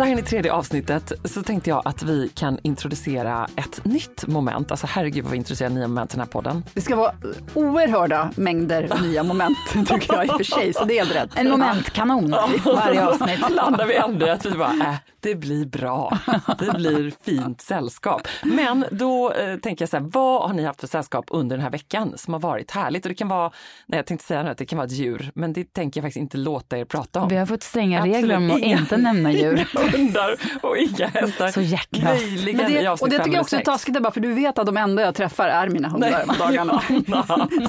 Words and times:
Så 0.00 0.04
här 0.04 0.12
in 0.12 0.18
i 0.18 0.22
tredje 0.22 0.52
avsnittet 0.52 1.12
så 1.24 1.42
tänkte 1.42 1.70
jag 1.70 1.82
att 1.84 2.02
vi 2.02 2.28
kan 2.28 2.58
introducera 2.62 3.48
ett 3.56 3.84
nytt 3.84 4.26
moment. 4.26 4.70
Alltså 4.70 4.86
herregud 4.86 5.24
vad 5.24 5.30
vi 5.30 5.36
introducerar 5.36 5.70
nya 5.70 5.88
moment 5.88 6.10
i 6.10 6.16
den 6.16 6.20
här 6.20 6.26
podden. 6.26 6.64
Det 6.74 6.80
ska 6.80 6.96
vara 6.96 7.12
oerhörda 7.54 8.30
mängder 8.36 9.02
nya 9.02 9.22
moment 9.22 9.58
tycker 9.72 10.14
jag 10.14 10.26
i 10.26 10.28
och 10.28 10.36
för 10.36 10.44
sig, 10.44 10.74
så 10.74 10.84
det 10.84 10.98
är 10.98 11.04
helt 11.04 11.14
rätt. 11.14 11.30
En 11.36 11.50
momentkanon 11.50 12.24
i 12.24 12.58
varje 12.64 13.06
avsnitt. 13.06 13.40
Så 13.40 13.48
landar 13.54 13.86
vi 13.86 13.96
ändå 13.96 14.28
att 14.28 14.46
vi 14.46 14.50
bara, 14.50 14.72
äh, 14.72 14.94
det 15.20 15.34
blir 15.34 15.66
bra. 15.66 16.18
Det 16.58 16.72
blir 16.76 17.12
fint 17.24 17.60
sällskap. 17.60 18.28
Men 18.42 18.84
då 18.90 19.32
eh, 19.32 19.56
tänker 19.56 19.82
jag 19.82 19.90
så 19.90 19.96
här, 19.96 20.04
vad 20.12 20.48
har 20.48 20.54
ni 20.54 20.64
haft 20.64 20.80
för 20.80 20.86
sällskap 20.86 21.24
under 21.28 21.56
den 21.56 21.62
här 21.62 21.70
veckan 21.70 22.12
som 22.16 22.34
har 22.34 22.40
varit 22.40 22.70
härligt? 22.70 23.04
Och 23.04 23.08
det 23.08 23.14
kan 23.14 23.28
vara, 23.28 23.50
nej 23.86 23.98
jag 23.98 24.06
tänkte 24.06 24.26
säga 24.26 24.42
nu 24.42 24.50
att 24.50 24.58
det 24.58 24.66
kan 24.66 24.76
vara 24.76 24.86
ett 24.86 24.92
djur, 24.92 25.30
men 25.34 25.52
det 25.52 25.72
tänker 25.72 26.00
jag 26.00 26.04
faktiskt 26.04 26.20
inte 26.20 26.36
låta 26.36 26.78
er 26.78 26.84
prata 26.84 27.20
om. 27.20 27.28
Vi 27.28 27.36
har 27.36 27.46
fått 27.46 27.62
stränga 27.62 28.04
regler 28.04 28.36
om 28.36 28.50
att 28.50 28.58
inte 28.58 28.96
nämna 28.96 29.32
djur. 29.32 29.68
hundar 29.90 30.36
och 30.62 30.76
inga 30.76 31.06
hästar. 31.06 31.48
Så 31.48 31.60
hjärtlöst. 31.60 32.04
Möjligen 32.04 32.56
Men 32.56 32.72
i 32.72 32.82
det, 32.82 32.86
avsnitt 32.86 33.02
och 33.02 33.18
det 33.18 33.24
tycker 33.24 33.36
jag 33.36 33.42
också 33.42 33.56
är 33.56 33.60
taskigt, 33.60 34.02
bara 34.02 34.12
för 34.12 34.20
du 34.20 34.32
vet 34.32 34.58
att 34.58 34.66
de 34.66 34.76
enda 34.76 35.02
jag 35.02 35.14
träffar 35.14 35.48
är 35.48 35.68
mina 35.68 35.88
hundar 35.88 36.10
Nej, 36.10 36.26
på 36.26 36.44
dagarna. 36.44 36.82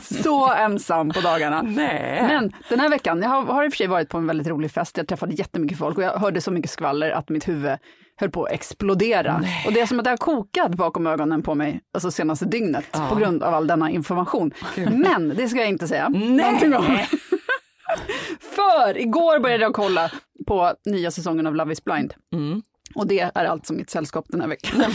Så 0.24 0.54
ensam 0.54 1.10
på 1.10 1.22
dagarna. 1.22 1.62
Nej. 1.62 2.24
Men 2.28 2.54
den 2.70 2.80
här 2.80 2.90
veckan, 2.90 3.22
jag 3.22 3.30
har, 3.30 3.44
har 3.44 3.64
i 3.64 3.68
och 3.68 3.72
för 3.72 3.78
sig 3.78 3.88
varit 3.88 4.10
på 4.10 4.18
en 4.18 4.28
väldigt 4.28 4.48
rolig 4.48 4.72
fest, 4.72 4.98
jag 4.98 5.08
träffade 5.08 5.34
jättemycket 5.34 5.78
folk 5.78 5.98
och 5.98 6.04
jag 6.04 6.18
hörde 6.18 6.42
så 6.42 6.52
mycket 6.52 6.72
skvaller 6.72 7.12
att 7.12 7.30
mitt 7.30 7.48
huvud 7.48 7.78
höll 8.22 8.30
på 8.30 8.44
att 8.44 8.52
explodera. 8.52 9.44
Och 9.66 9.74
det 9.74 9.82
är 9.82 9.86
som 9.86 10.00
att 10.00 10.04
det 10.04 10.10
har 10.10 10.18
kokat 10.18 10.76
bakom 10.76 11.08
ögonen 11.08 11.42
på 11.44 11.56
mig, 11.56 11.82
alltså 11.94 12.12
senaste 12.12 12.46
dygnet, 12.46 12.98
på 13.10 13.16
grund 13.16 13.44
av 13.44 13.54
all 13.54 13.68
denna 13.68 13.92
information. 13.92 14.52
Men 14.92 15.34
det 15.38 15.48
ska 15.48 15.60
jag 15.60 15.70
inte 15.70 15.88
säga 15.88 16.10
någonting 16.10 16.76
om. 16.76 17.00
För 18.40 18.98
igår 18.98 19.40
började 19.40 19.64
jag 19.64 19.74
kolla 19.74 20.12
på 20.52 20.74
nya 20.86 21.12
säsongen 21.12 21.48
av 21.48 21.56
Love 21.56 21.74
is 21.74 21.84
blind. 21.84 22.14
Mm. 22.34 22.62
Och 22.96 23.08
det 23.08 23.20
är 23.20 23.46
allt 23.46 23.66
som 23.66 23.78
mitt 23.78 23.90
sällskap 23.90 24.26
den 24.28 24.42
här 24.42 24.48
veckan. 24.48 24.82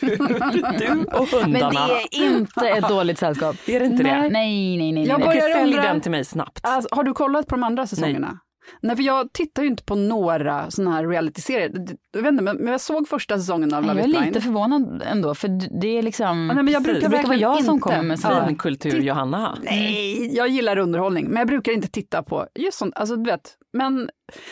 Du 0.00 1.04
och 1.18 1.28
Men 1.32 1.42
hundarna. 1.42 1.86
det 1.86 2.16
är 2.18 2.36
inte 2.36 2.68
ett 2.68 2.88
dåligt 2.88 3.18
sällskap. 3.18 3.56
Är 3.66 3.80
det 3.80 3.86
inte 3.86 4.02
det? 4.02 4.10
Nej, 4.20 4.30
nej, 4.30 4.76
nej. 4.78 4.92
nej, 4.92 5.06
Jag 5.08 5.18
nej. 5.20 5.28
börjar 5.28 5.54
sälj 5.54 5.72
den 5.76 6.00
till 6.00 6.10
mig 6.10 6.24
snabbt. 6.24 6.60
Alltså, 6.62 6.88
har 6.94 7.04
du 7.04 7.12
kollat 7.12 7.46
på 7.46 7.54
de 7.54 7.62
andra 7.62 7.86
säsongerna? 7.86 8.38
Nej. 8.80 8.96
för 8.96 9.02
jag 9.02 9.32
tittar 9.32 9.62
ju 9.62 9.68
inte 9.68 9.84
på 9.84 9.94
några 9.94 10.70
sådana 10.70 10.96
här 10.96 11.06
realityserier. 11.06 11.70
Jag 12.12 12.22
vet 12.22 12.30
inte, 12.32 12.44
men 12.44 12.56
men 12.56 12.72
jag 12.72 12.80
såg 12.80 13.08
första 13.08 13.38
säsongen 13.38 13.74
av 13.74 13.82
Nej, 13.82 13.88
Love 13.88 14.00
Jag 14.00 14.08
is 14.08 14.14
är 14.16 14.20
blind. 14.20 14.34
lite 14.34 14.44
förvånad 14.46 15.02
ändå, 15.10 15.34
för 15.34 15.48
det 15.80 15.88
är 15.98 16.02
liksom... 16.02 16.46
Ja, 16.48 16.54
nej, 16.54 16.64
men 16.64 16.74
jag 16.74 16.82
brukar 16.82 17.00
det 17.00 17.08
brukar 17.08 17.26
vara 17.28 17.36
jag 17.38 17.64
som 17.64 17.74
inte- 17.74 17.82
kommer 17.88 18.02
med 18.02 18.20
sådär. 18.20 18.46
Finkultur 18.46 19.00
Johanna. 19.00 19.58
Nej, 19.62 20.36
jag 20.36 20.48
gillar 20.48 20.78
underhållning, 20.78 21.24
men 21.28 21.36
jag 21.36 21.46
brukar 21.46 21.72
inte 21.72 21.88
titta 21.88 22.22
på 22.22 22.46
just 22.54 22.78
sånt. 22.78 22.96
Alltså, 22.96 23.16
du 23.16 23.30
vet, 23.30 23.54
men 23.72 24.10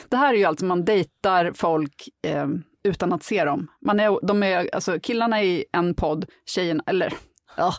det 0.09 0.17
här 0.17 0.35
är 0.35 0.39
ju 0.39 0.45
alltså 0.45 0.65
man 0.65 0.85
dejtar 0.85 1.53
folk 1.55 2.09
eh, 2.27 2.47
utan 2.85 3.13
att 3.13 3.23
se 3.23 3.45
dem. 3.45 3.67
Man 3.81 4.01
är, 4.01 4.27
de 4.27 4.43
är, 4.43 4.75
alltså, 4.75 5.01
killarna 5.01 5.43
i 5.43 5.65
en 5.73 5.95
podd, 5.95 6.27
tjejerna, 6.47 6.83
eller 6.87 7.15
ja. 7.57 7.73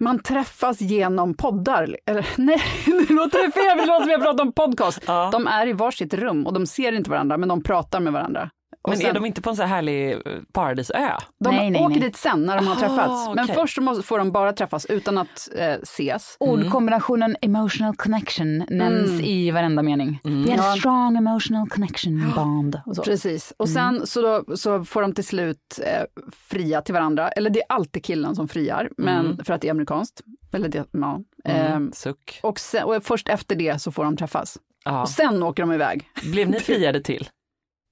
Man 0.00 0.22
träffas 0.22 0.80
genom 0.80 1.34
poddar. 1.34 1.96
Eller, 2.06 2.26
nej, 2.36 2.62
nu 2.86 3.06
låter 3.14 3.46
det 3.46 3.52
fel, 3.52 3.78
det 3.78 3.86
låter 3.86 4.00
som 4.00 4.10
jag 4.10 4.22
pratar 4.22 4.44
om 4.44 4.52
podcast. 4.52 5.02
Ja. 5.06 5.28
De 5.32 5.46
är 5.46 5.66
i 5.66 5.72
varsitt 5.72 6.14
rum 6.14 6.46
och 6.46 6.52
de 6.52 6.66
ser 6.66 6.92
inte 6.92 7.10
varandra, 7.10 7.36
men 7.36 7.48
de 7.48 7.62
pratar 7.62 8.00
med 8.00 8.12
varandra. 8.12 8.50
Och 8.84 8.90
Men 8.90 8.98
är 9.00 9.04
sen- 9.04 9.14
de 9.14 9.26
inte 9.26 9.42
på 9.42 9.50
en 9.50 9.56
så 9.56 9.62
här 9.62 9.68
härlig 9.68 10.12
eh, 10.12 10.18
paradisö? 10.52 11.10
de 11.44 11.50
Nej, 11.56 11.70
nej, 11.70 11.82
åker 11.82 11.90
nej. 11.94 12.00
dit 12.00 12.16
sen 12.16 12.44
när 12.46 12.56
de 12.56 12.66
har 12.66 12.76
Ah, 12.76 12.78
träffats. 12.78 13.28
Men 13.34 13.44
okej. 13.44 13.54
först 13.54 13.74
så 13.74 13.80
måste, 13.82 14.02
får 14.02 14.18
de 14.18 14.32
bara 14.32 14.52
träffas 14.52 14.86
utan 14.86 15.18
att 15.18 15.48
eh, 15.56 15.66
ses. 15.82 16.36
Ordkombinationen 16.40 17.36
emotional 17.42 17.96
connection 17.96 18.58
nämns 18.58 19.10
Mm. 19.10 19.20
i 19.24 19.50
varenda 19.50 19.82
mening. 19.82 20.20
We 20.24 20.50
had 20.50 20.60
a 20.60 20.76
strong 20.78 21.16
emotional 21.16 21.68
connection 21.68 22.32
bond. 22.36 22.80
Och 22.86 22.96
så. 22.96 23.02
Precis. 23.02 23.52
Och 23.56 23.68
sen 23.68 24.06
så, 24.06 24.22
då, 24.22 24.56
så 24.56 24.84
får 24.84 25.02
de 25.02 25.12
till 25.14 25.24
slut 25.26 25.80
eh, 25.86 26.02
fria 26.32 26.82
till 26.82 26.94
varandra. 26.94 27.28
Eller 27.28 27.50
det 27.50 27.60
är 27.60 27.66
alltid 27.68 28.04
killen 28.04 28.34
som 28.36 28.48
friar, 28.48 28.90
men 28.96 29.44
för 29.44 29.54
att 29.54 29.60
det 29.60 29.68
är 29.68 29.70
amerikanskt. 29.70 30.20
Eller 30.52 30.68
det, 30.68 30.84
ja. 30.90 31.20
Ehm, 31.44 31.92
Suck. 31.92 32.40
och, 32.42 32.60
sen, 32.60 32.84
och 32.84 33.02
först 33.04 33.28
efter 33.28 33.56
det 33.56 33.82
så 33.82 33.92
får 33.92 34.04
de 34.04 34.16
träffas. 34.16 34.58
Ja. 34.84 35.02
Och 35.02 35.08
sen 35.08 35.42
åker 35.42 35.62
de 35.62 35.72
iväg. 35.72 36.08
Blev 36.32 36.50
ni 36.50 36.60
friade 36.60 37.00
till? 37.00 37.28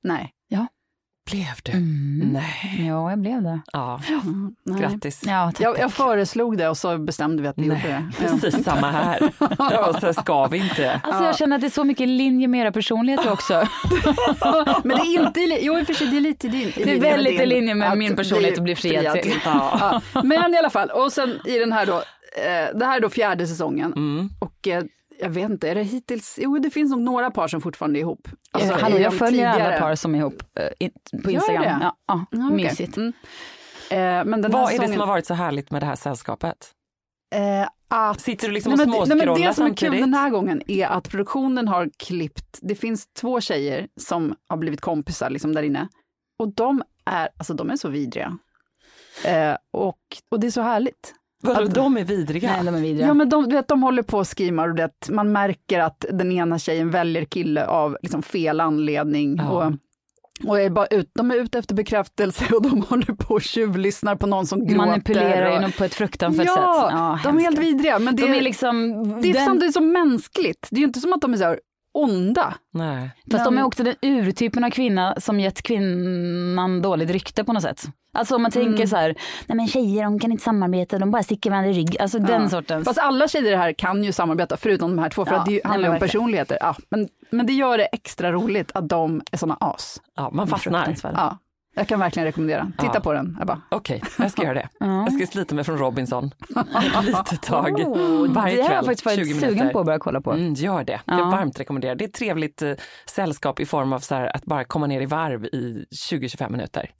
Nej. 0.02 0.32
Blev 1.30 1.46
du? 1.62 1.72
Mm. 1.72 2.28
Nej. 2.32 2.86
Ja, 2.88 3.10
jag 3.10 3.18
blev 3.18 3.42
det. 3.42 3.60
Ja, 3.72 4.00
Mm, 4.08 4.54
nej. 4.64 4.80
grattis. 4.80 5.22
Ja, 5.26 5.52
tack, 5.54 5.60
Jag, 5.60 5.74
tack. 5.74 5.82
jag 5.84 5.92
föreslog 5.92 6.58
det 6.58 6.68
och 6.68 6.76
så 6.76 6.98
bestämde 6.98 7.42
vi 7.42 7.48
att 7.48 7.58
vi 7.58 7.62
gjorde 7.62 7.74
Nej, 7.74 8.02
det. 8.18 8.24
Ja. 8.26 8.38
precis 8.40 8.64
samma 8.64 8.90
här. 8.90 9.32
Var 9.38 10.00
så 10.00 10.20
ska 10.20 10.46
vi 10.46 10.58
inte? 10.58 11.00
Alltså 11.04 11.24
jag 11.24 11.36
känner 11.36 11.56
att 11.56 11.60
det 11.60 11.66
är 11.66 11.70
så 11.70 11.84
mycket 11.84 12.04
i 12.04 12.06
linje 12.06 12.48
med 12.48 12.60
era 12.60 12.72
personligheter 12.72 13.32
också. 13.32 13.54
Men 14.84 14.96
det 14.98 15.02
är 15.02 15.26
inte, 15.26 15.40
jo 15.40 15.78
i 15.78 15.82
och 15.82 15.86
för 15.86 15.94
sig 15.94 16.06
det 16.06 16.16
är 16.16 16.20
lite 16.20 16.48
din. 16.48 16.72
Det 16.76 16.92
är 16.92 17.00
väldigt 17.00 17.40
i 17.40 17.46
linje 17.46 17.74
med 17.74 17.92
att 17.92 17.98
min 17.98 18.16
personlighet 18.16 18.58
att 18.58 18.64
bli 18.64 18.76
friad 18.76 19.22
till. 19.22 19.34
Ja. 19.44 20.00
Men 20.25 20.54
i 20.54 20.58
alla 20.58 20.70
fall, 20.70 20.90
och 20.90 21.12
sen 21.12 21.38
i 21.44 21.58
den 21.58 21.72
här 21.72 21.86
då, 21.86 21.94
eh, 22.36 22.78
det 22.78 22.84
här 22.86 22.96
är 22.96 23.00
då 23.00 23.08
fjärde 23.10 23.46
säsongen. 23.46 23.92
Mm. 23.92 24.30
Och 24.38 24.68
eh, 24.68 24.82
jag 25.22 25.30
vet 25.30 25.50
inte, 25.50 25.69
är 25.69 25.74
det 25.74 25.82
hittills, 25.82 26.38
jo 26.42 26.58
det 26.58 26.70
finns 26.70 26.90
nog 26.90 27.00
några 27.00 27.30
par 27.30 27.48
som 27.48 27.60
fortfarande 27.60 27.98
är 27.98 28.00
ihop. 28.00 28.28
Alltså, 28.50 28.72
Hallå, 28.74 28.98
jag 28.98 29.14
följer 29.19 29.46
alla 29.48 29.54
tidigare- 29.58 29.78
par 29.80 29.94
som 29.94 30.14
är 30.14 30.19
ihop 30.19 30.42
eh, 30.80 30.88
på 31.24 31.30
Gör 31.30 31.34
Instagram. 31.36 31.62
det? 31.62 31.78
Ja, 31.84 31.96
ja, 32.06 32.24
Ja, 32.30 32.46
okej. 32.52 32.56
Mysigt. 32.56 32.96
Mm. 32.96 33.12
Eh, 33.90 34.24
men 34.24 34.50
Vad 34.50 34.72
är 34.72 34.78
det 34.78 34.88
som 34.88 35.00
har 35.00 35.06
varit 35.06 35.26
så 35.26 35.34
härligt 35.34 35.70
med 35.70 35.82
det 35.82 35.86
här 35.86 35.96
sällskapet? 35.96 36.70
eh, 37.34 37.69
att 37.88 38.20
Sitter 38.20 38.48
du 38.48 38.54
liksom 38.54 38.72
Nej, 38.72 38.82
och 38.82 38.88
men, 38.88 38.92
det- 38.92 38.98
nej, 38.98 39.08
men 39.08 39.19
småscrollar 39.26 39.48
det 39.48 39.54
som 39.54 39.66
är 39.66 39.69
kul 39.70 39.76
samtidigt? 39.78 40.00
den 40.06 40.14
här 40.14 40.30
gången 40.30 40.62
är 40.70 40.86
att 40.86 41.08
produktionen 41.08 41.68
har 41.68 41.90
klippt, 41.96 42.58
det 42.62 42.75
finns 42.75 43.06
två 43.20 43.40
tjejer 43.40 43.88
som 44.00 44.34
har 44.48 44.56
blivit 44.56 44.80
kompisar 44.80 45.30
liksom 45.30 45.54
där 45.54 45.62
inne. 45.62 45.88
Och 46.38 46.54
de 46.54 46.82
är, 47.04 47.28
alltså 47.36 47.54
de 47.54 47.70
är 47.70 47.76
så 47.76 47.88
vidriga. 47.88 48.38
Eh, 49.25 49.56
och, 49.70 49.98
och 50.30 50.40
det 50.40 50.46
är 50.46 50.50
så 50.50 50.60
härligt. 50.62 51.14
Vadå, 51.42 51.62
att- 51.62 51.74
de 51.74 51.96
är 51.96 52.04
vidriga? 52.04 52.52
Nej, 52.52 52.64
de 52.64 52.74
är 52.74 52.80
vidriga. 52.80 53.06
Ja 53.06 53.14
men 53.14 53.28
de, 53.28 53.48
du 53.48 53.56
vet, 53.56 53.68
de 53.68 53.82
håller 53.82 54.02
på 54.02 54.18
och 54.18 54.26
skrimar 54.26 54.68
och 54.68 54.74
det, 54.74 54.90
man 55.08 55.32
märker 55.32 55.80
att 55.80 56.04
den 56.12 56.32
ena 56.32 56.58
tjejen 56.58 56.90
väljer 56.90 57.24
kille 57.24 57.66
av 57.66 57.96
liksom 58.02 58.22
fel 58.22 58.60
anledning. 58.60 59.36
Ja. 59.36 59.50
Och 59.50 59.72
Och 60.44 60.60
är 60.60 60.70
bara 60.70 60.86
ut, 60.86 61.10
de 61.14 61.30
är 61.30 61.34
ute 61.34 61.58
efter 61.58 61.74
bekräftelse 61.74 62.54
och 62.54 62.62
de 62.62 62.82
håller 62.88 63.14
på 63.14 63.34
och 63.34 63.42
tjuvlyssnar 63.42 64.16
på 64.16 64.26
någon 64.26 64.46
som 64.46 64.66
gråter. 64.66 64.76
Manipulerar 64.76 65.66
och... 65.68 65.76
på 65.76 65.84
ett 65.84 65.94
fruktansvärt 65.94 66.46
ja, 66.46 66.54
sätt. 66.54 66.98
Ja, 66.98 67.20
de 67.24 67.38
är 67.38 67.42
helt 67.42 67.58
vidriga. 67.58 67.98
Men 67.98 68.16
det, 68.16 68.22
De 68.22 68.34
är 68.34 68.42
liksom, 68.42 69.02
det 69.22 69.28
är 69.28 69.32
den, 69.32 69.46
samtidigt 69.46 69.74
så 69.74 69.80
mänskligt. 69.80 70.68
Det 70.70 70.76
är 70.76 70.80
ju 70.80 70.86
inte 70.86 71.00
som 71.00 71.12
att 71.12 71.20
de 71.20 71.32
är 71.32 71.36
så 71.36 71.44
här 71.44 71.60
onda. 71.94 72.54
Nej. 72.72 73.10
fast 73.30 73.44
de 73.44 73.58
är 73.58 73.62
också 73.62 73.82
den 73.82 73.94
urtypen 74.02 74.64
av 74.64 74.70
kvinna 74.70 75.14
som 75.20 75.40
gett 75.40 75.62
kvinnan 75.62 76.82
dåligt 76.82 77.10
rykte 77.10 77.44
på 77.44 77.52
något 77.52 77.62
sätt. 77.62 77.86
Alltså 78.14 78.35
om 78.37 78.43
man 78.43 78.50
Mm. 78.55 78.67
tänker 78.67 78.87
så 78.87 78.97
här, 78.97 79.14
nej 79.47 79.56
men 79.56 79.67
tjejer 79.69 80.05
de 80.05 80.19
kan 80.19 80.32
inte 80.32 80.44
samarbeta, 80.44 80.99
de 80.99 81.11
bara 81.11 81.23
sticker 81.23 81.50
varandra 81.50 81.70
i 81.70 81.75
rygg. 81.75 81.97
Alltså 82.00 82.19
den 82.19 82.50
sortens. 82.50 82.85
Fast 82.85 82.99
alla 82.99 83.29
tjejer 83.29 83.56
här 83.56 83.73
kan 83.73 84.05
ju 84.05 84.12
samarbeta 84.12 84.56
förutom 84.56 84.97
de 84.97 85.03
här 85.03 85.11
två 85.11 85.25
för 85.25 85.32
Ja, 85.32 85.38
att 85.41 85.47
det 85.47 85.53
ju 85.53 85.61
handlar 85.64 85.88
men 85.88 85.97
om 85.97 86.00
personligheter. 86.00 86.59
Ja, 86.61 86.76
men, 86.91 87.09
men 87.31 87.47
det 87.47 87.53
gör 87.53 87.79
det 87.79 87.85
extra 87.85 88.32
roligt 88.32 88.70
att 88.75 88.88
de 88.88 89.23
är 89.32 89.37
såna 89.37 89.56
as. 89.61 90.00
Ja, 90.17 90.31
man 90.32 90.47
fastnar. 90.49 90.94
Ja, 91.03 91.38
jag 91.75 91.88
kan 91.88 92.00
verkligen 92.00 92.26
rekommendera. 92.26 92.73
Titta 92.79 92.91
Ja. 92.94 93.00
på 93.00 93.12
den, 93.12 93.38
Ebba. 93.43 93.61
Okej, 93.69 94.03
jag 94.19 94.31
ska 94.31 94.43
göra 94.43 94.55
det. 94.55 94.69
Jag 94.81 95.12
ska 95.12 95.26
slita 95.26 95.55
mig 95.55 95.64
från 95.64 95.79
Robinson 95.79 96.25
ett 96.97 97.05
litet 97.05 97.43
tag. 97.43 97.81
Oh, 97.81 98.32
Varje 98.32 98.56
det 98.56 98.62
har 98.62 98.69
kväll, 98.69 98.76
jag 98.76 98.85
faktiskt 98.85 99.05
varit 99.06 99.19
20 99.19 99.25
sugen 99.35 99.49
minuter. 99.55 99.73
på 99.73 99.81
att 99.81 99.87
börja 99.87 99.99
kolla 99.99 100.20
på. 100.20 100.32
Mm, 100.32 100.55
gör 100.55 100.85
det. 100.85 101.00
Ja. 101.05 101.19
Jag 101.19 101.31
varmt 101.31 101.61
rekommenderar. 101.61 101.94
Det 101.94 102.05
är 102.05 102.09
ett 102.09 102.14
trevligt 102.14 102.62
eh, 102.62 102.73
sällskap 103.06 103.61
i 103.61 103.67
form 103.67 103.93
av 103.93 103.99
så 103.99 104.14
här, 104.14 104.37
att 104.37 104.44
bara 104.44 104.64
komma 104.64 104.87
ner 104.87 105.00
i 105.00 105.06
varv 105.06 105.44
i 105.44 105.85
20-25 106.11 106.50
minuter. 106.50 106.91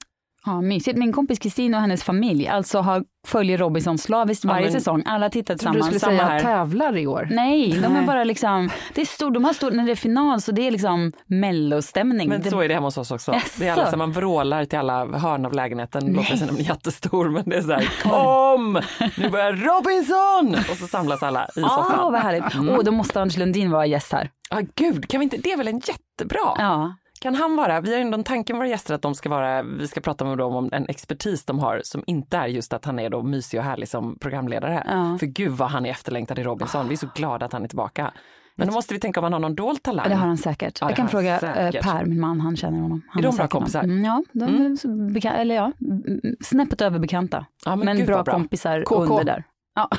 Ja, 0.47 0.61
mysigt. 0.61 0.99
Min 0.99 1.13
kompis 1.13 1.39
Kristin 1.39 1.75
och 1.75 1.81
hennes 1.81 2.03
familj 2.05 2.49
alltså 2.49 2.79
har, 2.81 3.05
följer 3.27 3.59
Robinson 3.59 3.99
slaviskt 3.99 4.45
varje 4.45 4.63
men- 4.65 4.73
säsong. 4.73 5.03
Alla 5.07 5.29
tittar 5.31 5.55
Du 5.55 5.59
tillsammans. 5.59 5.87
skulle 5.87 6.01
samma 6.01 6.13
säga 6.17 6.25
här. 6.29 6.41
tävlar 6.41 6.97
i 6.97 7.07
år. 7.07 7.29
Nej, 7.31 7.69
de 7.73 7.85
är 7.85 7.89
Nej. 7.89 8.07
bara 8.07 8.25
liksom, 8.25 8.71
det 8.95 9.01
är 9.01 9.05
stor, 9.07 9.31
de 9.31 9.45
har 9.45 9.53
stor, 9.53 9.71
när 9.71 9.85
det 9.87 9.91
är 9.93 9.97
final 9.97 10.41
så 10.41 10.53
det 10.53 10.67
är 10.67 10.71
liksom 10.71 11.13
mellostämning. 11.27 12.29
Men 12.29 12.43
det, 12.43 12.51
så 12.51 12.61
är 12.61 12.69
det 12.69 12.75
hemma 12.75 12.87
hos 12.87 12.99
oss 12.99 13.11
också. 13.11 13.33
Jaså? 13.33 13.49
Det 13.61 13.69
är 13.69 13.73
alla, 13.73 13.91
så 13.91 13.97
man 13.97 14.13
vrålar 14.13 14.65
till 14.65 14.79
alla 14.79 15.07
hörn 15.19 15.47
av 15.47 15.53
lägenheten. 15.53 16.13
Låter 16.13 16.37
som 16.37 16.57
jättestor 16.57 17.29
men 17.31 17.43
det 17.47 17.57
är 17.57 17.63
så 17.63 17.73
här, 17.73 17.89
kom! 18.03 18.81
Nu 19.19 19.29
börjar 19.31 19.53
Robinson! 19.53 20.55
Och 20.71 20.77
så 20.77 20.87
samlas 20.87 21.23
alla 21.23 21.45
i 21.57 21.63
Åh, 21.63 21.69
soffan. 21.85 22.13
vad 22.13 22.21
härligt. 22.21 22.45
Åh, 22.71 22.85
då 22.85 22.93
måste 22.93 23.21
Anders 23.21 23.37
Lundin 23.37 23.71
vara 23.71 23.87
gäst 23.87 24.13
här. 24.13 24.31
Ah, 24.51 24.61
gud, 24.75 25.09
kan 25.09 25.21
vi 25.21 25.25
inte, 25.25 25.37
det 25.37 25.53
är 25.53 25.57
väl 25.57 25.69
en 25.69 25.81
jättebra? 25.85 26.55
Ja. 26.59 26.95
Kan 27.23 27.35
han 27.35 27.57
vara, 27.57 27.81
vi 27.81 27.95
har 27.95 28.01
ändå 28.01 28.19
en 28.19 28.25
med 28.49 28.57
våra 28.57 28.69
gäster 28.69 28.95
att 28.95 29.03
de 29.03 29.15
ska 29.15 29.29
vara, 29.29 29.63
vi 29.63 29.89
ska 29.89 30.01
prata 30.01 30.25
med 30.25 30.39
dem 30.39 30.57
om 30.57 30.69
en 30.73 30.87
expertis 30.89 31.45
de 31.45 31.59
har 31.59 31.81
som 31.85 32.05
inte 32.07 32.37
är 32.37 32.47
just 32.47 32.73
att 32.73 32.85
han 32.85 32.99
är 32.99 33.11
då 33.11 33.23
mysig 33.23 33.61
och 33.61 33.65
härlig 33.65 33.89
som 33.89 34.19
programledare. 34.19 34.83
Ja. 34.87 35.17
För 35.19 35.27
gud 35.27 35.53
vad 35.53 35.71
han 35.71 35.87
är 35.87 35.91
efterlängtad 35.91 36.39
i 36.39 36.43
Robinson, 36.43 36.89
vi 36.89 36.93
är 36.95 36.97
så 36.99 37.09
glada 37.15 37.47
att 37.47 37.53
han 37.53 37.65
är 37.65 37.69
tillbaka. 37.69 38.13
Men 38.57 38.69
då 38.69 38.75
måste 38.75 38.95
vi 38.95 39.01
tänka 39.01 39.21
om 39.21 39.25
han 39.25 39.33
har 39.33 39.41
någon 39.41 39.55
dold 39.55 39.83
talang. 39.83 40.09
Det 40.09 40.15
har 40.15 40.27
han 40.27 40.39
säkert. 40.39 40.79
Ja, 40.81 40.89
jag 40.89 40.97
kan 40.97 41.09
fråga 41.09 41.39
säkert. 41.39 41.75
eh, 41.87 41.93
Per, 41.93 42.05
min 42.05 42.21
man, 42.21 42.41
han 42.41 42.57
känner 42.57 42.81
honom. 42.81 43.03
Han 43.09 43.19
Är 43.19 43.23
de 43.23 43.29
bra 43.29 43.37
säkert 43.37 43.51
kompisar? 43.51 43.83
Mm, 43.83 44.05
ja, 44.05 44.23
de 44.33 44.77
så 44.77 44.89
beka- 44.89 45.35
eller 45.35 45.55
ja, 45.55 45.73
mm, 45.81 46.21
snäppet 46.41 46.81
över 46.81 46.99
bekanta. 46.99 47.47
Ja, 47.65 47.77
men 47.77 47.85
men 47.87 48.07
bra, 48.07 48.23
bra. 48.23 48.35
kompisar 48.35 48.83
KK. 48.83 48.95
under 49.05 49.25
där. 49.25 49.45
Ja. 49.75 49.89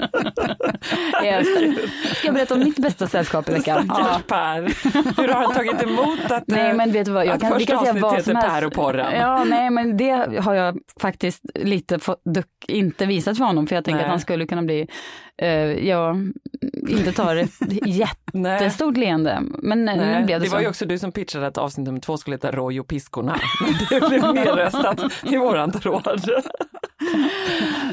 jag 1.31 1.43
det. 1.43 1.75
Ska 2.15 2.27
jag 2.27 2.33
berätta 2.33 2.53
om 2.53 2.59
mitt 2.59 2.79
bästa 2.79 3.07
sällskap 3.07 3.49
i 3.49 3.51
veckan? 3.51 3.85
Stackars 3.85 4.23
Per, 4.23 4.61
hur 5.21 5.27
har 5.27 5.41
han 5.41 5.53
tagit 5.53 5.83
emot 5.83 6.31
att, 6.31 6.43
Nej 6.47 6.69
eh, 6.69 6.75
men 6.75 6.91
vet 6.91 7.05
du 7.05 7.11
vad, 7.11 7.25
jag 7.25 7.41
kan, 7.41 7.57
vi 7.57 7.65
kan 7.65 7.79
säga 7.79 7.93
vad 7.93 8.23
som 8.23 8.35
helst. 8.35 8.49
Per 8.51 8.65
och 8.65 8.73
porren? 8.73 9.15
Ja, 9.19 9.43
nej 9.43 9.69
men 9.69 9.97
det 9.97 10.39
har 10.39 10.53
jag 10.53 10.77
faktiskt 11.01 11.41
lite 11.55 11.99
inte 12.67 13.05
visat 13.05 13.37
för 13.37 13.45
honom 13.45 13.67
för 13.67 13.75
jag 13.75 13.85
tänker 13.85 13.97
Nej. 13.97 14.05
att 14.05 14.11
han 14.11 14.19
skulle 14.19 14.45
kunna 14.45 14.61
bli, 14.61 14.87
eh, 15.37 15.49
ja, 15.87 16.15
inte 16.89 17.11
ta 17.11 17.33
det 17.33 17.47
jättestort 18.33 18.97
leende. 18.97 19.41
Men 19.41 19.89
eh, 19.89 19.95
Nej, 19.95 20.19
nu 20.19 20.25
blev 20.25 20.39
det, 20.39 20.45
det 20.45 20.49
så. 20.49 20.55
var 20.55 20.61
ju 20.61 20.67
också 20.67 20.85
du 20.85 20.99
som 20.99 21.11
pitchade 21.11 21.47
att 21.47 21.57
avsnitt 21.57 21.85
nummer 21.85 21.99
två 21.99 22.17
skulle 22.17 22.35
heta 22.35 22.51
Roy 22.51 22.79
och 22.79 22.87
piskorna. 22.87 23.39
Men 23.61 23.73
det 24.01 24.09
blev 24.09 24.33
nedröstat 24.33 25.01
i 25.23 25.37
våran 25.37 25.71
tråd. 25.71 26.29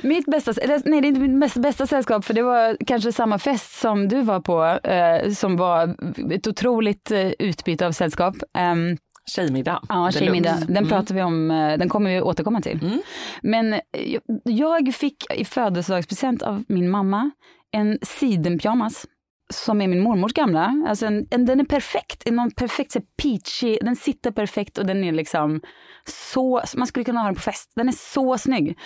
Mitt 0.02 0.26
bästa, 0.26 0.52
nej 0.84 1.00
det 1.00 1.06
är 1.06 1.08
inte 1.08 1.20
mitt 1.20 1.40
bästa, 1.40 1.60
bästa 1.60 1.86
sällskap 1.86 2.24
för 2.24 2.34
det 2.34 2.42
var 2.42 2.76
kanske 2.86 3.12
samma 3.12 3.38
fest 3.38 3.80
som 3.80 4.08
du 4.08 4.22
var 4.22 4.40
på 4.40 4.64
eh, 4.88 5.30
som 5.32 5.56
var 5.56 5.94
ett 6.32 6.46
otroligt 6.46 7.10
eh, 7.10 7.30
utbyte 7.38 7.86
av 7.86 7.92
sällskap. 7.92 8.36
Ehm, 8.58 8.96
Tjejmiddag. 9.30 9.82
Ja, 9.88 10.10
tjejmiddag. 10.10 10.56
Den 10.68 10.76
Mm. 10.76 10.88
pratar 10.88 11.14
vi 11.14 11.22
om, 11.22 11.50
eh, 11.50 11.78
den 11.78 11.88
kommer 11.88 12.10
vi 12.10 12.20
återkomma 12.22 12.60
till. 12.60 12.78
Mm. 12.82 12.98
Men 13.42 13.72
eh, 13.72 13.80
jag, 13.92 14.22
jag 14.44 14.94
fick 14.94 15.16
i 15.34 15.44
födelsedagspresent 15.44 16.42
av 16.42 16.64
min 16.68 16.90
mamma 16.90 17.30
en 17.76 17.98
sidenpyjamas 18.02 19.06
som 19.54 19.80
är 19.80 19.88
min 19.88 20.02
mormors 20.02 20.32
gamla. 20.32 20.84
Alltså 20.88 21.06
en, 21.06 21.26
en, 21.30 21.46
den 21.46 21.60
är 21.60 21.64
perfekt, 21.64 22.22
en 22.28 22.36
någon 22.36 22.50
perfekt 22.50 22.92
så 22.92 23.00
peachy, 23.22 23.78
den 23.82 23.96
sitter 23.96 24.30
perfekt 24.30 24.78
och 24.78 24.86
den 24.86 25.04
är 25.04 25.12
liksom 25.12 25.60
så, 26.06 26.62
man 26.76 26.86
skulle 26.86 27.04
kunna 27.04 27.20
ha 27.20 27.26
den 27.26 27.34
på 27.34 27.40
fest. 27.40 27.72
Den 27.76 27.88
är 27.88 27.92
så 27.92 28.38
snygg. 28.38 28.78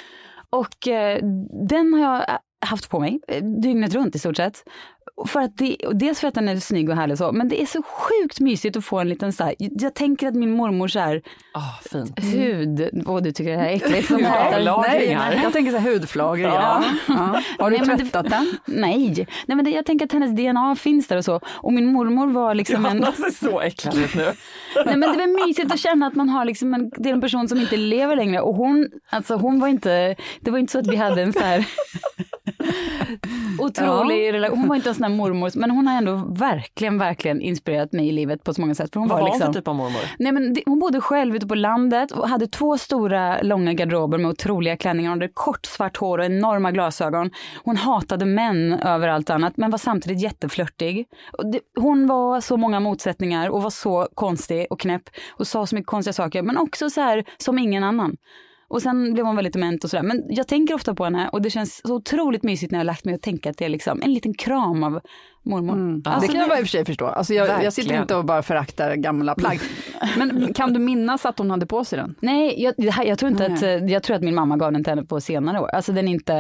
Och 0.51 0.89
eh, 0.89 1.19
den 1.69 1.95
har 1.95 2.01
jag 2.01 2.29
eh, 2.29 2.39
haft 2.67 2.91
på 2.91 3.01
mig 3.01 3.21
eh, 3.29 3.45
dygnet 3.63 3.95
runt 3.95 4.15
i 4.15 4.19
stort 4.19 4.37
sett. 4.37 4.65
För 5.27 5.41
att 5.41 5.57
det, 5.57 5.77
dels 5.93 6.21
för 6.21 6.29
att 6.29 6.35
den 6.35 6.49
är 6.49 6.57
snygg 6.57 6.91
och 6.91 6.97
härlig 6.97 7.15
och 7.15 7.19
så, 7.19 7.33
men 7.33 7.49
det 7.49 7.63
är 7.63 7.67
så 7.67 7.83
sjukt 7.83 8.41
mysigt 8.41 8.77
att 8.77 8.85
få 8.85 8.99
en 8.99 9.09
liten 9.09 9.33
så 9.33 9.45
här, 9.45 9.55
jag 9.59 9.95
tänker 9.95 10.29
att 10.29 10.35
min 10.35 10.51
mormor 10.51 10.89
så 10.89 10.99
här, 10.99 11.23
Ah, 11.55 11.81
fint. 11.93 12.19
hud, 12.35 13.03
och 13.07 13.23
du 13.23 13.33
tycker 13.33 13.51
det 13.51 13.57
här 13.59 13.69
är 13.69 13.75
äckligt. 13.77 14.09
som 14.09 14.17
Hudavlag. 14.25 14.39
hatar- 14.45 14.61
Lagringar. 14.61 15.31
Nej, 15.31 15.41
jag 15.43 15.53
tänker 15.53 15.73
så 15.73 15.79
här 15.79 15.93
hudflagor. 15.93 16.39
Ja. 16.49 16.85
Ja. 17.09 17.41
Har 17.59 17.71
du 17.71 17.79
Nej, 17.79 17.87
det- 17.89 17.97
tvättat 17.97 18.31
den? 18.31 18.57
Nej, 18.67 19.27
nej 19.47 19.57
men 19.57 19.65
det, 19.65 19.71
jag 19.71 19.87
tänker 19.87 20.07
att 20.07 20.13
hennes 20.13 20.31
DNA 20.37 20.77
finns 20.77 21.09
där 21.09 21.17
och 21.17 21.25
så. 21.25 21.41
Och 21.47 21.73
min 21.73 21.87
mormor 21.93 22.27
var 22.27 22.55
liksom 22.55 22.87
en... 22.87 22.97
Johanna 22.97 23.13
ser 23.13 23.49
så 23.49 23.61
äcklad 23.61 23.99
ut 23.99 24.15
nu. 24.15 24.23
Nej 24.87 24.97
men 24.97 25.01
det 25.01 25.19
var 25.19 25.47
mysigt 25.47 25.73
att 25.73 25.79
känna 25.81 26.07
att 26.07 26.15
man 26.15 26.29
har 26.29 26.45
liksom 26.45 26.75
en, 26.75 26.91
det 26.97 27.09
är 27.09 27.13
en 27.13 27.21
person 27.21 27.49
som 27.49 27.59
inte 27.61 27.77
lever 27.77 28.17
längre. 28.17 28.41
Och 28.41 28.55
hon, 28.55 28.89
alltså 29.11 29.35
hon 29.37 29.61
var 29.61 29.69
inte, 29.69 30.17
det 30.41 30.51
var 30.51 30.59
inte 30.59 30.73
så 30.73 30.79
att 30.79 30.87
vi 30.87 30.97
hade 30.97 31.23
en 31.23 31.33
så 31.33 31.41
här 31.41 31.67
otrolig 33.59 34.33
relation. 34.33 34.59
Hon 34.59 34.69
var 34.69 34.77
inte 34.77 34.89
en 34.89 34.95
sån 35.03 35.11
här 35.11 35.17
mormor, 35.17 35.51
men 35.55 35.71
hon 35.71 35.87
har 35.87 35.99
ändå 35.99 36.17
verkligen, 36.29 36.99
verkligen 36.99 37.41
inspirerat 37.41 37.93
mig 37.93 38.09
i 38.09 38.13
livet 38.13 38.45
på 38.45 38.55
så 38.55 38.61
många 38.61 38.75
sätt. 38.75 38.93
För 38.93 39.01
hon 39.01 39.09
Vad 39.09 39.19
var 39.19 39.23
var 39.23 39.29
hon 39.29 39.39
liksom, 39.39 39.53
för 39.53 39.61
typ 39.61 39.69
av 39.69 39.75
mormor? 39.75 40.01
Nej, 40.19 40.33
men 40.33 40.55
det, 40.55 40.63
hon 40.67 40.79
bodde 40.79 41.01
själv 41.01 41.37
ute 41.37 41.47
på 41.47 41.55
landet 41.55 42.13
och 42.13 42.29
hade 42.29 42.47
två 42.47 42.79
stora 42.79 43.43
långa 43.43 43.73
garderober 43.73 44.19
med 44.19 44.31
otroliga 44.31 44.77
klänningar. 44.77 45.11
Hon 45.11 45.21
hade 45.21 45.33
kort 45.35 45.67
svart 45.67 45.97
hår 45.97 46.19
och 46.19 46.25
enorma 46.25 46.71
glasögon. 46.71 47.31
Hon 47.65 47.77
hatade 47.77 48.25
män 48.25 48.73
över 48.73 49.09
allt 49.09 49.31
annat 49.31 49.57
men 49.57 49.71
var 49.71 49.79
samtidigt 49.79 50.23
jätteflörtig. 50.23 51.07
Hon 51.77 52.07
var 52.07 52.41
så 52.41 52.57
många 52.57 52.81
motsättningar 52.81 53.49
och 53.49 53.63
var 53.63 53.71
så 53.71 54.09
konstig 54.15 54.67
och 54.71 54.81
knäpp 54.81 55.03
och 55.31 55.47
sa 55.47 55.67
så 55.67 55.75
mycket 55.75 55.87
konstiga 55.87 56.13
saker 56.13 56.43
men 56.43 56.59
också 56.59 56.91
så 56.91 57.01
här 57.01 57.25
som 57.39 57.59
ingen 57.59 57.85
annan. 57.85 58.17
Och 58.73 58.83
sen 58.83 59.15
blev 59.15 59.27
hon 59.27 59.37
väldigt 59.37 59.53
dement 59.53 59.85
och 59.85 59.91
sådär. 59.91 60.03
Men 60.03 60.23
jag 60.29 60.49
tänker 60.49 60.75
ofta 60.75 60.95
på 60.95 61.05
henne 61.05 61.29
och 61.33 61.43
det 61.43 61.51
känns 61.51 61.81
så 61.85 61.95
otroligt 61.95 62.43
mysigt 62.43 62.73
när 62.73 62.79
jag 62.79 62.81
har 62.81 62.87
lagt 62.87 63.05
mig 63.05 63.15
och 63.15 63.21
tänka 63.21 63.51
att 63.51 63.59
det 63.59 63.65
är 63.65 63.69
liksom 63.69 64.03
en 64.03 64.15
liten 64.15 64.35
kram 64.35 64.83
av 64.83 65.01
mormor. 65.43 65.75
Mm. 65.75 66.03
Alltså, 66.05 66.21
det 66.21 66.33
kan 66.33 66.41
jag 66.41 66.49
bara 66.49 66.59
i 66.59 66.63
och 66.63 66.67
för 66.67 66.71
sig 66.71 66.85
förstå. 66.85 67.07
Alltså 67.07 67.35
jag, 67.35 67.65
jag 67.65 67.73
sitter 67.73 68.01
inte 68.01 68.15
och 68.15 68.25
bara 68.25 68.43
föraktar 68.43 68.95
gamla 68.95 69.35
plagg. 69.35 69.61
Men 70.19 70.55
kan 70.55 70.73
du 70.73 70.81
minnas 70.81 71.27
att 71.27 71.39
hon 71.39 71.51
hade 71.51 71.67
på 71.67 71.85
sig 71.85 71.99
den? 71.99 72.15
Nej, 72.21 72.63
jag, 72.63 72.93
här, 72.93 73.05
jag, 73.05 73.19
tror 73.19 73.31
inte 73.31 73.49
Nej. 73.49 73.57
att, 73.77 73.83
eh, 73.83 73.93
jag 73.93 74.03
tror 74.03 74.17
att 74.17 74.23
min 74.23 74.35
mamma 74.35 74.57
gav 74.57 74.73
den 74.73 74.85
till 74.85 74.91
henne 74.91 75.05
på 75.05 75.21
senare 75.21 75.61
år. 75.61 75.69
Alltså 75.69 75.93
den 75.93 76.09
är 76.09 76.13
inte 76.13 76.35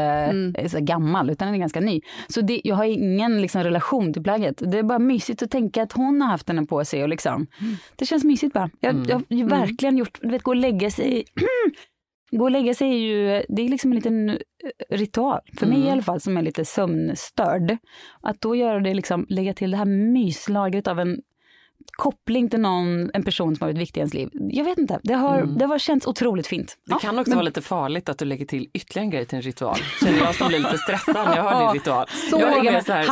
eh, 0.58 0.68
så 0.68 0.80
gammal 0.80 1.30
utan 1.30 1.46
den 1.46 1.54
är 1.54 1.58
ganska 1.58 1.80
ny. 1.80 2.00
Så 2.28 2.40
det, 2.40 2.60
jag 2.64 2.76
har 2.76 2.84
ingen 2.84 3.42
liksom, 3.42 3.62
relation 3.64 4.12
till 4.12 4.22
plagget. 4.22 4.62
Det 4.72 4.78
är 4.78 4.82
bara 4.82 4.98
mysigt 4.98 5.42
att 5.42 5.50
tänka 5.50 5.82
att 5.82 5.92
hon 5.92 6.22
har 6.22 6.28
haft 6.28 6.46
den 6.46 6.66
på 6.66 6.84
sig. 6.84 7.02
Och 7.02 7.08
liksom, 7.08 7.46
Det 7.96 8.06
känns 8.06 8.24
mysigt 8.24 8.52
bara. 8.54 8.70
Jag, 8.80 9.06
jag 9.08 9.16
har 9.16 9.24
ju 9.28 9.44
verkligen 9.44 9.96
gjort, 9.96 10.18
du 10.22 10.28
vet 10.28 10.42
gå 10.42 10.50
och 10.50 10.56
lägga 10.56 10.90
sig 10.90 11.24
Gå 12.32 12.44
och 12.44 12.50
lägga 12.50 12.74
sig 12.74 12.88
är 12.88 12.98
ju, 12.98 13.44
det 13.48 13.62
är 13.62 13.68
liksom 13.68 13.92
en 13.92 13.96
liten 13.96 14.30
eh, 14.30 14.36
ritual, 14.90 15.40
för 15.58 15.66
mig 15.66 15.80
i 15.80 15.90
alla 15.90 16.02
fall 16.02 16.20
som 16.20 16.36
är 16.36 16.42
lite 16.42 16.64
sömnstörd. 16.64 17.76
Att 18.20 18.40
då 18.40 18.56
göra 18.56 18.80
det 18.80 18.94
liksom, 18.94 19.26
lägga 19.28 19.54
till 19.54 19.70
det 19.70 19.76
här 19.76 19.84
myslagret 19.84 20.86
av 20.86 21.00
en 21.00 21.20
koppling 21.92 22.50
till 22.50 22.60
någon, 22.60 23.10
en 23.14 23.22
person 23.22 23.56
som 23.56 23.64
har 23.64 23.72
varit 23.72 23.80
viktig 23.80 24.00
i 24.00 24.02
ens 24.02 24.14
liv. 24.14 24.28
Jag 24.32 24.64
vet 24.64 24.78
inte, 24.78 25.00
det 25.02 25.14
har, 25.14 25.42
det 25.42 25.64
har 25.64 25.78
känts 25.78 26.06
otroligt 26.06 26.46
fint. 26.46 26.78
Det 26.86 26.94
kan 27.00 27.18
också 27.18 27.32
vara 27.32 27.42
lite 27.42 27.62
farligt 27.62 28.08
att 28.08 28.18
du 28.18 28.24
lägger 28.24 28.46
till 28.46 28.68
ytterligare 28.74 29.04
en 29.04 29.10
grej 29.10 29.26
till 29.26 29.36
en 29.36 29.42
ritual. 29.42 29.76
Känner 30.00 30.18
jag 30.18 30.34
som 30.34 30.48
blir 30.48 30.58
lite 30.58 30.78
stressad 30.78 31.28
när 31.28 31.36
jag 31.36 31.42
hör 31.42 31.64
din 31.64 31.74
ritual. 31.74 32.06
Så 32.30 32.38
jag 32.40 32.58
är 32.58 32.62
mer 32.72 32.80
så 32.80 32.92
här, 32.92 33.04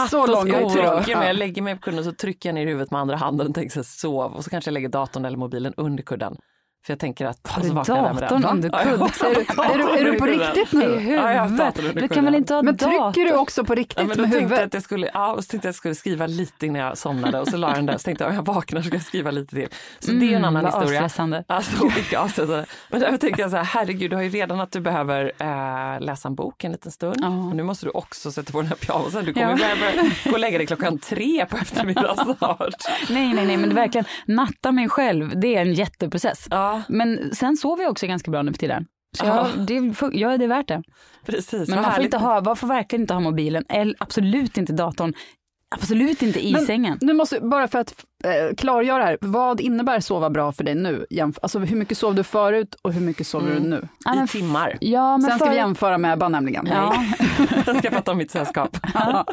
jag 0.48 0.62
ritual. 0.72 1.02
trycker 1.02 1.18
mig, 1.18 1.26
jag 1.26 1.36
lägger 1.36 1.62
mig 1.62 1.74
på 1.74 1.80
kudden 1.80 1.98
och 1.98 2.04
så 2.04 2.12
trycker 2.12 2.48
jag 2.48 2.54
ner 2.54 2.66
huvudet 2.66 2.90
med 2.90 3.00
andra 3.00 3.16
handen 3.16 3.46
och 3.46 3.54
tänker 3.54 3.70
så 3.70 3.78
här, 3.78 3.84
sov 3.84 4.32
och 4.32 4.44
så 4.44 4.50
kanske 4.50 4.68
jag 4.68 4.72
lägger 4.72 4.88
datorn 4.88 5.24
eller 5.24 5.38
mobilen 5.38 5.74
under 5.76 6.02
kudden. 6.02 6.36
För 6.86 6.92
jag 6.92 6.98
tänker 6.98 7.26
att... 7.26 7.38
Har 7.48 7.56
och 7.58 7.62
du 7.62 7.68
så 7.68 7.74
vaknar 7.74 7.96
jag 7.96 8.14
med 8.14 8.22
datorn 8.22 8.44
under 8.44 8.70
Ja, 8.72 8.78
kudden? 8.78 9.02
Är 9.02 9.34
du, 9.34 9.40
är 9.40 9.78
du, 9.78 10.08
är 10.08 10.12
du 10.12 10.18
på 10.18 10.26
datorn 10.26 10.38
riktigt 10.54 10.72
nu? 10.72 11.12
Ja, 11.14 11.22
datorn 11.22 11.48
Huvudet. 11.50 11.78
under 11.78 12.02
Du 12.02 12.08
kan 12.08 12.24
väl 12.24 12.34
inte 12.34 12.54
ha 12.54 12.62
Men 12.62 12.76
dator? 12.76 13.12
trycker 13.12 13.30
du 13.30 13.36
också 13.38 13.64
på 13.64 13.72
Ja, 13.72 13.76
riktigt 13.76 14.06
men 14.06 14.16
då 14.16 14.22
med 14.22 14.34
jag 14.34 14.40
huvudet? 14.40 14.64
att 14.66 14.74
jag 14.74 14.82
skulle, 14.82 15.10
ja, 15.14 15.32
och 15.32 15.44
så 15.44 15.48
tänkte 15.50 15.66
jag 15.66 15.70
att 15.70 15.74
jag 15.74 15.74
skulle 15.74 15.94
skriva 15.94 16.26
lite 16.26 16.66
innan 16.66 16.80
jag 16.82 16.98
somnade 16.98 17.40
och 17.40 17.48
så 17.48 17.56
la 17.56 17.68
jag 17.68 17.76
den 17.78 17.86
där. 17.86 17.98
Så 17.98 18.04
tänkte 18.04 18.24
jag 18.24 18.28
om 18.30 18.34
jag 18.36 18.42
vaknar 18.44 18.80
så 18.80 18.86
ska 18.86 18.96
jag 18.96 19.04
skriva 19.04 19.30
lite 19.30 19.54
till. 19.56 19.68
Så 19.98 20.12
det 20.12 20.32
är 20.32 20.36
en 20.36 20.44
annan 20.44 20.62
vad 20.64 20.72
historia. 20.74 21.00
avstressande. 21.00 21.44
Alltså, 21.46 21.88
vilka 21.96 22.20
avstressande. 22.20 22.66
Men 22.90 23.00
därför 23.00 23.16
tänkte 23.16 23.42
jag 23.42 23.50
så 23.50 23.56
här, 23.56 23.64
herregud, 23.64 24.10
du 24.10 24.16
har 24.16 24.22
ju 24.22 24.28
redan 24.30 24.60
att 24.60 24.72
du 24.72 24.80
behöver 24.80 25.32
eh, 25.38 26.00
läsa 26.00 26.28
en 26.28 26.34
bok 26.34 26.64
en 26.64 26.72
liten 26.72 26.92
stund. 26.92 27.16
Ja. 27.20 27.26
Och 27.28 27.56
nu 27.56 27.62
måste 27.62 27.86
du 27.86 27.90
också 27.90 28.32
sätta 28.32 28.52
på 28.52 28.58
den 28.60 28.66
här 28.68 28.76
pyjamasen. 28.76 29.24
Du 29.24 29.32
kommer 29.32 29.50
Ja. 29.50 29.56
börja 29.56 30.10
gå 30.24 30.30
och 30.32 30.38
lägga 30.38 30.58
dig 30.58 30.66
klockan 30.66 30.98
tre 30.98 31.46
på 31.46 31.56
eftermiddagen 31.56 32.16
snart. 32.38 32.74
Nej, 33.10 33.34
nej, 33.34 33.46
nej, 33.46 33.56
men 33.56 33.74
verkligen 33.74 34.04
natta 34.26 34.72
mig 34.72 34.88
själv, 34.88 35.40
det 35.40 35.56
är 35.56 35.60
en 35.60 35.74
jätteprocess. 35.74 36.46
Ja, 36.50 36.69
Men 36.88 37.34
sen 37.34 37.56
sover 37.56 37.82
jag 37.82 37.90
också 37.90 38.06
ganska 38.06 38.30
bra 38.30 38.42
nu 38.42 38.52
för 38.52 38.58
tiden. 38.58 38.86
Så 39.18 39.24
Ja. 39.26 39.48
jag, 39.56 39.66
det, 39.66 39.76
är- 39.76 40.16
ja, 40.18 40.38
det 40.38 40.44
är 40.44 40.48
värt 40.48 40.68
det. 40.68 40.82
precis. 41.26 41.68
Men 41.68 41.82
man 41.82 41.94
får, 41.94 42.04
inte 42.04 42.18
ha, 42.18 42.40
man 42.40 42.56
får 42.56 42.66
verkligen 42.68 43.00
inte 43.02 43.14
ha 43.14 43.20
mobilen, 43.20 43.64
eller 43.68 43.94
absolut 43.98 44.56
inte 44.58 44.72
datorn, 44.72 45.12
absolut 45.70 46.22
inte 46.22 46.46
i 46.46 46.52
Men 46.52 46.66
sängen. 46.66 46.98
Nu 47.00 47.12
måste, 47.12 47.40
bara 47.40 47.68
för 47.68 47.78
att 47.78 47.94
eh, 48.24 48.54
klargöra 48.56 49.04
här, 49.04 49.18
vad 49.20 49.60
innebär 49.60 50.00
sova 50.00 50.30
bra 50.30 50.52
för 50.52 50.64
dig 50.64 50.74
nu? 50.74 51.06
Jämf- 51.10 51.38
alltså 51.42 51.58
hur 51.58 51.76
mycket 51.76 51.98
sov 51.98 52.14
du 52.14 52.22
förut 52.24 52.74
och 52.82 52.92
hur 52.92 53.00
mycket 53.00 53.26
sover 53.26 53.50
Mm. 53.50 53.62
du 53.62 53.68
nu? 53.68 53.88
Ja, 54.04 54.14
men 54.14 54.24
I 54.24 54.28
timmar. 54.28 54.78
Ja, 54.80 55.18
men 55.18 55.22
Sen 55.30 55.38
ska 55.38 55.44
vi 55.44 55.50
förut- 55.50 55.56
jämföra 55.56 55.98
med 55.98 56.12
Ebba 56.12 56.28
nämligen. 56.28 56.66
Ja. 56.66 56.94
Jag 57.66 57.76
ska 57.76 57.90
prata 57.90 58.10
om 58.12 58.18
mitt 58.18 58.30
sällskap. 58.30 58.76
Ja. 58.94 59.24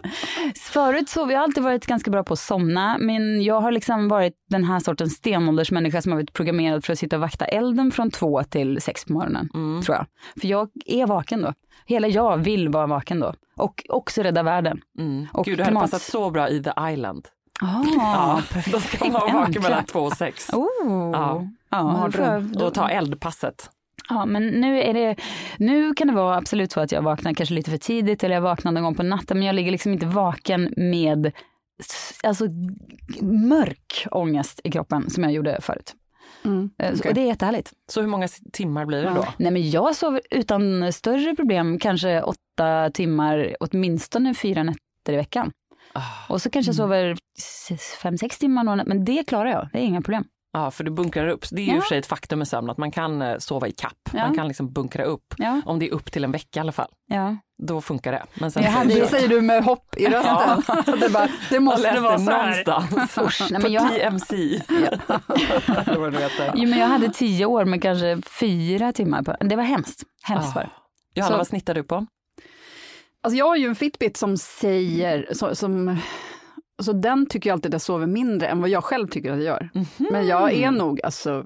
Förut 0.56 1.10
så 1.10 1.26
har 1.26 1.32
jag 1.32 1.44
alltid 1.44 1.64
varit 1.64 1.86
ganska 1.86 2.12
bra 2.12 2.24
på 2.24 2.34
att 2.34 2.40
somna, 2.40 2.98
men 3.00 3.42
jag 3.44 3.62
har 3.62 3.72
liksom 3.72 4.08
varit 4.08 4.34
den 4.50 4.64
här 4.64 4.80
sortens 4.80 5.14
stenåldersmänniska 5.14 6.02
som 6.02 6.12
har 6.12 6.20
varit 6.20 6.34
programmerad 6.34 6.86
för 6.86 6.94
att 6.94 7.00
sitta 7.00 7.16
och 7.16 7.22
vakta 7.22 7.46
elden 7.46 7.92
från 7.92 8.12
två 8.12 8.44
till 8.44 8.82
sex 8.82 9.06
på 9.06 9.14
morgonen, 9.14 9.50
Mm. 9.54 9.82
tror 9.82 9.96
jag. 9.98 10.06
För 10.42 10.48
jag 10.48 10.70
är 10.86 11.06
vaken 11.08 11.42
då. 11.42 11.54
Hela 11.86 12.08
jag 12.08 12.38
vill 12.38 12.70
vara 12.70 12.88
vaken 12.88 13.20
då. 13.20 13.34
Och 13.56 13.84
också 13.90 14.24
rädda 14.24 14.44
världen. 14.44 14.82
Mm. 15.00 15.28
Och 15.34 15.46
Gud, 15.46 15.58
du 15.58 15.64
hade 15.64 15.76
passat 15.76 16.02
så 16.02 16.30
bra 16.30 16.50
i 16.50 16.64
The 16.64 16.72
Island. 16.94 17.28
Ah, 17.62 17.84
Ja, 17.96 18.42
perfekt. 18.52 18.72
Då 18.72 18.80
ska 18.80 19.06
man 19.06 19.14
vara 19.14 19.34
vaken 19.34 19.62
mellan 19.62 19.86
två 19.86 20.00
och 20.00 20.14
sex. 20.14 20.50
Oh. 20.54 21.12
Ja. 21.14 21.48
Ja, 21.70 22.10
då 22.54 22.66
Och 22.66 22.74
ta 22.74 22.90
eldpasset. 22.90 23.70
Ja, 24.10 24.26
men 24.26 24.48
nu 24.48 24.82
är 24.82 24.94
det, 24.94 25.16
nu 25.58 25.94
kan 25.94 26.08
det 26.08 26.14
vara 26.14 26.36
absolut 26.36 26.72
så 26.72 26.80
att 26.80 26.92
jag 26.92 27.02
vaknar 27.02 27.34
kanske 27.34 27.56
lite 27.56 27.72
för 27.72 27.78
tidigt 27.78 28.24
eller 28.24 28.36
jag 28.36 28.42
vaknar 28.42 28.72
någon 28.72 28.84
gång 28.84 28.96
på 28.96 29.04
natten, 29.04 29.38
men 29.38 29.48
jag 29.48 29.56
ligger 29.56 29.72
liksom 29.72 29.94
inte 29.94 30.06
vaken 30.06 30.74
med 30.78 31.32
alltså, 32.24 32.46
mörk 33.22 34.08
ångest 34.12 34.62
i 34.64 34.72
kroppen 34.72 35.10
som 35.10 35.24
jag 35.24 35.32
gjorde 35.34 35.62
förut. 35.62 35.96
Mm. 36.46 36.70
Eh, 36.78 36.94
så- 36.94 37.00
okej. 37.00 37.10
Och 37.10 37.16
det 37.16 37.22
är 37.22 37.26
jättehärligt. 37.26 37.74
Så 37.88 38.02
hur 38.02 38.08
många 38.08 38.28
timmar 38.54 38.86
blir 38.86 39.04
det 39.04 39.10
då? 39.10 39.26
Nej, 39.38 39.52
men 39.52 39.70
jag 39.70 39.96
sover 39.96 40.22
utan 40.32 40.94
större 40.94 41.36
problem 41.36 41.80
kanske 41.80 42.22
åtta 42.22 42.90
timmar, 42.94 43.56
åtminstone 43.60 44.34
fyra 44.34 44.64
nätter 44.64 45.14
i 45.14 45.16
veckan. 45.16 45.52
Ah. 45.94 46.02
Och 46.30 46.42
så 46.42 46.50
kanske 46.50 46.70
jag 46.70 46.76
sover 46.76 47.18
s- 47.38 47.98
fem, 48.02 48.18
sex 48.18 48.40
timmar 48.40 48.86
men 48.86 49.06
det 49.06 49.24
klarar 49.28 49.50
jag, 49.50 49.70
det 49.74 49.80
är 49.80 49.84
inga 49.84 50.02
problem. 50.02 50.24
Ja, 50.58 50.72
för 50.72 50.84
du 50.84 50.92
bunkrar 50.92 51.28
upp. 51.28 51.46
Det 51.52 51.62
är 51.62 51.66
ju 51.66 51.72
i 51.72 51.74
Ja. 51.74 51.78
och 51.78 51.84
för 51.84 51.90
sig 51.90 51.98
ett 51.98 52.06
faktum 52.06 52.40
med 52.40 52.48
sömn 52.48 52.70
att 52.70 52.78
man 52.78 52.92
kan 52.92 53.22
eh, 53.22 53.38
sova 53.38 53.68
i 53.68 53.72
kapp. 53.72 53.94
Ja. 54.14 54.20
Man 54.26 54.36
kan 54.36 54.48
liksom 54.48 54.74
bunkra 54.74 55.04
upp. 55.04 55.34
Ja, 55.38 55.62
Om 55.66 55.80
det 55.80 55.88
är 55.88 55.94
upp 55.94 56.12
till 56.12 56.24
en 56.24 56.32
vecka 56.32 56.60
i 56.60 56.62
alla 56.62 56.72
fall. 56.72 56.90
ja. 57.08 57.38
Då 57.68 57.82
funkar 57.82 58.12
det. 58.12 58.24
Men 58.34 58.52
sen 58.52 58.64
hade- 58.64 58.94
Det 58.94 59.08
säger 59.08 59.28
du 59.28 59.42
med 59.42 59.64
hopp 59.64 59.96
i 59.98 60.06
rösten. 60.08 60.64
det, 61.00 61.10
bara, 61.10 61.28
det 61.50 61.60
måste 61.60 62.00
vara 62.00 62.20
så 62.20 62.32
här. 62.32 62.48
någonstans. 62.66 63.18
Usch, 63.18 63.48
nej, 63.52 63.62
På 63.62 63.64
men 63.68 63.72
jag- 63.72 63.90
TMC. 63.90 64.36
Det 64.68 66.20
heter. 66.20 66.52
Jo, 66.56 66.70
men 66.70 66.80
jag 66.80 66.88
hade 66.88 67.10
tio 67.10 67.46
år 67.46 67.66
med 67.66 67.82
kanske 67.82 68.22
fyra 68.40 68.94
timmar 68.94 69.22
på 69.24 69.36
Det 69.40 69.56
var 69.56 69.64
hemskt. 69.64 70.04
Hemskt 70.24 70.56
var 70.56 70.62
det. 70.62 70.70
Johanna, 71.14 71.34
Så- 71.34 71.38
vad 71.38 71.48
snittar 71.48 71.74
du 71.74 71.84
på? 71.84 72.06
Alltså 73.24 73.38
jag 73.38 73.46
har 73.46 73.56
ju 73.56 73.68
en 73.68 73.76
Fitbit 73.76 74.18
som 74.18 74.38
säger, 74.38 75.28
så, 75.34 75.56
som, 75.56 75.98
så 76.84 76.94
den 76.94 77.26
tycker 77.26 77.50
jag 77.50 77.56
alltid 77.56 77.70
att 77.70 77.74
jag 77.74 77.82
sover 77.82 78.08
mindre 78.08 78.48
än 78.48 78.62
vad 78.62 78.70
jag 78.70 78.84
själv 78.84 79.08
tycker 79.08 79.32
att 79.32 79.38
jag 79.38 79.46
gör. 79.46 79.70
Men 80.12 80.28
jag 80.28 80.54
är 80.54 80.72
nog 80.72 81.02
alltså 81.04 81.46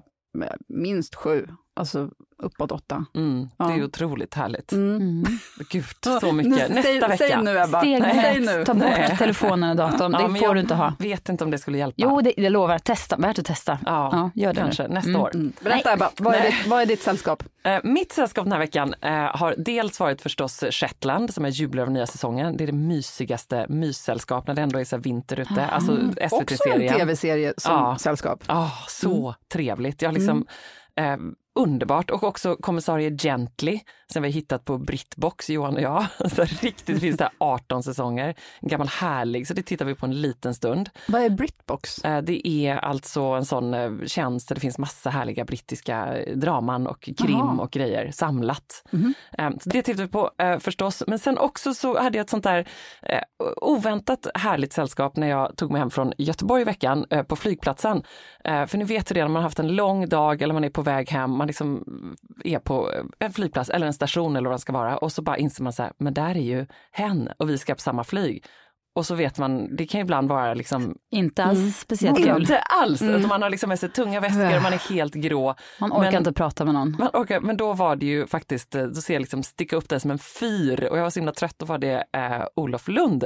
minst 0.68 1.16
sju, 1.16 1.48
alltså 1.82 2.10
uppåt 2.44 2.72
åtta. 2.72 3.06
Mm, 3.16 3.50
det 3.58 3.64
är 3.64 3.78
Ja. 3.78 3.84
otroligt 3.86 4.34
härligt. 4.34 4.72
Mm. 4.72 5.24
Gud, 5.70 5.84
så 6.22 6.32
mycket. 6.32 6.52
Nu, 6.70 6.76
Nästa 6.76 6.82
säg, 6.82 7.00
vecka. 7.00 7.18
Säg 7.18 7.38
nu 7.44 7.60
Ebba. 7.60 7.80
Steg 7.80 8.04
Säg 8.04 8.38
ett, 8.38 8.42
nu. 8.46 8.66
ta 8.66 8.74
bort 8.74 8.84
Nej. 8.84 9.18
telefonen 9.18 9.70
och 9.70 9.76
datorn. 9.76 10.12
Ja, 10.14 10.20
det 10.28 10.28
får 10.40 10.44
jag 10.48 10.56
du 10.56 10.60
inte 10.60 10.76
ha. 10.76 10.94
vet 11.00 11.30
inte 11.30 11.44
om 11.44 11.52
det 11.52 11.58
skulle 11.58 11.78
hjälpa. 11.78 11.96
Jo, 11.98 12.22
det, 12.22 12.34
jag 12.38 12.52
lovar. 12.52 12.80
Testa. 12.80 13.16
Värt 13.18 13.40
att 13.40 13.46
testa. 13.46 13.80
ja, 13.86 14.30
gör 14.36 14.54
det 14.54 14.60
nu. 14.60 14.66
kanske 14.66 14.88
nästa 14.88 15.10
Mm. 15.10 15.22
år. 15.22 15.32
Mm. 15.36 15.54
Berätta 15.62 15.94
Ebba, 15.94 16.10
vad 16.18 16.36
är, 16.36 16.40
Nej. 16.40 16.52
ditt, 16.52 16.68
vad 16.68 16.82
är 16.82 16.86
ditt 16.86 17.02
sällskap? 17.02 17.44
Eh, 17.64 17.80
mitt 17.84 18.12
sällskap 18.12 18.46
den 18.46 18.52
här 18.52 18.60
veckan 18.60 18.94
eh, 19.02 19.12
har 19.14 19.56
dels 19.58 20.00
varit 20.00 20.22
förstås 20.22 20.64
Shetland 20.72 21.34
som 21.34 21.44
jag 21.44 21.52
jublar 21.54 21.82
över 21.84 21.92
nya 21.94 22.08
säsongen. 22.08 22.58
Det 22.58 22.64
är 22.64 22.68
det 22.68 22.72
mysigaste 22.74 23.66
myssällskap 23.70 24.48
när 24.48 24.54
det 24.54 24.62
ändå 24.62 24.80
är 24.80 24.84
så 24.86 24.96
här 24.96 25.04
vinter 25.04 25.40
ute. 25.40 25.66
Alltså 25.66 25.92
Också 25.92 26.04
en 26.22 26.30
SVT-serien. 26.30 26.96
tv-serie 26.96 27.54
som 27.58 27.74
Ja. 27.74 27.98
sällskap. 28.00 28.44
Ah, 28.48 28.70
så 28.88 29.36
trevligt. 29.54 30.02
Jag 30.02 30.14
liksom, 30.14 30.46
eh, 30.96 31.18
underbart. 31.60 32.10
Och 32.12 32.24
också 32.24 32.55
kommissarie 32.55 33.17
Gently 33.17 33.79
som 34.13 34.22
vi 34.24 34.29
har 34.29 34.34
hittat 34.34 34.65
på 34.65 34.77
Britbox, 34.77 35.50
Johan 35.50 35.75
och 35.75 35.81
jag. 35.81 36.05
Så 36.36 36.43
riktigt 36.43 37.00
finns 37.00 37.17
det 37.17 37.24
här 37.24 37.34
18 37.38 37.84
säsonger. 37.84 38.36
En 38.62 38.70
gammal 38.70 38.88
härlig, 38.88 39.48
så 39.48 39.53
det 39.53 39.63
tittar 39.63 39.86
vi 39.86 39.96
på 39.96 40.05
en 40.05 40.22
liten 40.22 40.53
stund. 40.55 40.89
Vad 41.08 41.22
är 41.22 41.29
Britbox? 41.29 41.98
Eh, 42.05 42.22
Det 42.22 42.48
är 42.48 42.75
alltså 42.75 43.22
en 43.22 43.46
sån 43.46 43.74
eh, 43.74 43.91
tjänst 44.05 44.48
där 44.48 44.55
det 44.55 44.62
finns 44.62 44.77
massa 44.77 45.10
härliga 45.10 45.46
brittiska 45.46 46.17
eh, 46.17 46.38
draman 46.38 46.88
och 46.88 47.01
krim 47.01 47.29
Jaha. 47.29 47.62
och 47.62 47.72
grejer 47.72 48.12
samlat. 48.12 48.84
Mhm. 48.91 49.13
Eh, 49.38 49.50
Så 49.62 49.70
det 49.70 49.81
tittar 49.81 50.03
vi 50.03 50.10
på 50.10 50.31
förstås. 50.60 51.03
Men 51.08 51.20
sen 51.20 51.38
också 51.38 51.74
så 51.74 52.00
hade 52.00 52.17
jag 52.17 52.24
ett 52.24 52.29
sånt 52.29 52.43
där 52.43 52.67
oväntat 53.62 54.27
härligt 54.36 54.74
sällskap 54.74 55.15
när 55.15 55.27
jag 55.27 55.55
tog 55.58 55.72
mig 55.72 55.79
hem 55.79 55.89
från 55.91 56.13
Göteborg 56.17 56.62
i 56.62 56.65
veckan 56.65 57.05
på 57.27 57.36
flygplatsen. 57.36 58.03
För 58.43 58.77
ni 58.77 58.84
vet 58.86 59.10
hur 59.10 59.13
det 59.13 59.20
är 59.20 59.24
när 59.25 59.29
man 59.29 59.36
har 59.36 59.43
haft 59.50 59.60
en 59.60 59.75
lång 59.75 60.10
dag 60.10 60.41
eller 60.41 60.53
man 60.53 60.63
är 60.63 60.70
på 60.70 60.81
väg 60.81 61.10
hem, 61.10 61.31
man 61.41 61.48
liksom 61.48 61.83
är 62.43 62.60
på 62.60 62.91
en 63.19 63.33
flygplats 63.33 63.69
eller 63.69 63.88
en 63.88 63.93
station 63.93 64.36
eller 64.36 64.50
vad 64.50 64.57
det 64.57 64.62
ska 64.62 64.74
vara 64.74 64.98
och 64.98 65.12
så 65.12 65.21
bara 65.21 65.38
inser 65.38 65.63
man 65.63 65.74
så 65.74 65.83
här, 65.83 65.93
men 65.98 66.13
där 66.13 66.29
är 66.29 66.41
ju 66.41 66.65
hen 66.91 67.29
och 67.38 67.50
vi 67.50 67.57
ska 67.57 67.74
på 67.74 67.81
samma 67.81 68.03
flyg. 68.03 68.45
Och 68.93 69.05
så 69.05 69.15
vet 69.15 69.38
man, 69.38 69.75
det 69.75 69.86
kan 69.86 70.00
ju 70.00 70.03
ibland 70.03 70.29
vara 70.29 70.53
liksom 70.53 70.95
Inte 71.12 71.43
alls 71.43 71.77
speciellt 71.77 72.17
kul. 72.17 72.41
inte 72.41 72.60
alls! 72.60 73.01
Att 73.01 73.27
man 73.27 73.41
har 73.41 73.50
liksom 73.50 73.69
med 73.69 73.79
sig 73.79 73.89
tunga 73.89 74.19
väskor 74.19 74.55
och 74.57 74.62
man 74.63 74.74
är 74.74 74.89
helt 74.93 75.13
grå. 75.13 75.55
Man 75.79 75.91
orkar 75.91 76.01
Men- 76.01 76.15
inte 76.15 76.33
prata 76.33 76.65
med 76.65 76.74
någon. 76.74 76.95
Man 77.00 77.10
orkar, 77.13 77.39
men 77.39 77.57
då 77.57 77.74
var 77.74 77.95
det 77.95 78.05
ju 78.05 78.27
faktiskt, 78.27 78.75
eh, 78.75 78.83
då 78.83 79.01
ser 79.01 79.13
jag 79.13 79.19
liksom 79.21 79.43
sticka 79.43 79.75
upp 79.75 79.89
det 79.89 80.00
som 80.00 80.12
en 80.12 80.19
fyr 80.19 80.88
och 80.91 80.98
jag 80.98 81.03
var 81.03 81.10
så 81.10 81.19
himla 81.19 81.31
trött, 81.31 81.55
då 81.60 81.65
var 81.65 81.77
det 81.77 82.03
eh, 82.13 82.43
Olof 82.55 82.88
Lund 82.88 83.25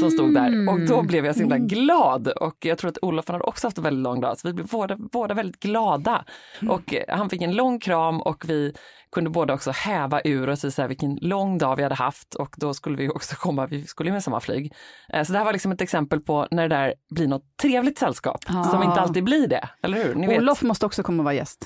som 0.00 0.10
stod 0.10 0.34
där 0.34 0.68
och 0.68 0.80
då 0.88 1.02
blev 1.02 1.26
jag 1.26 1.34
så 1.34 1.40
himla 1.40 1.58
glad 1.58 2.28
och 2.28 2.56
jag 2.60 2.78
tror 2.78 2.88
att 2.90 2.98
Olof 3.02 3.28
hade 3.28 3.44
också 3.44 3.66
haft 3.66 3.78
en 3.78 3.84
väldigt 3.84 4.02
lång 4.02 4.20
dag 4.20 4.38
så 4.38 4.48
vi 4.48 4.54
blev 4.54 4.66
båda, 4.66 4.96
båda 4.96 5.34
väldigt 5.34 5.60
glada. 5.60 6.24
Och 6.68 6.94
eh, 6.94 7.16
han 7.16 7.30
fick 7.30 7.42
en 7.42 7.54
lång 7.56 7.80
kram 7.80 8.20
och 8.22 8.44
vi 8.48 8.74
kunde 9.12 9.30
båda 9.30 9.54
också 9.54 9.70
häva 9.70 10.20
ur 10.24 10.48
oss 10.48 10.78
vilken 10.78 11.18
lång 11.22 11.58
dag 11.58 11.76
vi 11.76 11.82
hade 11.82 11.94
haft 11.94 12.34
och 12.34 12.54
då 12.58 12.74
skulle 12.74 12.96
vi 12.96 13.08
också 13.08 13.36
komma, 13.36 13.66
vi 13.66 13.86
skulle 13.86 14.12
med 14.12 14.22
samma 14.22 14.40
flyg. 14.40 14.72
Eh, 15.12 15.24
Så 15.24 15.32
det 15.32 15.38
här 15.38 15.44
var 15.44 15.52
liksom 15.52 15.72
ett 15.72 15.80
exempel 15.80 16.20
på 16.20 16.48
när 16.50 16.68
det 16.68 16.76
där 16.76 16.94
blir 17.10 17.28
något 17.28 17.44
trevligt 17.62 17.98
sällskap 17.98 18.44
som 18.70 18.82
inte 18.82 19.00
alltid 19.00 19.24
blir 19.24 19.46
det, 19.48 19.68
eller 19.82 20.04
hur? 20.04 20.14
Ni 20.14 20.26
vet. 20.26 20.38
Olof 20.38 20.62
måste 20.62 20.86
också 20.86 21.02
komma 21.02 21.20
och 21.20 21.24
vara 21.24 21.34
gäst. 21.34 21.58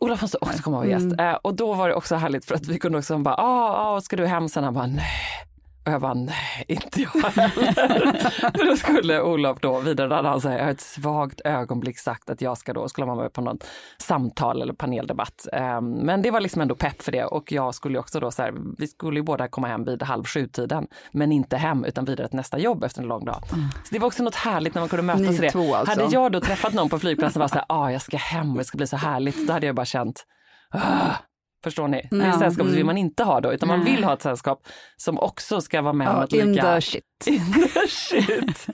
Olof 0.00 0.22
måste 0.22 0.38
också 0.40 0.62
komma 0.62 0.76
och 0.78 0.86
vara 0.86 0.90
gäst. 1.00 1.20
Eh, 1.20 1.32
och 1.32 1.54
då 1.54 1.74
var 1.74 1.88
det 1.88 1.94
också 1.94 2.14
härligt 2.16 2.44
för 2.44 2.54
att 2.54 2.66
vi 2.66 2.78
kunde 2.78 2.98
också 2.98 3.18
bara, 3.18 3.34
ah, 3.34 3.96
ah, 3.96 4.00
ska 4.00 4.16
du 4.16 4.26
hem 4.26 4.48
sen? 4.48 4.64
Han 4.64 4.74
bara, 4.74 4.86
nej. 4.86 5.04
Och 5.88 5.94
jag 5.94 6.00
bara, 6.00 6.14
nej, 6.14 6.64
inte 6.68 7.02
jag 7.02 7.22
heller. 7.22 8.64
Då 8.70 8.76
skulle 8.76 9.22
Olof 9.22 9.58
då 9.60 9.80
vidare, 9.80 10.08
då 10.08 10.14
hade 10.14 10.28
han 10.28 10.40
så 10.40 10.48
här, 10.48 10.70
ett 10.70 10.80
svagt 10.80 11.40
ögonblick 11.44 11.98
sagt 11.98 12.30
att 12.30 12.40
jag 12.40 12.58
ska 12.58 12.72
då, 12.72 12.88
skulle 12.88 13.06
vara 13.06 13.16
med 13.16 13.32
på 13.32 13.40
något 13.40 13.66
samtal 13.98 14.62
eller 14.62 14.72
paneldebatt. 14.72 15.46
Eh, 15.52 15.80
men 15.80 16.22
det 16.22 16.30
var 16.30 16.40
liksom 16.40 16.62
ändå 16.62 16.74
pepp 16.74 17.02
för 17.02 17.12
det 17.12 17.24
och 17.24 17.52
jag 17.52 17.74
skulle 17.74 17.98
också 17.98 18.20
då 18.20 18.30
så 18.30 18.42
här, 18.42 18.54
vi 18.78 18.86
skulle 18.86 19.18
ju 19.18 19.22
båda 19.22 19.48
komma 19.48 19.68
hem 19.68 19.84
vid 19.84 20.02
halv 20.02 20.24
sju-tiden, 20.24 20.86
men 21.12 21.32
inte 21.32 21.56
hem 21.56 21.84
utan 21.84 22.04
vidare 22.04 22.28
till 22.28 22.36
nästa 22.36 22.58
jobb 22.58 22.84
efter 22.84 23.02
en 23.02 23.08
lång 23.08 23.24
dag. 23.24 23.42
Så 23.84 23.88
det 23.90 23.98
var 23.98 24.06
också 24.06 24.22
något 24.22 24.34
härligt 24.34 24.74
när 24.74 24.82
man 24.82 24.88
kunde 24.88 25.02
mötas 25.02 25.38
i 25.38 25.38
det. 25.38 25.50
två 25.50 25.74
alltså. 25.74 26.00
Hade 26.00 26.14
jag 26.14 26.32
då 26.32 26.40
träffat 26.40 26.72
någon 26.74 26.88
på 26.88 26.98
flygplatsen 26.98 27.42
och 27.42 27.44
var 27.44 27.48
så 27.48 27.54
här, 27.54 27.64
ah, 27.68 27.90
jag 27.90 28.02
ska 28.02 28.16
hem 28.16 28.52
och 28.52 28.58
det 28.58 28.64
ska 28.64 28.76
bli 28.76 28.86
så 28.86 28.96
härligt, 28.96 29.46
då 29.46 29.52
hade 29.52 29.66
jag 29.66 29.74
bara 29.74 29.86
känt, 29.86 30.24
ah, 30.70 31.10
förstår 31.64 31.88
ni? 31.88 32.08
Det 32.10 32.16
är 32.16 32.26
Ja, 32.26 32.32
sällskapet 32.38 32.60
mm. 32.60 32.74
vill 32.76 32.84
man 32.84 32.98
inte 32.98 33.24
ha 33.24 33.40
då, 33.40 33.52
utan 33.52 33.68
man 33.68 33.84
vill 33.84 34.04
ha 34.04 34.12
ett 34.12 34.22
sällskap 34.22 34.66
som 34.96 35.18
också 35.18 35.60
ska 35.60 35.82
vara 35.82 35.92
med 35.92 36.08
om 36.08 36.16
Ja, 36.16 36.24
ett 36.24 36.32
in 36.32 36.52
lika... 36.52 36.74
the 36.74 36.80
shit. 36.80 37.04
In 37.26 37.52
the 37.52 37.88
shit. 37.88 38.58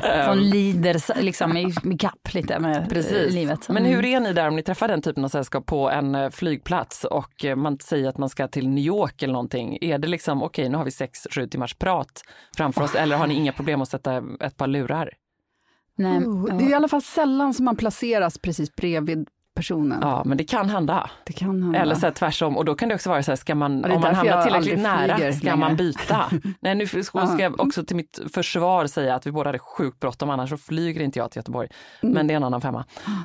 Som 0.00 0.02
Ehm, 0.02 0.38
lider 0.38 1.20
liksom 1.22 1.56
i, 1.56 1.74
i 1.94 1.98
kapp 1.98 2.34
lite 2.34 2.58
med 2.58 2.76
eh, 2.82 2.88
Precis. 2.88 3.34
livet. 3.34 3.68
Men 3.68 3.76
Mm. 3.76 3.90
hur 3.96 4.04
är 4.04 4.20
ni 4.20 4.32
där 4.32 4.48
om 4.48 4.56
ni 4.56 4.62
träffar 4.62 4.88
den 4.88 5.02
typen 5.02 5.24
av 5.24 5.28
sällskap 5.28 5.66
på 5.66 5.90
en 5.90 6.14
eh, 6.14 6.30
flygplats 6.30 7.04
och 7.04 7.44
eh, 7.44 7.56
man 7.56 7.78
säger 7.78 8.08
att 8.08 8.18
man 8.18 8.28
ska 8.28 8.48
till 8.48 8.68
New 8.68 8.84
York 8.84 9.22
eller 9.22 9.32
någonting. 9.32 9.78
Är 9.80 9.98
det 9.98 10.08
liksom 10.08 10.42
okej, 10.42 10.68
nu 10.68 10.76
har 10.76 10.84
vi 10.84 10.90
sex, 10.90 11.26
sju 11.30 11.46
timmars 11.46 11.74
prat 11.74 12.22
framför 12.56 12.82
oss 12.82 12.94
eller 12.94 13.16
har 13.16 13.26
ni 13.26 13.34
inga 13.34 13.52
problem 13.52 13.82
att 13.82 13.88
sätta 13.88 14.22
ett 14.40 14.56
par 14.56 14.66
lurar? 14.66 15.10
Nej, 15.96 16.18
Oh, 16.18 16.58
det 16.58 16.64
är 16.64 16.70
i 16.70 16.74
alla 16.74 16.88
fall 16.88 17.02
sällan 17.02 17.54
som 17.54 17.64
man 17.64 17.76
placeras 17.76 18.38
precis 18.38 18.76
bredvid 18.76 19.28
personen. 19.60 19.98
Ja, 20.02 20.22
men 20.24 20.38
det 20.38 20.44
kan 20.44 20.70
hända. 20.70 21.10
Det 21.24 21.32
kan 21.32 21.62
hända. 21.62 21.78
Eller 21.78 21.94
så 21.94 22.06
här, 22.06 22.12
tvärsom. 22.12 22.56
Och 22.56 22.64
då 22.64 22.74
kan 22.74 22.88
det 22.88 22.94
också 22.94 23.10
vara 23.10 23.22
så 23.22 23.30
här, 23.30 23.36
ska 23.36 23.54
man, 23.54 23.84
om 23.84 24.00
man 24.00 24.14
hamnar 24.14 24.42
tillräckligt 24.42 24.80
nära, 24.80 25.32
ska 25.32 25.56
man 25.56 25.68
längre. 25.68 25.74
byta? 25.74 26.30
Nej, 26.60 26.74
nu 26.74 26.86
ska 26.86 27.36
jag 27.38 27.60
också 27.60 27.84
till 27.84 27.96
mitt 27.96 28.20
försvar 28.34 28.86
säga 28.86 29.14
att 29.14 29.26
vi 29.26 29.32
båda 29.32 29.48
hade 29.48 29.58
sjukt 29.58 30.00
bråttom, 30.00 30.30
annars 30.30 30.50
så 30.50 30.56
flyger 30.56 31.00
inte 31.00 31.18
jag 31.18 31.30
till 31.30 31.38
Göteborg. 31.38 31.68
Mm. 32.02 32.14
Men 32.14 32.26
det 32.26 32.34
är 32.34 32.36
en 32.36 32.44
annan 32.44 32.60
femma. 32.60 32.84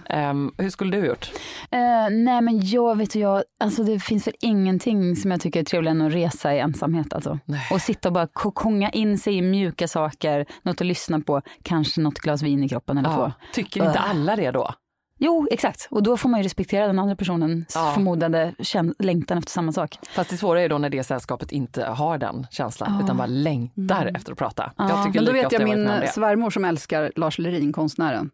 Ehm, 0.09 0.51
hur 0.57 0.69
skulle 0.69 0.97
du 0.97 1.05
gjort? 1.05 1.31
Eh, 1.71 1.79
nej 2.11 2.41
men 2.41 2.67
jag 2.67 2.97
vet 2.97 3.15
jag, 3.15 3.43
alltså 3.59 3.83
det 3.83 3.99
finns 3.99 4.27
väl 4.27 4.35
ingenting 4.39 5.15
som 5.15 5.31
jag 5.31 5.41
tycker 5.41 5.59
är 5.59 5.63
trevligare 5.63 5.97
än 5.97 6.01
att 6.01 6.13
resa 6.13 6.53
i 6.55 6.59
ensamhet 6.59 7.13
alltså. 7.13 7.39
Och 7.71 7.81
sitta 7.81 8.09
och 8.09 8.13
bara 8.13 8.27
kokonga 8.27 8.89
in 8.89 9.17
sig 9.17 9.35
i 9.37 9.41
mjuka 9.41 9.87
saker, 9.87 10.45
något 10.61 10.81
att 10.81 10.87
lyssna 10.87 11.19
på, 11.19 11.41
kanske 11.63 12.01
något 12.01 12.19
glas 12.19 12.41
vin 12.41 12.63
i 12.63 12.69
kroppen 12.69 12.97
eller 12.97 13.09
två. 13.09 13.21
Ja, 13.21 13.31
tycker 13.53 13.85
inte 13.85 13.99
alla 13.99 14.35
det 14.35 14.51
då? 14.51 14.73
Jo, 15.19 15.47
exakt. 15.51 15.87
Och 15.91 16.03
då 16.03 16.17
får 16.17 16.29
man 16.29 16.39
ju 16.39 16.43
respektera 16.43 16.87
den 16.87 16.99
andra 16.99 17.15
personens 17.15 17.71
Ja. 17.75 17.91
förmodade 17.95 18.55
längtan 18.99 19.37
efter 19.37 19.51
samma 19.51 19.71
sak. 19.71 19.97
Fast 20.15 20.29
det 20.29 20.37
svåra 20.37 20.61
är 20.61 20.69
då 20.69 20.77
när 20.77 20.89
det 20.89 21.03
sällskapet 21.03 21.51
inte 21.51 21.85
har 21.85 22.17
den 22.17 22.47
känslan 22.51 23.01
utan 23.03 23.17
bara 23.17 23.27
längtar 23.27 24.11
efter 24.15 24.31
att 24.31 24.37
prata. 24.37 24.71
Tycker 25.05 25.19
Men 25.19 25.25
då 25.25 25.31
vet 25.31 25.51
jag 25.51 25.61
jag 25.61 25.69
min 25.69 25.89
svärmor 26.13 26.49
som 26.49 26.65
älskar 26.65 27.11
Lars 27.15 27.39
Lerin, 27.39 27.73
konstnären. 27.73 28.29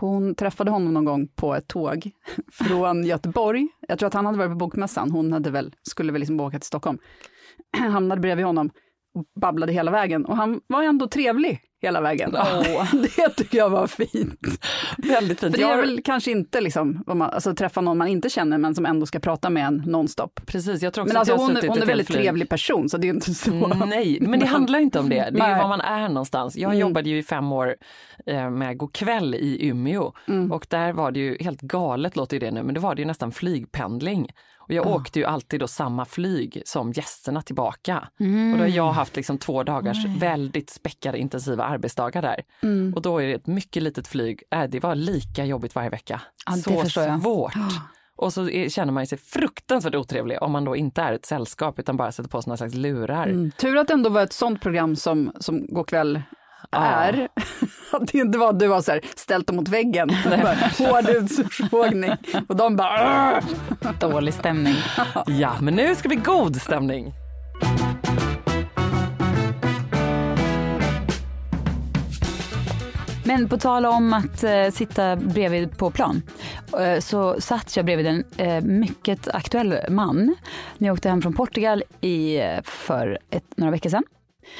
Hon 0.00 0.34
träffade 0.34 0.70
honom 0.70 0.94
någon 0.94 1.04
gång 1.04 1.28
på 1.28 1.54
ett 1.54 1.68
tåg 1.68 2.10
från 2.52 3.04
Göteborg. 3.04 3.68
Jag 3.88 3.98
tror 3.98 4.06
att 4.06 4.14
han 4.14 4.26
hade 4.26 4.38
varit 4.38 4.50
på 4.50 4.56
Bokmässan, 4.56 5.10
hon 5.10 5.32
hade 5.32 5.50
väl, 5.50 5.74
skulle 5.82 6.12
väl 6.12 6.20
liksom 6.20 6.40
åka 6.40 6.58
till 6.58 6.66
Stockholm. 6.66 6.98
Hamnade 7.92 8.20
bredvid 8.20 8.46
honom 8.46 8.70
och 9.14 9.24
babblade 9.40 9.72
hela 9.72 9.90
vägen 9.90 10.24
och 10.24 10.36
han 10.36 10.60
var 10.66 10.82
ändå 10.82 11.06
trevlig 11.08 11.60
hela 11.84 12.00
vägen. 12.00 12.30
Det 13.16 13.28
tycker 13.28 13.58
jag 13.58 13.70
var 13.70 13.86
fint. 13.86 14.40
Väldigt 14.98 15.40
fint. 15.40 15.52
För 15.54 15.58
det 15.62 15.66
är 15.66 15.70
Jag- 15.70 15.76
väl 15.76 16.00
kanske 16.04 16.30
inte 16.30 16.60
liksom, 16.60 17.02
vad 17.06 17.16
man, 17.16 17.30
alltså 17.30 17.54
träffa 17.54 17.80
någon 17.80 17.98
man 17.98 18.08
inte 18.08 18.30
känner 18.30 18.58
men 18.58 18.74
som 18.74 18.86
ändå 18.86 19.06
ska 19.06 19.18
prata 19.18 19.50
med 19.50 19.66
en 19.66 19.82
nonstop. 19.86 20.40
Precis, 20.46 20.82
jag 20.82 20.92
tror 20.92 21.02
också 21.04 21.12
Men 21.12 21.18
alltså 21.20 21.34
hon, 21.34 21.46
hon 21.46 21.56
är 21.56 21.62
helt 21.68 21.88
väldigt 21.88 22.08
trevlig 22.08 22.48
person 22.48 22.88
så 22.88 22.96
det 22.96 23.06
är 23.08 23.14
inte 23.14 23.34
så. 23.34 23.50
Nej, 23.86 24.18
men 24.20 24.40
det 24.40 24.46
handlar 24.56 24.78
inte 24.78 24.98
om 24.98 25.08
det. 25.08 25.30
Det 25.32 25.40
är 25.40 25.48
ju 25.56 25.62
var 25.62 25.68
man 25.68 25.80
är 25.80 26.08
någonstans. 26.08 26.56
Jag 26.56 26.68
Mm. 26.68 26.78
jobbade 26.80 27.08
ju 27.10 27.18
i 27.18 27.22
fem 27.22 27.52
år 27.52 27.74
eh, 28.26 28.50
med 28.50 28.78
kväll 28.92 29.34
i 29.34 29.66
Umeå 29.68 30.12
Mm. 30.28 30.52
och 30.52 30.66
där 30.70 30.92
var 30.92 31.10
det 31.10 31.20
ju 31.20 31.36
helt 31.40 31.60
galet 31.60 32.16
låter 32.16 32.40
det 32.40 32.50
nu, 32.50 32.62
men 32.62 32.74
då 32.74 32.80
var 32.80 32.94
det 32.94 33.02
ju 33.02 33.06
nästan 33.06 33.32
flygpendling. 33.32 34.28
Och 34.68 34.74
jag 34.74 34.86
åkte 34.86 35.18
ju 35.18 35.24
alltid 35.24 35.60
då 35.60 35.68
samma 35.68 36.04
flyg 36.04 36.62
som 36.64 36.92
gästerna 36.92 37.42
tillbaka. 37.42 38.08
Och 38.52 38.58
då 38.58 38.64
har 38.64 38.68
jag 38.68 38.92
haft 38.92 39.16
liksom 39.16 39.38
två 39.38 39.62
dagars 39.62 40.06
väldigt 40.18 40.70
späckade 40.70 41.18
intensiva 41.18 41.64
arbetsdagar 41.64 42.22
där. 42.22 42.42
Mm. 42.62 42.94
Och 42.94 43.02
då 43.02 43.18
är 43.18 43.26
det 43.26 43.32
ett 43.32 43.46
mycket 43.46 43.82
litet 43.82 44.06
flyg. 44.06 44.42
Äh, 44.50 44.64
det 44.64 44.80
var 44.80 44.94
lika 44.94 45.44
jobbigt 45.44 45.74
varje 45.74 45.90
vecka. 45.90 46.20
Ja, 46.46 46.52
det 46.56 46.90
Så 46.90 47.20
svårt. 47.20 47.54
Och 48.16 48.32
så 48.32 48.48
är, 48.48 48.68
känner 48.68 48.92
man 48.92 49.06
sig 49.06 49.18
fruktansvärt 49.18 49.94
otrevlig 49.94 50.42
om 50.42 50.52
man 50.52 50.64
då 50.64 50.76
inte 50.76 51.02
är 51.02 51.12
ett 51.12 51.26
sällskap 51.26 51.78
utan 51.78 51.96
bara 51.96 52.12
sätter 52.12 52.30
på 52.30 52.42
sig 52.42 52.48
några 52.48 52.56
slags 52.56 52.74
lurar. 52.74 53.26
Mm. 53.26 53.50
Tur 53.50 53.76
att 53.76 53.88
det 53.88 53.94
ändå 53.94 54.10
var 54.10 54.22
ett 54.22 54.32
sånt 54.32 54.60
program 54.60 54.96
som, 54.96 55.32
som 55.40 55.66
Går 55.66 55.84
kväll 55.84 56.22
är. 56.70 57.28
Att 57.92 58.08
det 58.12 58.18
inte 58.18 58.38
var 58.38 58.50
att 58.50 58.58
du 58.58 58.66
var 58.66 58.82
så 58.82 58.92
här, 58.92 59.00
ställt 59.16 59.46
dem 59.46 59.56
mot 59.56 59.68
väggen, 59.68 60.10
hård 60.78 61.08
utfrågning. 61.08 62.10
Och 62.48 62.56
de 62.56 62.76
bara! 62.76 63.40
Dålig 64.00 64.34
stämning. 64.34 64.74
Ja, 65.26 65.52
men 65.60 65.74
nu 65.74 65.94
ska 65.94 66.08
vi 66.08 66.16
god 66.16 66.56
stämning. 66.56 67.14
Men 73.26 73.48
på 73.48 73.58
tal 73.58 73.86
om 73.86 74.12
att 74.12 74.44
eh, 74.44 74.70
sitta 74.70 75.16
bredvid 75.16 75.78
på 75.78 75.90
plan 75.90 76.22
eh, 76.78 77.00
så 77.00 77.40
satt 77.40 77.76
jag 77.76 77.84
bredvid 77.84 78.06
en 78.06 78.24
eh, 78.36 78.60
mycket 78.64 79.28
aktuell 79.28 79.78
man 79.88 80.36
när 80.78 80.88
jag 80.88 80.94
åkte 80.94 81.08
hem 81.08 81.22
från 81.22 81.32
Portugal 81.32 81.82
i, 82.00 82.36
eh, 82.36 82.62
för 82.64 83.18
ett, 83.30 83.44
några 83.56 83.70
veckor 83.70 83.90
sedan. 83.90 84.04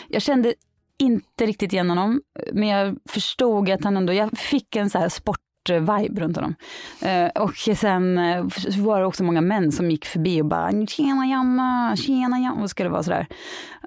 Jag 0.09 0.23
kände 0.23 0.55
inte 0.99 1.47
riktigt 1.47 1.73
igen 1.73 1.89
honom 1.89 2.21
men 2.53 2.69
jag 2.69 2.97
förstod 3.09 3.71
att 3.71 3.85
han 3.85 3.97
ändå, 3.97 4.13
jag 4.13 4.39
fick 4.39 4.77
en 4.77 4.91
så 4.91 4.99
här 4.99 5.09
sport-vibe 5.09 6.21
runt 6.21 6.37
honom. 6.37 6.55
Eh, 7.03 7.43
och 7.43 7.57
sen 7.57 8.19
eh, 8.19 8.45
var 8.79 9.01
det 9.01 9.07
också 9.07 9.25
många 9.25 9.41
män 9.41 9.73
som 9.73 9.91
gick 9.91 10.05
förbi 10.05 10.43
och 10.43 10.47
bara 10.47 10.87
“tjena 10.87 11.27
Janna, 11.27 11.97
tjena 11.97 12.39
Janna” 12.39 12.63
och 12.63 12.71
skulle 12.71 12.89
vara 12.89 13.03
sådär. 13.03 13.27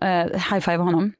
Eh, 0.01 0.25
high-five 0.51 0.77
honom. 0.77 1.13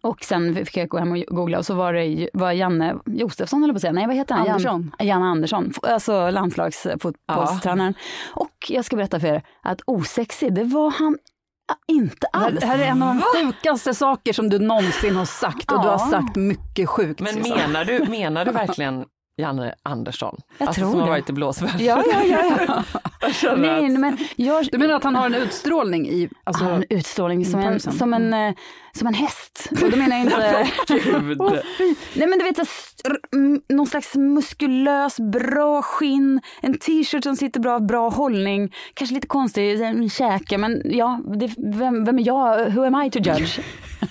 Och 0.00 0.24
sen 0.24 0.54
fick 0.54 0.76
jag 0.76 0.88
gå 0.88 0.98
hem 0.98 1.12
och 1.12 1.18
googla 1.18 1.58
och 1.58 1.66
så 1.66 1.74
var 1.74 1.92
det 1.92 2.28
var 2.32 2.52
Janne 2.52 2.96
Josefsson 3.06 3.62
eller 3.62 3.72
på 3.72 3.76
att 3.76 3.80
säga, 3.80 3.92
nej 3.92 4.06
vad 4.06 4.16
heter 4.16 4.34
han? 4.34 4.48
Andersson. 4.48 4.92
Jan, 4.98 5.08
Janne 5.08 5.24
Andersson, 5.26 5.72
alltså 5.82 6.30
landslagsfotbollstränaren. 6.30 7.94
Och 8.34 8.66
jag 8.68 8.84
ska 8.84 8.96
berätta 8.96 9.20
för 9.20 9.26
er 9.26 9.42
att 9.62 9.80
osexig, 9.84 10.54
det 10.54 10.64
var 10.64 10.90
han 10.90 11.18
inte 11.88 12.26
Det 12.32 12.38
här, 12.38 12.46
alls. 12.46 12.60
det 12.60 12.66
här 12.66 12.78
är 12.78 12.84
en 12.84 13.02
av 13.02 13.14
de 13.14 13.22
sjukaste 13.22 13.94
saker 13.94 14.32
som 14.32 14.48
du 14.50 14.58
någonsin 14.58 15.16
har 15.16 15.24
sagt 15.24 15.72
och 15.72 15.80
du 15.82 15.86
Ja. 15.88 15.96
har 15.96 16.10
sagt 16.10 16.36
mycket 16.36 16.88
sjukt. 16.88 17.20
Men 17.20 17.34
menar 17.42 17.84
du, 17.84 18.04
menar 18.08 18.44
du 18.44 18.50
verkligen 18.50 19.04
Janne 19.38 19.74
Andersson? 19.82 20.36
Jag 20.58 20.68
alltså 20.68 20.80
tror 20.80 20.90
som 20.90 21.00
har 21.00 21.06
det. 21.06 21.10
varit 21.12 21.30
i 21.30 21.32
blåsvärlden. 21.32 21.84
Ja, 21.86 22.02
ja, 22.12 22.22
ja. 22.24 22.82
ja. 23.42 23.54
Nej, 23.56 23.88
men 23.88 24.18
jag, 24.36 24.66
Du 24.72 24.78
menar 24.78 24.94
att 24.94 25.04
han 25.04 25.14
har 25.16 25.26
en 25.26 25.34
utstrålning 25.34 26.08
i, 26.08 26.28
alltså, 26.44 26.64
han 26.64 26.72
har 26.72 26.78
en 26.78 26.86
utstrålning 26.98 27.44
som 27.44 27.60
en, 27.60 27.80
som, 27.80 28.14
en, 28.14 28.34
eh, 28.34 28.54
som 28.96 29.06
en 29.06 29.14
häst. 29.14 29.68
Och 29.70 29.90
då 29.90 29.96
menar 29.96 30.16
jag 30.16 30.20
inte... 30.20 30.70
Nej 32.14 32.28
men 32.28 32.38
du 32.38 32.44
vet, 32.44 32.58
mm, 33.32 33.60
någon 33.68 33.86
slags 33.86 34.14
muskulös, 34.14 35.20
bra 35.20 35.82
skinn, 35.82 36.40
en 36.60 36.78
t-shirt 36.78 37.24
som 37.24 37.36
sitter 37.36 37.60
bra, 37.60 37.80
bra 37.80 38.08
hållning, 38.08 38.72
kanske 38.94 39.14
lite 39.14 39.26
konstig 39.26 39.78
käke 40.12 40.58
men 40.58 40.82
ja, 40.84 41.20
det, 41.40 41.54
vem, 41.56 42.04
vem 42.04 42.18
är 42.18 42.26
jag, 42.26 42.70
who 42.70 42.84
am 42.84 43.02
I 43.02 43.10
to 43.10 43.18
judge? 43.18 43.60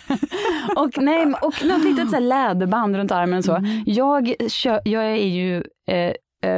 och, 0.75 0.97
nej, 0.97 1.25
och 1.41 1.65
något 1.65 1.83
litet 1.83 2.11
så 2.11 2.19
läderband 2.19 2.95
runt 2.95 3.11
armen 3.11 3.37
och 3.37 3.45
så. 3.45 3.59
Jag, 3.85 4.33
kör, 4.47 4.81
jag 4.85 5.03
är 5.03 5.15
ju 5.15 5.57
eh, 5.87 6.13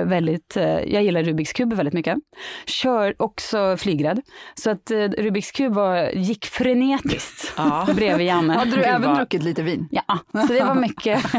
väldigt, 0.05 0.57
eh, 0.57 0.63
jag 0.79 1.03
gillar 1.03 1.23
Rubiks 1.23 1.53
kub 1.53 1.73
väldigt 1.73 1.93
mycket. 1.93 2.17
Kör 2.65 3.15
också 3.19 3.77
flygrädd. 3.77 4.21
Så 4.55 4.69
att 4.69 4.91
eh, 4.91 4.97
Rubiks 4.97 5.51
kub 5.51 5.73
var, 5.73 6.09
gick 6.13 6.45
frenetiskt 6.45 7.53
Ja. 7.57 7.87
bredvid 7.95 8.27
Janne. 8.27 8.53
hade 8.53 8.71
du 8.75 8.83
även 8.83 9.09
vad- 9.09 9.17
druckit 9.17 9.43
lite 9.43 9.63
vin? 9.63 9.87
Ja, 9.91 10.03
så 10.47 10.53
det 10.53 10.63
var 10.63 10.75
mycket. 10.75 11.23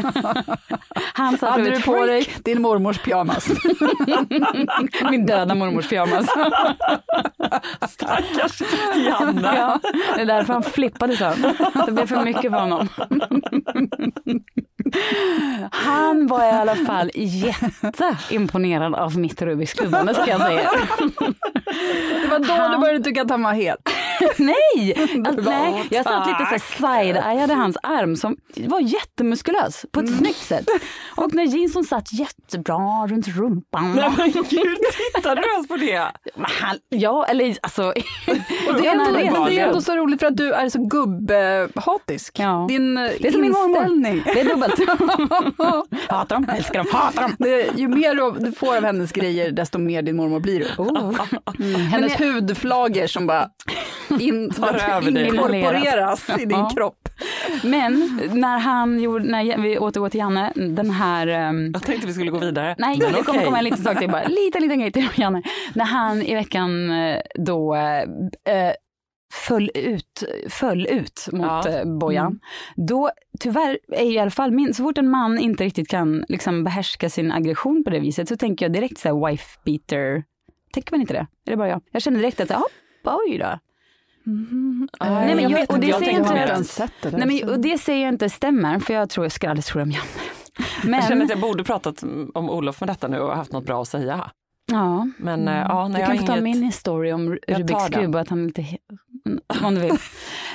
Han 1.13 1.37
satt 1.37 1.49
Hade 1.49 1.63
du 1.63 1.75
på 1.75 1.91
freak. 1.91 2.05
dig 2.07 2.27
din 2.43 2.61
mormors 2.61 2.97
pyjamas? 3.03 3.49
Min 5.11 5.25
döda 5.25 5.55
mormors 5.55 5.89
pyjamas. 5.89 6.27
Stackars 7.89 8.61
Janne. 9.07 9.41
ja, 9.55 9.79
det 10.15 10.21
är 10.21 10.25
därför 10.25 10.53
han 10.53 10.63
flippade 10.63 11.17
så. 11.17 11.33
Det 11.85 11.91
blev 11.91 12.05
för 12.07 12.23
mycket 12.25 12.51
för 12.51 12.59
honom. 12.59 12.87
Han 15.71 16.27
var 16.27 16.45
i 16.45 16.49
alla 16.49 16.75
fall 16.75 17.11
jätteimponerad 17.15 18.95
av 18.95 19.17
mitt 19.17 19.41
Rubiks 19.41 19.73
kubbande 19.73 20.13
ska 20.13 20.27
jag 20.27 20.41
säga. 20.41 20.69
Det 22.21 22.27
var 22.29 22.39
då 22.39 22.53
Han- 22.53 22.71
du 22.71 22.77
började 22.77 23.03
tycka 23.03 23.21
att 23.21 23.29
han 23.29 23.43
var 23.43 23.53
het. 23.53 23.77
Nej, 24.37 25.09
bara, 25.23 25.31
nej. 25.31 25.73
"Åh, 25.73 25.85
jag 25.91 26.03
satt 26.05 26.27
lite 26.27 26.45
så 26.59 26.83
side-eyade 26.83 27.53
hans 27.55 27.77
arm 27.83 28.15
som 28.15 28.37
var 28.55 28.79
jättemuskulös 28.79 29.85
på 29.91 29.99
ett 29.99 30.17
snyggt 30.17 30.37
sätt. 30.45 30.65
Och 31.15 31.33
när 31.33 31.43
jeansen 31.43 31.83
satt 31.83 32.13
jättebra 32.13 33.07
runt 33.07 33.27
rumpan. 33.27 33.95
Nej 33.95 34.11
men 34.17 34.31
gud, 34.31 34.77
tittar 35.15 35.35
du 35.35 35.41
ens 35.53 35.67
på 35.67 35.77
det? 35.77 36.11
Han, 36.41 36.77
ja, 36.89 37.25
eller 37.25 37.57
alltså. 37.61 37.93
Det 38.79 38.87
är, 38.87 38.91
ändå, 38.91 39.11
men 39.11 39.45
det 39.45 39.59
är 39.59 39.67
ändå 39.67 39.81
så 39.81 39.95
roligt 39.95 40.19
för 40.19 40.27
att 40.27 40.37
du 40.37 40.53
är 40.53 40.69
så 40.69 40.79
gubbhatisk. 40.87 42.39
Ja. 42.39 42.65
Din 42.69 42.95
Det 42.95 43.27
är 43.27 43.31
som 43.31 43.41
min 43.41 43.51
mormor. 43.51 43.77
inställning. 43.77 44.21
Det 44.25 44.39
är 44.41 44.45
dubbelt. 44.45 44.79
hatar 46.09 46.35
dem, 46.35 46.49
älskar 46.57 46.79
dem, 46.79 46.87
hatar 46.93 47.21
dem. 47.21 47.35
Det, 47.39 47.69
ju 47.77 47.87
mer 47.87 48.39
du, 48.39 48.51
får 48.51 48.77
av 48.77 48.83
hennes 48.83 49.11
grejer, 49.11 49.51
desto 49.51 49.77
mer 49.77 50.01
din 50.01 50.15
mormor 50.15 50.39
blir 50.39 50.59
du. 50.59 50.83
Oh. 50.83 51.19
Mm. 51.59 51.81
Hennes 51.81 52.19
hudflagor 52.19 53.07
som 53.07 53.27
bara 53.27 53.49
in, 54.19 54.43
inkorporeras 54.43 56.29
i 56.29 56.45
din 56.45 56.49
Ja. 56.57 56.69
kropp. 56.75 57.09
Men 57.63 58.19
när 58.33 58.59
han 58.59 58.99
gjorde, 58.99 59.23
när 59.25 59.61
vi 59.61 59.77
återgår 59.79 60.09
till 60.09 60.19
Janne, 60.19 60.53
den 60.55 60.89
här 60.89 61.27
ehm, 61.27 61.71
Jag 61.73 61.83
tänkte 61.83 62.07
vi 62.07 62.13
skulle 62.13 62.31
gå 62.31 62.37
vidare. 62.39 62.75
Nej, 62.77 62.97
Men 62.99 63.13
det 63.13 63.23
kommer 63.23 63.39
okej. 63.39 63.45
komma 63.45 63.57
en 63.57 63.63
liten 63.63 63.83
sak 63.83 63.99
till 63.99 64.09
bara. 64.09 64.23
Liten, 64.27 64.61
liten 64.61 64.79
grej 64.79 64.91
till 64.91 65.07
Janne. 65.15 65.41
När 65.73 65.85
han 65.85 66.21
i 66.21 66.35
veckan 66.35 66.91
eh, 66.91 67.21
då 67.35 67.75
eh, 67.75 68.71
föll 69.47 69.71
ut, 69.75 70.23
föll 70.49 70.87
ut 70.87 71.27
mot 71.31 71.45
Ja. 71.65 71.85
Bojan. 71.85 72.25
Mm. 72.27 72.39
Då, 72.87 73.09
tyvärr 73.39 73.79
är 73.91 74.03
ju 74.05 74.13
i 74.13 74.19
alla 74.19 74.31
fall 74.31 74.51
min, 74.51 74.73
så 74.73 74.83
fort 74.83 74.97
en 74.97 75.09
man 75.09 75.39
inte 75.39 75.63
riktigt 75.63 75.87
kan 75.87 76.25
liksom 76.27 76.63
behärska 76.63 77.09
sin 77.09 77.31
aggression 77.31 77.83
på 77.83 77.89
det 77.89 77.99
viset 77.99 78.27
så 78.29 78.37
tänker 78.37 78.65
jag 78.65 78.73
direkt 78.73 78.97
så 78.97 79.07
här 79.07 79.27
wife 79.27 79.59
beater. 79.65 80.23
Tänker 80.73 80.91
man 80.93 81.01
inte 81.01 81.13
det? 81.13 81.19
Är 81.19 81.51
det 81.51 81.57
bara 81.57 81.67
jag? 81.69 81.81
Jag 81.91 82.01
känner 82.01 82.19
direkt 82.19 82.39
att, 82.41 82.49
ja, 82.49 82.63
oj 83.03 83.37
då. 83.37 83.59
Nej, 84.23 84.87
Nej, 84.99 85.35
men 85.35 85.39
jag- 85.43 85.49
vet 85.49 85.69
och 85.69 85.75
inte, 85.75 85.87
det 85.87 85.91
jag 85.91 85.99
säger 85.99 86.19
inte 86.19 86.33
mer 86.33 86.37
att- 86.43 86.49
att- 86.49 86.53
ens 86.53 86.71
sett 86.75 86.91
det 87.01 87.09
där. 87.09 87.17
Nej, 87.25 87.41
men, 87.41 87.49
och 87.49 87.59
det 87.59 87.77
säger 87.77 88.01
jag 88.05 88.13
inte 88.13 88.29
stämmer, 88.29 88.79
för 88.79 88.93
jag 88.93 89.09
tror 89.09 89.25
jag 89.25 89.31
ska 89.31 89.49
aldrig 89.49 89.65
tro 89.65 89.81
om 89.81 89.91
Janne. 89.91 90.05
Jag 90.83 91.03
känner 91.03 91.15
Men, 91.15 91.21
att 91.21 91.29
jag 91.29 91.39
borde 91.39 91.63
pratat 91.63 92.03
om 92.33 92.49
Olof 92.49 92.79
med 92.81 92.89
detta 92.89 93.07
nu 93.07 93.19
och 93.19 93.35
haft 93.35 93.51
något 93.51 93.65
bra 93.65 93.81
att 93.81 93.87
säga. 93.87 94.31
Ja. 94.71 95.07
Men 95.17 95.47
eh, 95.47 95.53
ja, 95.55 95.83
Du 95.83 95.89
nej, 95.93 96.01
jag 96.01 96.09
kan 96.09 96.17
få 96.19 96.25
ta 96.25 96.31
inget... 96.37 96.43
min 96.61 96.71
story 96.71 97.11
om 97.11 97.37
Jag 97.47 97.59
Rubiks 97.59 97.87
kub 97.89 98.15
och 98.15 98.21
att 98.21 98.29
han 98.29 98.39
Mm, 98.39 98.53
Om 99.63 99.75
du 99.75 99.81
vill. 99.81 99.97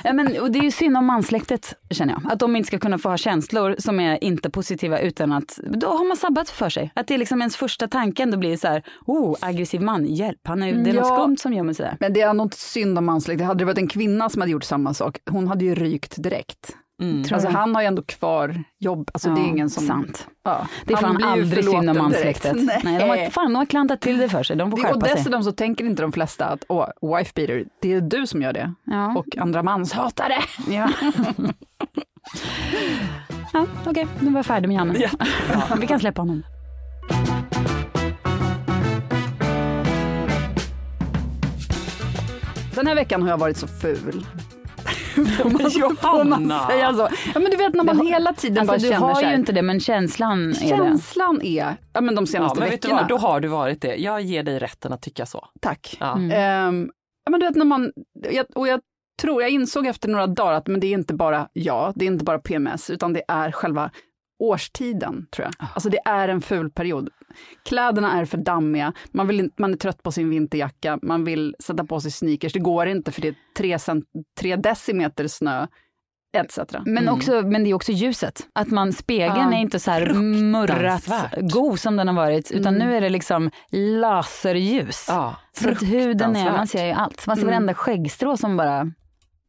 men, 0.03 0.41
och 0.41 0.51
det 0.51 0.59
är 0.59 0.63
ju 0.63 0.71
synd 0.71 0.97
om 0.97 1.05
mansläktet 1.05 1.73
känner 1.89 2.13
jag. 2.13 2.31
Att 2.31 2.39
de 2.39 2.55
inte 2.55 2.67
ska 2.67 2.79
kunna 2.79 2.97
få 2.97 3.09
ha 3.09 3.17
känslor 3.17 3.75
som 3.79 3.99
är 3.99 4.23
inte 4.23 4.49
positiva 4.49 4.99
utan 4.99 5.31
att 5.31 5.59
då 5.63 5.87
har 5.87 6.07
man 6.07 6.17
sabbat 6.17 6.49
för 6.49 6.69
sig. 6.69 6.91
Att 6.95 7.07
det 7.07 7.13
är 7.13 7.17
liksom 7.17 7.41
ens 7.41 7.55
första 7.55 7.87
tanken 7.87 8.31
då 8.31 8.37
blir 8.37 8.57
så 8.57 8.67
här, 8.67 8.83
oh 9.05 9.35
aggressiv 9.41 9.81
man, 9.81 10.05
hjälp, 10.05 10.39
han 10.43 10.63
är, 10.63 10.73
det 10.73 10.89
är 10.89 10.93
något 10.93 11.07
Ja. 11.09 11.17
skumt 11.23 11.37
som 11.37 11.53
gömmer 11.53 11.73
sig 11.73 11.85
där. 11.85 11.97
Men 11.99 12.13
det 12.13 12.21
är 12.21 12.41
inte 12.41 12.57
synd 12.57 12.97
om 12.97 13.05
mansläkt. 13.05 13.41
Hade 13.41 13.59
det 13.59 13.65
varit 13.65 13.77
en 13.77 13.87
kvinna 13.87 14.29
som 14.29 14.41
hade 14.41 14.51
gjort 14.51 14.63
samma 14.63 14.93
sak, 14.93 15.17
hon 15.29 15.47
hade 15.47 15.65
ju 15.65 15.75
rykt 15.75 16.23
direkt. 16.23 16.75
Mm. 17.01 17.23
Alltså 17.33 17.49
han 17.49 17.75
har 17.75 17.81
ju 17.81 17.87
ändå 17.87 18.01
kvar 18.01 18.63
jobb. 18.79 19.09
Alltså 19.13 19.29
det 19.29 19.41
är 19.41 19.43
Ja, 19.43 19.47
ingen 19.49 19.69
som... 19.69 19.87
Sant. 19.87 20.27
Ja, 20.43 20.67
Det 20.85 20.93
är 20.93 20.97
han 20.97 21.13
fan 21.19 21.23
aldrig 21.23 21.63
synd 21.65 21.89
om 21.89 21.97
mansläktet. 21.97 22.55
Nej. 22.83 22.99
de, 22.99 23.09
har, 23.09 23.29
fan, 23.29 23.45
de 23.45 23.55
har 23.55 23.65
klantat 23.65 24.01
till 24.01 24.17
det 24.17 24.29
för 24.29 24.43
sig, 24.43 24.55
de 24.55 24.71
får 24.71 24.77
Det- 24.77 24.83
Och 24.83 24.89
skärpa 24.93 25.05
sig. 25.05 25.15
dessutom 25.15 25.43
så 25.43 25.51
tänker 25.51 25.85
inte 25.85 26.01
de 26.01 26.11
flesta 26.11 26.45
att 26.45 26.63
åh, 26.69 26.87
wife 27.17 27.31
beater, 27.35 27.65
det 27.81 27.93
är 27.93 28.01
du 28.01 28.27
som 28.27 28.41
gör 28.41 28.53
det. 28.53 28.73
Ja. 28.83 29.15
Och 29.17 29.37
andra 29.37 29.63
manshatare. 29.63 30.37
Ja. 30.69 30.89
ja, 33.53 33.65
Okej, 33.85 34.07
nu 34.19 34.31
var 34.31 34.37
jag 34.39 34.45
färdig 34.45 34.67
med 34.67 34.75
Janne. 34.75 34.95
Ja. 34.99 35.09
Vi 35.79 35.87
kan 35.87 35.99
släppa 35.99 36.21
honom. 36.21 36.43
Den 42.75 42.87
här 42.87 42.95
veckan 42.95 43.21
har 43.21 43.29
jag 43.29 43.37
varit 43.37 43.57
så 43.57 43.67
ful. 43.67 44.25
Men 45.15 45.53
man 45.53 45.71
Johanna! 45.71 46.67
säga 46.67 46.93
så? 46.93 47.07
Ja 47.33 47.39
men 47.39 47.51
du 47.51 47.57
vet 47.57 47.73
när 47.73 47.83
man 47.83 47.97
har- 47.97 48.05
hela 48.05 48.33
tiden 48.33 48.57
Alltså, 48.57 48.71
bara 48.73 48.77
du 48.77 48.87
känner 48.87 49.07
har 49.07 49.15
så 49.15 49.21
ju 49.21 49.27
här, 49.27 49.35
inte 49.35 49.51
det, 49.51 49.61
men 49.61 49.79
känslan 49.79 50.49
är. 50.49 50.53
Känslan 50.53 51.41
är, 51.41 51.75
ja 51.93 52.01
men 52.01 52.15
de 52.15 52.21
Ja, 52.21 52.25
senaste 52.25 52.59
men 52.59 52.69
vet 52.69 52.81
du 52.81 52.87
veckorna. 52.87 53.01
vad, 53.01 53.09
då 53.09 53.17
har 53.27 53.39
du 53.39 53.47
varit 53.47 53.81
det. 53.81 53.95
Jag 53.95 54.21
ger 54.21 54.43
dig 54.43 54.59
rätten 54.59 54.93
att 54.93 55.01
tycka 55.01 55.25
så. 55.25 55.45
Tack. 55.61 55.97
Ja. 55.99 56.15
Mm. 56.15 56.31
Ehm, 56.31 56.89
ja, 57.25 57.31
men 57.31 57.39
du 57.39 57.45
vet 57.45 57.55
när 57.55 57.65
man, 57.65 57.91
jag, 58.31 58.45
och 58.55 58.67
jag 58.67 58.79
tror, 59.21 59.41
jag 59.41 59.51
insåg 59.51 59.87
efter 59.87 60.09
några 60.09 60.27
dagar 60.27 60.51
att 60.53 60.67
men 60.67 60.79
det 60.79 60.87
är 60.87 60.91
inte 60.93 61.13
bara 61.13 61.47
jag, 61.53 61.93
det 61.95 62.05
är 62.05 62.07
inte 62.07 62.25
bara 62.25 62.39
PMS, 62.39 62.89
utan 62.89 63.13
det 63.13 63.23
är 63.27 63.51
själva 63.51 63.91
årstiden, 64.39 65.27
tror 65.31 65.45
jag. 65.45 65.67
Alltså 65.73 65.89
det 65.89 65.99
är 66.05 66.27
en 66.29 66.41
ful 66.41 66.71
period. 66.71 67.09
Kläderna 67.65 68.19
är 68.19 68.25
för 68.25 68.37
dammiga, 68.37 68.93
man, 69.11 69.27
vill 69.27 69.39
inte, 69.39 69.61
man 69.61 69.73
är 69.73 69.77
trött 69.77 70.03
på 70.03 70.11
sin 70.11 70.29
vinterjacka, 70.29 70.99
man 71.01 71.23
vill 71.23 71.55
sätta 71.63 71.85
på 71.85 71.99
sig 72.01 72.11
sneakers, 72.11 72.53
det 72.53 72.59
går 72.59 72.87
inte 72.87 73.11
för 73.11 73.21
det 73.21 73.27
är 73.27 73.35
tre, 73.57 73.79
cent, 73.79 74.05
tre 74.39 74.55
decimeter 74.55 75.27
snö, 75.27 75.67
etc. 76.37 76.59
Men, 76.85 77.09
också, 77.09 77.41
men 77.41 77.63
det 77.63 77.69
är 77.69 77.73
också 77.73 77.91
ljuset. 77.91 78.47
Att 78.53 78.67
man, 78.67 78.93
spegeln 78.93 79.51
Ja. 79.51 79.57
är 79.57 79.61
inte 79.61 79.79
så 79.79 79.91
här 79.91 80.13
murrat 80.13 81.07
god 81.41 81.79
som 81.79 81.95
den 81.97 82.07
har 82.07 82.15
varit, 82.15 82.51
utan 82.51 82.75
Mm. 82.75 82.87
nu 82.87 82.95
är 82.97 83.01
det 83.01 83.09
liksom 83.09 83.51
laserljus. 83.71 85.05
Ja, 85.07 85.35
Så 85.57 85.69
att 85.69 85.83
huden 85.83 86.35
är, 86.35 86.51
man 86.51 86.67
ser 86.67 86.85
ju 86.85 86.91
allt. 86.91 87.27
Man 87.27 87.35
ser 87.35 87.43
Mm. 87.43 87.51
varenda 87.53 87.73
skäggstrå 87.73 88.37
som 88.37 88.57
bara 88.57 88.91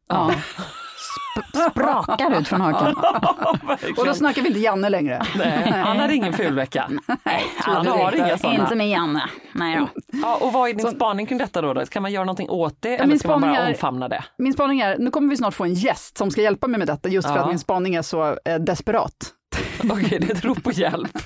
Ja. 0.09 0.31
sp- 1.17 1.69
sprakar 1.71 2.39
ut 2.39 2.47
från 2.47 2.61
hakan. 2.61 2.95
Och 3.97 4.05
då 4.05 4.13
snackar 4.13 4.41
vi 4.41 4.47
inte 4.47 4.59
Janne 4.59 4.89
längre. 4.89 5.21
Nej, 5.37 5.71
han 5.71 5.99
hade 5.99 6.15
ingen 6.15 6.33
ful 6.33 6.55
vecka. 6.55 6.89
Han 7.57 7.87
har 7.87 8.15
inga 8.15 8.37
sådana. 8.37 8.59
Inte 8.59 8.75
med 8.75 8.89
Janne. 8.89 9.29
Nej 9.51 9.77
då. 9.77 9.87
Ja, 10.23 10.37
och 10.41 10.53
vad 10.53 10.69
är 10.69 10.73
din 10.73 10.91
spaning 10.91 11.25
kring 11.25 11.37
detta 11.37 11.61
då? 11.61 11.85
Kan 11.85 12.01
man 12.01 12.11
göra 12.11 12.23
någonting 12.25 12.49
åt 12.49 12.77
det 12.81 12.97
eller 12.97 13.17
ska 13.17 13.27
man 13.27 13.41
bara 13.41 13.57
är- 13.57 13.67
omfamna 13.69 14.07
det? 14.09 14.23
Min 14.37 14.53
spaning 14.53 14.79
är, 14.79 14.97
nu 14.97 15.11
kommer 15.11 15.29
vi 15.29 15.37
snart 15.37 15.53
få 15.53 15.63
en 15.63 15.73
gäst 15.73 16.17
som 16.17 16.31
ska 16.31 16.41
hjälpa 16.41 16.67
mig 16.67 16.77
med 16.77 16.87
detta, 16.87 17.09
just 17.09 17.27
för 17.27 17.35
Ja. 17.35 17.41
att 17.41 17.47
min 17.49 17.59
spaning 17.59 17.95
är 17.95 18.01
så 18.01 18.37
eh, 18.45 18.55
desperat. 18.59 19.13
Okej, 19.91 20.19
det 20.21 20.29
är 20.29 20.35
ett 20.35 20.45
rop 20.45 20.63
på 20.63 20.71
hjälp. 20.71 21.17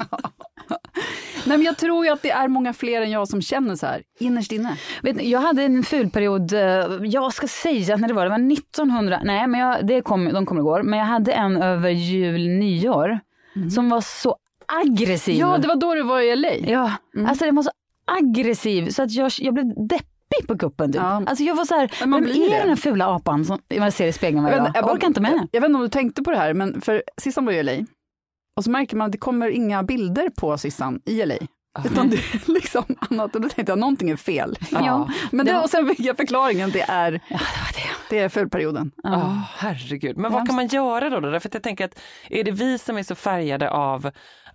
Nej 1.46 1.58
men 1.58 1.66
jag 1.66 1.78
tror 1.78 2.06
ju 2.06 2.12
att 2.12 2.22
det 2.22 2.32
är 2.32 2.48
många 2.48 2.74
fler 2.74 3.02
än 3.02 3.12
jag 3.12 3.28
som 3.28 3.42
känner 3.42 3.76
så 3.76 3.86
här, 3.86 4.02
innerst 4.20 4.52
inne. 4.52 4.78
Vet, 5.04 5.16
ni, 5.16 5.30
jag 5.32 5.40
hade 5.40 5.64
en 5.64 5.84
fulperiod, 5.84 6.54
eh, 6.54 6.62
jag 7.04 7.34
ska 7.34 7.48
säga 7.48 7.98
när 7.98 8.08
det 8.08 8.14
var, 8.14 8.24
det 8.24 8.30
var 8.30 8.54
1900, 8.54 9.20
nej 9.24 9.48
men 9.48 9.60
jag, 9.60 9.88
det 9.88 10.02
kom, 10.02 10.34
de 10.34 10.46
kommer 10.46 10.62
igår, 10.62 10.84
men 10.84 11.00
jag 11.00 11.06
hade 11.06 11.32
en 11.32 11.62
över 11.62 11.90
jul, 11.90 12.48
nyår 12.50 13.20
som 13.76 13.90
var 13.90 14.02
så 14.02 14.36
aggressiv. 14.66 15.36
Ja, 15.36 15.58
det 15.58 15.68
var 15.68 15.76
då 15.76 15.94
du 15.96 16.04
var 16.04 16.20
i 16.22 16.36
LA. 16.36 16.50
Ja, 16.54 16.92
alltså 17.28 17.46
den 17.46 17.56
var 17.56 17.64
så 17.64 17.72
aggressiv 18.20 18.90
så 18.90 19.04
att 19.04 19.12
jag, 19.12 19.32
jag 19.38 19.54
blev 19.54 19.66
deppig 19.88 20.48
på 20.48 20.58
kuppen. 20.58 20.92
Typ. 20.92 21.02
Ja. 21.02 21.24
Alltså 21.26 21.44
jag 21.44 21.56
var 21.56 21.66
så 21.66 21.76
här, 21.76 21.92
Men 22.00 22.10
man 22.10 22.22
vem 22.24 22.32
blir 22.32 22.46
är 22.46 22.50
det. 22.50 22.58
den 22.60 22.70
här 22.70 22.76
fula 22.76 23.06
apan 23.16 23.46
som 23.46 23.58
man 23.80 23.92
ser 23.92 24.08
i 24.08 24.14
spegeln 24.14 24.44
varje 24.44 24.56
Jag 24.56 24.66
dag? 24.66 24.72
jag 24.76 24.84
Jag 24.84 24.96
orkar 24.96 25.08
inte 25.08 25.22
med 25.22 25.32
jag, 25.32 25.42
det. 25.42 25.48
jag 25.52 25.62
vet 25.62 25.68
inte 25.70 25.76
om 25.78 25.82
du 25.84 25.90
tänkte 25.90 26.22
på 26.24 26.32
det 26.32 26.38
här, 26.38 26.54
men 26.54 26.82
för 26.82 27.04
Sissan 27.22 27.46
var 27.46 27.54
i 27.54 27.64
LA. 27.64 27.72
Och 28.58 28.64
så 28.64 28.72
märker 28.72 28.96
man 28.98 29.06
att 29.06 29.12
det 29.12 29.18
kommer 29.18 29.50
inga 29.50 29.84
bilder 29.84 30.30
på 30.30 30.58
Sissan 30.58 31.00
i 31.06 31.26
LA. 31.26 31.36
Utan 31.86 32.10
det 32.10 32.16
är 32.18 32.52
liksom 32.54 32.84
annat. 33.10 33.36
Och 33.36 33.42
då 33.42 33.50
tänkte 33.50 33.72
jag, 33.72 33.80
någonting 33.80 34.10
är 34.10 34.16
fel. 34.16 34.58
Ja. 34.72 35.10
Men 35.32 35.46
det, 35.46 35.58
och 35.60 35.70
sen 35.70 35.88
fick 35.88 36.00
jag 36.00 36.18
förklaringen, 36.18 36.72
det 36.72 36.82
är, 36.82 37.12
Ja, 37.12 37.20
det 37.28 37.60
var 37.60 37.74
det. 37.76 37.90
det 38.10 38.20
är 38.20 38.30
fulperioden. 38.30 38.92
Ja, 39.04 39.42
herregud. 39.58 40.18
Men 40.18 40.32
vad 40.32 40.48
kan 40.48 40.56
man 40.56 40.68
göra 40.68 41.10
då? 41.10 41.20
då? 41.20 41.36
Att 41.36 41.54
jag 41.54 41.64
tänker 41.64 41.86
att 41.86 42.00
är 42.30 42.44
det 42.44 42.52
vi 42.52 42.78
som 42.78 42.98
är 42.98 43.04
så 43.04 43.16
färgade 43.16 43.70
av 43.70 44.12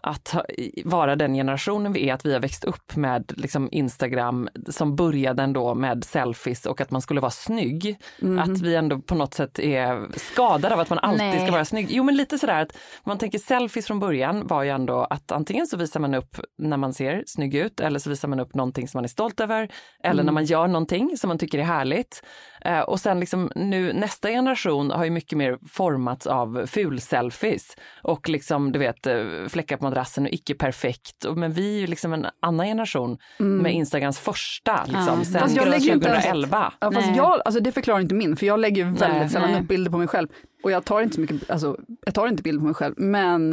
att 0.07 0.29
ha- 0.29 0.45
vara 0.85 1.16
den 1.16 1.35
generationen 1.35 1.92
vi 1.92 2.09
är, 2.09 2.14
att 2.14 2.27
vi 2.27 2.33
har 2.33 2.40
växt 2.40 2.64
upp 2.64 2.97
med 2.97 3.33
liksom 3.37 3.69
Instagram 3.73 4.49
som 4.69 4.97
började 4.97 5.42
ändå 5.42 5.75
med 5.75 6.05
selfies 6.05 6.66
och 6.66 6.81
att 6.81 6.90
man 6.90 7.03
skulle 7.03 7.21
vara 7.21 7.31
snygg. 7.31 7.99
Att 8.40 8.61
vi 8.61 8.75
ändå 8.75 8.99
på 8.99 9.14
något 9.14 9.35
sätt 9.35 9.59
är 9.59 10.19
skadade 10.19 10.75
av 10.75 10.81
att 10.81 10.90
man 10.90 10.99
alltid 10.99 11.27
Nej. 11.27 11.40
ska 11.40 11.53
vara 11.53 11.64
snygg. 11.64 11.87
Jo 11.90 12.05
men 12.05 12.16
lite 12.16 12.38
sådär 12.38 12.62
att 12.62 12.77
man 13.05 13.19
tänker 13.19 13.38
selfies 13.38 13.87
från 13.87 14.01
början 14.01 14.47
var 14.47 14.62
ju 14.62 14.71
ändå 14.71 15.07
att 15.11 15.33
antingen 15.33 15.66
så 15.66 15.77
visar 15.77 16.01
man 16.01 16.14
upp 16.14 16.37
när 16.59 16.77
man 16.77 16.95
ser 16.95 17.23
snygg 17.27 17.55
ut 17.55 17.81
eller 17.81 17.99
så 17.99 18.11
visar 18.11 18.29
man 18.29 18.40
upp 18.40 18.55
någonting 18.55 18.88
som 18.88 18.99
man 18.99 19.05
är 19.05 19.09
stolt 19.09 19.40
över 19.40 19.69
eller 20.03 20.23
när 20.23 20.33
man 20.33 20.45
gör 20.45 20.66
någonting 20.66 21.16
som 21.16 21.29
man 21.29 21.38
tycker 21.38 21.59
är 21.59 21.62
härligt. 21.62 22.23
Eh, 22.66 22.81
och 22.81 23.00
sen 23.00 23.20
liksom 23.20 23.50
nu 23.55 23.92
nästa 23.92 24.29
generation 24.29 24.90
har 24.90 25.05
ju 25.05 25.11
mycket 25.11 25.38
mer 25.38 25.59
formats 25.68 26.26
av 26.26 26.66
ful-selfies 26.66 27.76
och 28.02 28.29
liksom 28.29 28.72
du 28.72 28.79
vet 28.79 29.07
eh, 29.07 29.16
fläckar 29.48 29.76
på 29.76 29.85
madrassen 29.85 30.24
och 30.26 30.33
icke 30.33 30.55
perfekt. 30.55 31.24
Och, 31.24 31.37
men 31.38 31.52
vi 31.52 31.76
är 31.76 31.81
ju 31.81 31.87
liksom 31.87 32.12
en 32.12 32.26
annan 32.42 32.66
generation 32.66 33.18
med 33.38 33.72
Instagrams 33.74 34.18
första 34.18 34.85
liksom, 34.85 35.18
Ja. 35.18 35.24
sen 35.24 35.40
Fast 35.40 35.57
jag 35.57 35.68
lägger 35.68 35.92
inte 35.94 36.09
ens- 36.09 36.24
2011. 36.24 36.72
Ja, 36.81 36.92
fast 36.92 37.16
jag, 37.16 37.40
alltså 37.44 37.61
det 37.61 37.72
förklarar 37.72 38.00
inte 38.00 38.14
min, 38.14 38.37
för 38.37 38.46
jag 38.46 38.61
lägger 38.61 38.85
väldigt 38.85 39.00
Nej. 39.00 39.29
sällan 39.29 39.50
Nej. 39.52 39.61
upp 39.62 39.68
bilder 39.68 39.90
på 39.90 39.98
mig 39.98 40.09
själv. 40.09 40.29
Och 40.64 40.70
jag 40.70 40.85
tar 40.85 41.00
inte 41.00 41.14
så 41.14 41.20
mycket, 41.20 41.50
alltså, 41.50 41.76
jag 42.05 42.14
tar 42.14 42.29
inte 42.29 42.42
bilder 42.42 42.61
på 42.61 42.66
mig 42.66 42.74
själv, 42.74 42.94
men 42.96 43.50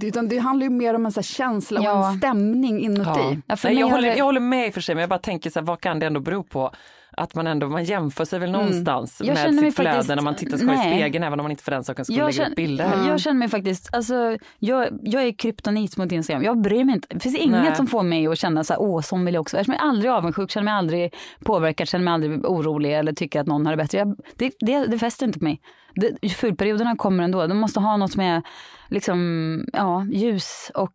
det, 0.00 0.06
utan 0.06 0.28
det 0.28 0.38
handlar 0.38 0.64
ju 0.64 0.70
mer 0.70 0.94
om 0.94 1.06
en 1.06 1.12
så 1.12 1.20
här 1.20 1.22
känsla 1.22 1.80
och 1.80 1.86
Ja. 1.86 2.08
en 2.12 2.18
stämning 2.18 2.80
inuti. 2.80 3.38
Ja, 3.46 3.56
för 3.56 3.68
Nej, 3.68 3.78
jag, 3.80 3.88
håller, 3.88 4.16
jag 4.16 4.24
håller 4.24 4.40
med 4.40 4.66
i 4.66 4.70
och 4.70 4.74
för 4.74 4.80
sig, 4.80 4.94
men 4.94 5.00
jag 5.00 5.08
bara 5.10 5.18
tänker 5.18 5.50
så 5.50 5.60
här, 5.60 5.66
vad 5.66 5.80
kan 5.80 5.98
det 5.98 6.06
ändå 6.06 6.20
bero 6.20 6.42
på? 6.44 6.70
Att 7.16 7.34
man 7.34 7.46
ändå, 7.46 7.68
man 7.68 7.84
jämför 7.84 8.24
sig 8.24 8.38
väl 8.38 8.50
någonstans 8.50 9.20
Mm. 9.20 9.34
Med 9.34 9.54
sitt 9.64 9.76
flöde 9.76 9.90
faktiskt- 9.92 10.08
när 10.16 10.22
man 10.22 10.34
tittar 10.34 10.56
sig 10.58 10.66
själv 10.66 10.78
i 10.80 10.84
nej. 10.90 10.98
spegeln, 11.00 11.24
även 11.24 11.40
om 11.40 11.44
man 11.44 11.50
inte 11.50 11.62
för 11.64 11.70
den 11.70 11.84
saken 11.84 12.04
skulle 12.04 12.18
Jag 12.18 12.24
lägga 12.26 12.32
känner, 12.36 12.50
ut 12.50 12.56
bilder. 12.56 13.08
jag 13.08 13.20
känner 13.20 13.38
mig 13.38 13.48
faktiskt, 13.48 13.88
alltså, 13.94 14.36
jag, 14.58 14.88
jag 15.02 15.22
är 15.22 15.32
kryptonit 15.32 15.96
mot 15.96 16.12
Instagram. 16.12 16.42
Jag 16.42 16.60
bryr 16.60 16.84
mig 16.84 16.94
inte. 16.94 17.06
Det 17.10 17.20
finns 17.20 17.36
inget 17.38 17.62
Nej. 17.62 17.74
som 17.76 17.86
får 17.86 18.02
mig 18.02 18.26
att 18.26 18.38
känna 18.38 18.64
så 18.64 18.72
här, 18.72 18.80
åh, 18.82 19.00
som 19.00 19.24
vill 19.24 19.34
jag 19.34 19.40
också. 19.40 19.56
Jag 19.56 19.66
känner 19.66 19.78
mig 19.78 19.88
aldrig 19.88 20.10
avundsjuk, 20.12 20.50
känner 20.50 20.64
mig 20.64 20.74
aldrig 20.74 21.14
påverkad, 21.44 21.88
känner 21.88 22.04
mig 22.04 22.14
aldrig 22.14 22.46
orolig 22.46 22.92
eller 22.98 23.12
tycker 23.12 23.40
att 23.40 23.46
någon 23.46 23.66
har 23.66 23.72
det 23.72 23.82
bättre. 23.82 23.98
Jag, 23.98 24.16
det, 24.36 24.52
det, 24.60 24.86
det 24.86 24.98
fäster 24.98 25.26
inte 25.26 25.38
på 25.38 25.44
mig. 25.44 25.60
Det, 25.94 26.28
fulperioderna 26.28 26.96
kommer 26.96 27.24
ändå. 27.24 27.46
De 27.46 27.58
måste 27.58 27.80
ha 27.80 27.96
något 27.96 28.16
med 28.16 28.42
liksom, 28.88 29.64
ja, 29.72 30.06
ljus 30.12 30.70
och 30.74 30.92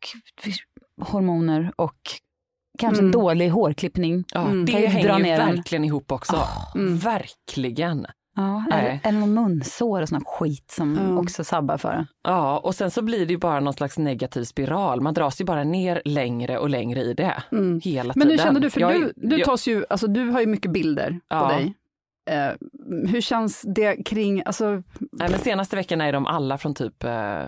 hormoner 1.01 1.71
och 1.75 1.95
kanske 2.77 2.99
Mm. 3.01 3.11
dålig 3.11 3.49
hårklippning. 3.49 4.23
Ja, 4.33 4.45
Mm. 4.45 4.65
Det 4.65 4.71
hänger 4.88 5.17
ju 5.17 5.23
ner 5.23 5.38
den. 5.38 5.55
verkligen 5.55 5.83
ihop 5.85 6.11
också. 6.11 6.38
Mm. 6.75 6.97
Verkligen. 6.97 8.05
Ja, 8.38 8.63
eller, 8.71 8.99
eller 9.03 9.19
någon 9.19 9.33
munsår 9.33 10.01
och 10.01 10.09
sån 10.09 10.23
skit 10.25 10.71
som 10.71 10.99
Ja. 11.09 11.19
också 11.19 11.43
sabbar 11.43 11.77
för 11.77 11.91
en. 11.91 12.07
Ja, 12.23 12.57
och 12.57 12.75
sen 12.75 12.91
så 12.91 13.01
blir 13.01 13.25
det 13.25 13.33
ju 13.33 13.38
bara 13.39 13.59
någon 13.59 13.73
slags 13.73 13.97
negativ 13.97 14.43
spiral. 14.43 15.01
Man 15.01 15.13
dras 15.13 15.41
ju 15.41 15.45
bara 15.45 15.63
ner 15.63 16.01
längre 16.05 16.57
och 16.57 16.69
längre 16.69 17.01
i 17.01 17.13
det. 17.13 17.43
Mm. 17.51 17.79
Hela 17.83 18.13
Men 18.15 18.27
tiden. 18.27 18.29
hur 18.39 18.45
känner 18.45 18.59
du, 18.59 18.69
för 18.69 18.81
Jag 18.81 18.93
du, 18.93 19.13
du, 19.15 19.38
jag- 19.38 19.45
tas 19.45 19.67
ju, 19.67 19.85
alltså, 19.89 20.07
du 20.07 20.29
har 20.29 20.39
ju 20.39 20.45
mycket 20.47 20.71
bilder 20.71 21.19
Ja. 21.29 21.39
på 21.39 21.47
dig. 21.47 21.73
Eh, 22.29 22.51
hur 23.11 23.21
känns 23.21 23.61
det 23.67 23.95
kring, 24.05 24.43
alltså, 24.45 24.65
Nej, 25.11 25.29
men 25.29 25.39
senaste 25.39 25.75
veckan 25.75 26.01
är 26.01 26.13
de 26.13 26.25
alla 26.25 26.57
från 26.57 26.73
typ 26.75 27.03
eh, 27.03 27.39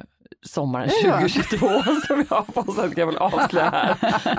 sommaren 0.45 0.89
Ja. 1.03 1.11
2022 1.11 1.67
som 2.07 2.25
jag 2.29 2.35
har 2.35 2.41
på 2.63 2.71
så 2.71 2.81
att 2.81 2.97
jag 2.97 3.07
vill 3.07 3.17
avslöja 3.17 3.69
här. 3.69 3.95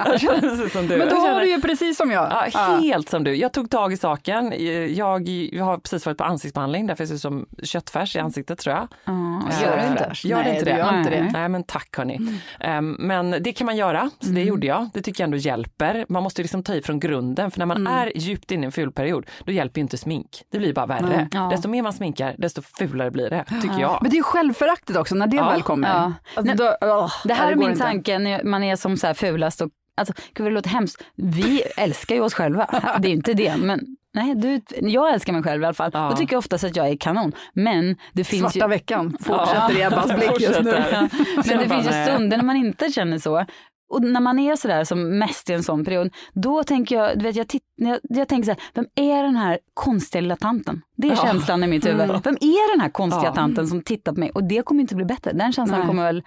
Jag 0.07 0.21
känner 0.21 0.41
precis 0.41 0.73
som 0.73 0.87
du. 0.89 0.97
men 0.97 1.09
då 1.09 1.17
har 1.17 1.27
känner- 1.27 1.41
du 1.41 1.51
ju 1.51 1.61
precis 1.61 1.97
som 1.97 2.11
jag. 2.11 2.49
Ja, 2.55 2.79
helt 2.83 3.09
som 3.09 3.25
du. 3.25 3.35
Jag 3.37 3.53
tog 3.53 3.71
tag 3.71 3.93
i 3.93 3.97
saken. 3.97 4.55
Jag, 4.97 5.29
jag 5.29 5.65
har 5.65 5.79
precis 5.79 6.07
varit 6.07 6.19
på 6.19 6.25
ansiktsbehandling, 6.25 6.87
därför 6.87 7.07
ser 7.07 7.15
ut 7.15 7.21
som 7.21 7.47
köttfärs 7.63 8.17
i 8.17 8.19
ansiktet 8.19 8.59
tror 8.59 8.75
jag. 8.77 8.89
Ja, 9.05 9.43
Eh, 9.51 9.63
gör 9.63 9.77
det 9.77 9.87
inte. 9.87 10.13
Gör 10.29 10.37
det 10.39 10.43
Nej, 10.45 10.53
inte 10.59 10.65
du 10.71 10.71
det? 10.73 10.79
gör 10.79 10.99
inte 10.99 11.11
det. 11.11 11.31
Nej 11.33 11.49
men 11.49 11.63
tack 11.65 11.97
hörni. 11.97 12.21
Ehm, 12.61 12.97
men 12.99 13.31
det 13.31 13.53
kan 13.53 13.65
man 13.65 13.77
göra, 13.77 14.11
så 14.21 14.29
det 14.31 14.43
gjorde 14.43 14.67
jag. 14.67 14.89
Det 14.95 15.03
tycker 15.03 15.23
jag 15.23 15.27
ändå 15.27 15.37
hjälper. 15.37 16.07
Man 16.09 16.23
måste 16.23 16.43
liksom 16.43 16.63
ta 16.63 16.75
i 16.75 16.83
från 16.83 17.01
grunden, 17.01 17.51
för 17.51 17.59
när 17.59 17.67
man 17.67 17.87
är 17.87 18.13
djupt 18.19 18.51
inne 18.51 18.63
i 18.63 18.67
en 18.67 18.73
fulperiod, 18.73 19.27
då 19.45 19.53
hjälper 19.53 19.81
inte 19.81 19.99
smink. 19.99 20.43
Det 20.53 20.59
blir 20.59 20.73
bara 20.75 20.87
värre. 20.87 21.29
Ja. 21.33 21.49
Desto 21.53 21.69
mer 21.69 21.83
man 21.83 21.93
sminkar, 21.93 22.35
desto 22.39 22.63
fulare 22.63 23.11
blir 23.11 23.31
det, 23.31 23.45
tycker 23.63 23.79
jag. 23.81 23.99
Men 24.03 24.11
det 24.11 24.15
är 24.15 24.19
ju 24.19 24.23
självföraktet 24.23 24.97
också 24.97 25.15
när 25.15 25.27
det 25.27 25.37
Ja. 25.37 25.51
väl 25.51 25.63
kommer. 25.63 25.88
Ja. 25.89 26.13
Alltså, 26.35 26.55
då, 26.55 26.77
åh, 26.81 27.13
Det 27.25 27.35
här 27.35 27.45
nej, 27.45 27.53
är 27.53 27.57
min 27.57 27.71
inte. 27.71 27.83
tanke 27.83 28.19
när 28.19 28.45
man 28.45 28.63
är 28.63 28.77
som 28.77 28.97
så 28.97 29.07
här 29.07 29.15
fulast 29.15 29.61
och 29.61 29.71
alltså 29.97 30.15
gud 30.35 30.47
det 30.47 30.51
låter 30.51 30.71
hemskt, 30.71 31.05
vi 31.15 31.63
älskar 31.77 32.15
ju 32.15 32.21
oss 32.21 32.35
själva, 32.35 32.67
det 32.99 33.09
är 33.09 33.11
ju 33.11 33.17
inte 33.17 33.35
det, 33.35 33.57
men 33.57 33.97
nej, 34.15 34.35
du, 34.35 34.61
jag 34.89 35.13
älskar 35.13 35.33
mig 35.33 35.43
själv 35.43 35.63
i 35.63 35.67
alla 35.67 35.75
fall. 35.75 35.91
Ja. 35.95 36.09
Då 36.11 36.17
tycker 36.17 36.35
jag 36.35 36.39
oftast 36.39 36.65
att 36.65 36.77
jag 36.77 36.89
är 36.89 36.97
kanon. 36.97 37.33
Men 37.53 37.97
det 38.13 38.25
finns 38.25 38.53
Svarta 38.53 38.59
ju... 38.59 38.69
veckan 38.69 39.17
fortsätter 39.21 39.79
i 39.79 39.83
Ebbas 39.83 40.15
blick 40.15 40.41
just 40.41 40.61
nu. 40.61 40.73
Fortsätter. 40.73 41.09
Men 41.49 41.59
det 41.59 41.69
finns 41.69 41.87
ju 41.87 42.05
stunder 42.05 42.37
när 42.37 42.45
man 42.45 42.57
inte 42.57 42.93
känner 42.93 43.19
så. 43.19 43.45
Och 43.91 44.03
när 44.03 44.21
man 44.21 44.39
är 44.39 44.57
sådär 44.57 44.85
som 44.85 45.19
mest 45.19 45.51
i 45.51 45.53
en 45.53 45.63
sån 45.63 45.85
period, 45.85 46.15
då 46.33 46.65
tänker 46.65 46.97
jag, 46.97 47.19
du 47.19 47.23
vet, 47.25 47.37
jag, 47.37 47.49
titt, 47.49 47.63
jag, 47.77 47.99
jag 48.03 48.29
tänker 48.29 48.45
så 48.45 48.51
här, 48.51 48.61
vem 48.75 48.87
är 48.95 49.23
den 49.23 49.37
här 49.37 49.59
konstiga 49.75 50.23
lilla 50.23 50.37
tanten? 50.37 50.83
Det 50.97 51.07
är 51.09 51.13
Ja. 51.13 51.17
känslan 51.23 51.65
i 51.65 51.67
mitt 51.67 51.87
huvud. 51.87 51.99
Vem 52.25 52.37
är 52.41 52.73
den 52.75 52.81
här 52.81 52.91
konstiga 52.91 53.25
Ja. 53.27 53.35
tanten 53.35 53.67
som 53.69 53.83
tittar 53.83 54.13
på 54.13 54.21
mig? 54.21 54.31
Och 54.31 54.45
det 54.45 54.63
kommer 54.65 54.81
inte 54.81 54.95
bli 54.95 55.05
bättre. 55.05 55.33
Den 55.33 55.53
känslan 55.53 55.79
Nej. 55.81 55.89
kommer 55.89 56.03
väl, 56.05 56.23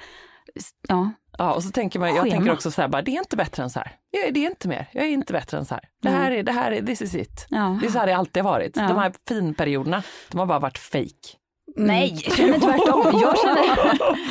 ja. 0.87 1.11
Ja, 1.37 1.53
och 1.53 1.63
så 1.63 1.71
tänker 1.71 1.99
man, 1.99 2.09
jag 2.09 2.23
Schema. 2.23 2.35
tänker 2.35 2.51
också 2.53 2.71
så 2.71 2.81
här, 2.81 2.87
bara, 2.89 3.01
det 3.01 3.11
är 3.11 3.19
inte 3.19 3.35
bättre 3.37 3.63
än 3.63 3.69
så 3.69 3.79
här. 3.79 3.91
Jag, 4.11 4.33
det 4.33 4.45
är 4.45 4.49
inte 4.49 4.67
mer, 4.67 4.89
jag 4.91 5.03
är 5.05 5.09
inte 5.09 5.33
bättre 5.33 5.57
än 5.57 5.65
så 5.65 5.73
här. 5.73 5.83
Det 6.01 6.09
här 6.09 6.31
är, 6.31 6.43
det 6.43 6.51
här 6.51 6.71
är, 6.71 6.81
this 6.85 7.01
is 7.01 7.15
it. 7.15 7.45
ja. 7.49 7.77
Det 7.81 7.87
är 7.87 7.91
så 7.91 7.99
här 7.99 8.07
det 8.07 8.13
alltid 8.15 8.43
har 8.43 8.51
varit. 8.51 8.77
Ja. 8.77 8.87
De 8.87 8.97
här 8.97 9.13
finperioderna, 9.27 10.03
de 10.31 10.37
har 10.39 10.45
bara 10.45 10.59
varit 10.59 10.77
fake. 10.77 11.37
Nej, 11.75 12.21
jag 12.25 12.35
känner 12.35 12.59
tvärtom. 12.59 13.19
Jag 13.21 13.37
känner, 13.39 13.65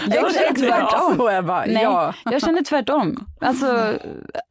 jag 0.16 0.34
känner 0.34 0.54
tvärtom. 0.54 1.26
Nej, 1.72 1.82
ja. 1.82 2.14
jag 2.24 2.40
känner 2.42 2.62
tvärtom. 2.62 3.26
Alltså, 3.40 3.94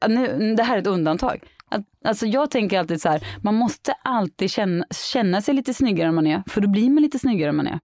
nu, 0.07 0.55
det 0.55 0.63
här 0.63 0.75
är 0.77 0.81
ett 0.81 0.87
undantag. 0.87 1.43
Att, 1.71 1.81
alltså 2.05 2.25
jag 2.25 2.51
tänker 2.51 2.79
alltid 2.79 3.01
så 3.01 3.09
här, 3.09 3.21
man 3.43 3.55
måste 3.55 3.93
alltid 4.03 4.51
känna, 4.51 4.85
känna 5.13 5.41
sig 5.41 5.53
lite 5.53 5.73
snyggare 5.73 6.07
än 6.07 6.15
man 6.15 6.27
är, 6.27 6.43
för 6.47 6.61
då 6.61 6.67
blir 6.69 6.89
man 6.89 7.03
lite 7.03 7.19
snyggare 7.19 7.49
än 7.49 7.55
man 7.55 7.67
är. 7.67 7.79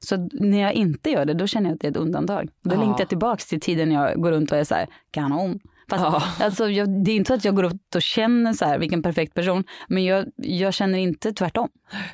Så 0.00 0.28
när 0.32 0.60
jag 0.60 0.72
inte 0.72 1.10
gör 1.10 1.24
det, 1.24 1.34
då 1.34 1.46
känner 1.46 1.70
jag 1.70 1.74
att 1.74 1.80
det 1.80 1.86
är 1.86 1.90
ett 1.90 1.96
undantag. 1.96 2.48
Då 2.64 2.74
Ja. 2.74 2.80
längtar 2.80 3.00
jag 3.00 3.08
tillbaks 3.08 3.46
till 3.46 3.60
tiden 3.60 3.92
jag 3.92 4.22
går 4.22 4.30
runt 4.32 4.52
och 4.52 4.58
är 4.58 4.64
så 4.64 4.74
här, 4.74 4.86
kanon. 5.10 5.60
Fast 5.90 6.04
Ja. 6.04 6.44
alltså, 6.44 6.68
jag, 6.68 7.04
det 7.04 7.10
är 7.10 7.16
inte 7.16 7.28
så 7.28 7.34
att 7.34 7.44
jag 7.44 7.54
går 7.56 7.62
runt 7.62 7.94
och 7.94 8.02
känner 8.02 8.52
så 8.52 8.64
här, 8.64 8.78
vilken 8.78 9.02
perfekt 9.02 9.34
person, 9.34 9.64
men 9.88 10.04
jag, 10.04 10.26
jag 10.36 10.74
känner 10.74 10.98
inte 10.98 11.32
tvärtom. 11.32 11.68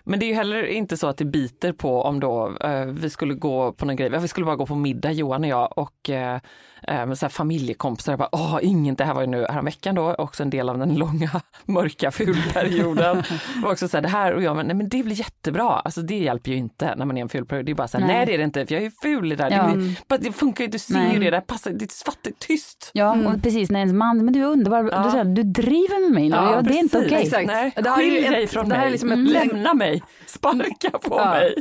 Men 0.05 0.21
det 0.21 0.27
är 0.27 0.29
ju 0.29 0.35
heller 0.35 0.67
inte 0.67 0.97
så 0.97 1.07
att 1.07 1.17
det 1.17 1.25
biter 1.25 1.73
på 1.73 2.03
om 2.03 2.21
då 2.21 2.57
eh, 2.61 2.85
vi 2.85 3.11
skulle 3.11 3.35
gå 3.35 3.73
på 3.73 3.85
någon 3.87 3.97
grej, 3.97 4.11
vi 4.21 4.29
skulle 4.29 4.47
bara 4.47 4.57
gå 4.57 4.67
på 4.67 4.75
middag 4.75 5.13
Johan 5.13 5.45
och 5.45 5.51
jag 5.51 5.79
och 5.79 6.11
eh, 6.11 6.41
eh, 6.83 7.13
så 7.13 7.25
här 7.27 7.29
familjekompisar, 7.31 8.13
jag 8.13 8.19
bara, 8.19 8.29
åh, 8.33 8.59
inget, 8.63 8.99
det 8.99 9.05
här 9.05 9.15
var 9.15 9.21
ju 9.21 9.27
nu 9.27 9.47
häromveckan 9.51 9.95
då, 9.95 10.15
också 10.15 10.43
en 10.43 10.51
del 10.51 10.69
av 10.69 10.79
den 10.79 10.95
långa 10.95 11.31
mörka 11.65 12.11
fulperioden. 12.11 13.19
och 13.65 13.71
också 13.73 13.89
så 13.89 13.97
här, 13.97 14.03
det 14.03 14.09
här 14.09 14.35
och 14.35 14.43
jag, 14.43 14.57
men, 14.57 14.67
nej 14.67 14.77
men 14.77 14.89
det 14.89 15.03
blir 15.03 15.15
jättebra, 15.19 15.71
alltså 15.71 16.03
det 16.03 16.19
hjälper 16.19 16.51
ju 16.51 16.57
inte 16.57 16.95
när 16.97 17.07
man 17.07 17.17
är 17.17 17.21
i 17.21 17.23
en 17.23 17.29
fulperiod, 17.29 17.67
det 17.67 17.73
är 17.73 17.75
bara 17.75 17.89
så 17.89 17.99
här, 17.99 18.07
nej. 18.07 18.17
Nej. 18.17 18.27
det 18.27 18.35
är 18.35 18.39
det 18.39 18.45
inte, 18.45 18.67
för 18.67 18.75
jag 18.75 18.81
är 18.81 18.85
ju 18.87 18.93
ful 19.03 19.33
i 19.33 19.37
det 19.37 19.49
där, 19.49 19.51
Ja. 19.51 20.17
det, 20.17 20.19
det 20.25 20.33
funkar 20.33 20.65
ju, 20.65 20.71
du 20.71 20.79
ser 20.79 20.95
Nej. 20.95 21.13
ju 21.15 21.19
det, 21.21 21.31
det 21.31 21.37
här 21.37 21.45
passar, 21.45 21.71
det 21.71 21.85
är 21.85 22.05
fattigt 22.05 22.39
tyst. 22.39 22.91
Ja, 22.93 23.13
och 23.27 23.43
precis 23.43 23.71
när 23.71 23.81
ens 23.81 23.93
man, 23.95 24.25
men 24.25 24.35
du 24.35 24.41
är 24.41 24.47
underbar, 24.47 24.89
Ja. 24.93 25.03
du, 25.05 25.11
säger, 25.11 25.25
du 25.25 25.43
driver 25.43 26.03
med 26.03 26.13
mig 26.15 26.29
nu, 26.29 26.37
ja, 26.37 26.63
det 26.63 26.75
är 26.75 26.79
inte 26.79 26.99
okej. 26.99 27.31
Här 27.33 28.03
ju 28.03 28.11
skilj 28.11 28.29
dig 28.29 28.47
från 28.47 28.69
det 28.69 28.75
här 28.75 28.83
är 28.83 28.85
mig, 28.85 28.93
liksom 28.93 29.13
ett- 29.13 29.31
lämna 29.31 29.75
mig, 29.75 30.03
sparka 30.27 30.91
på 30.99 31.17
Ja. 31.19 31.31
mig, 31.31 31.55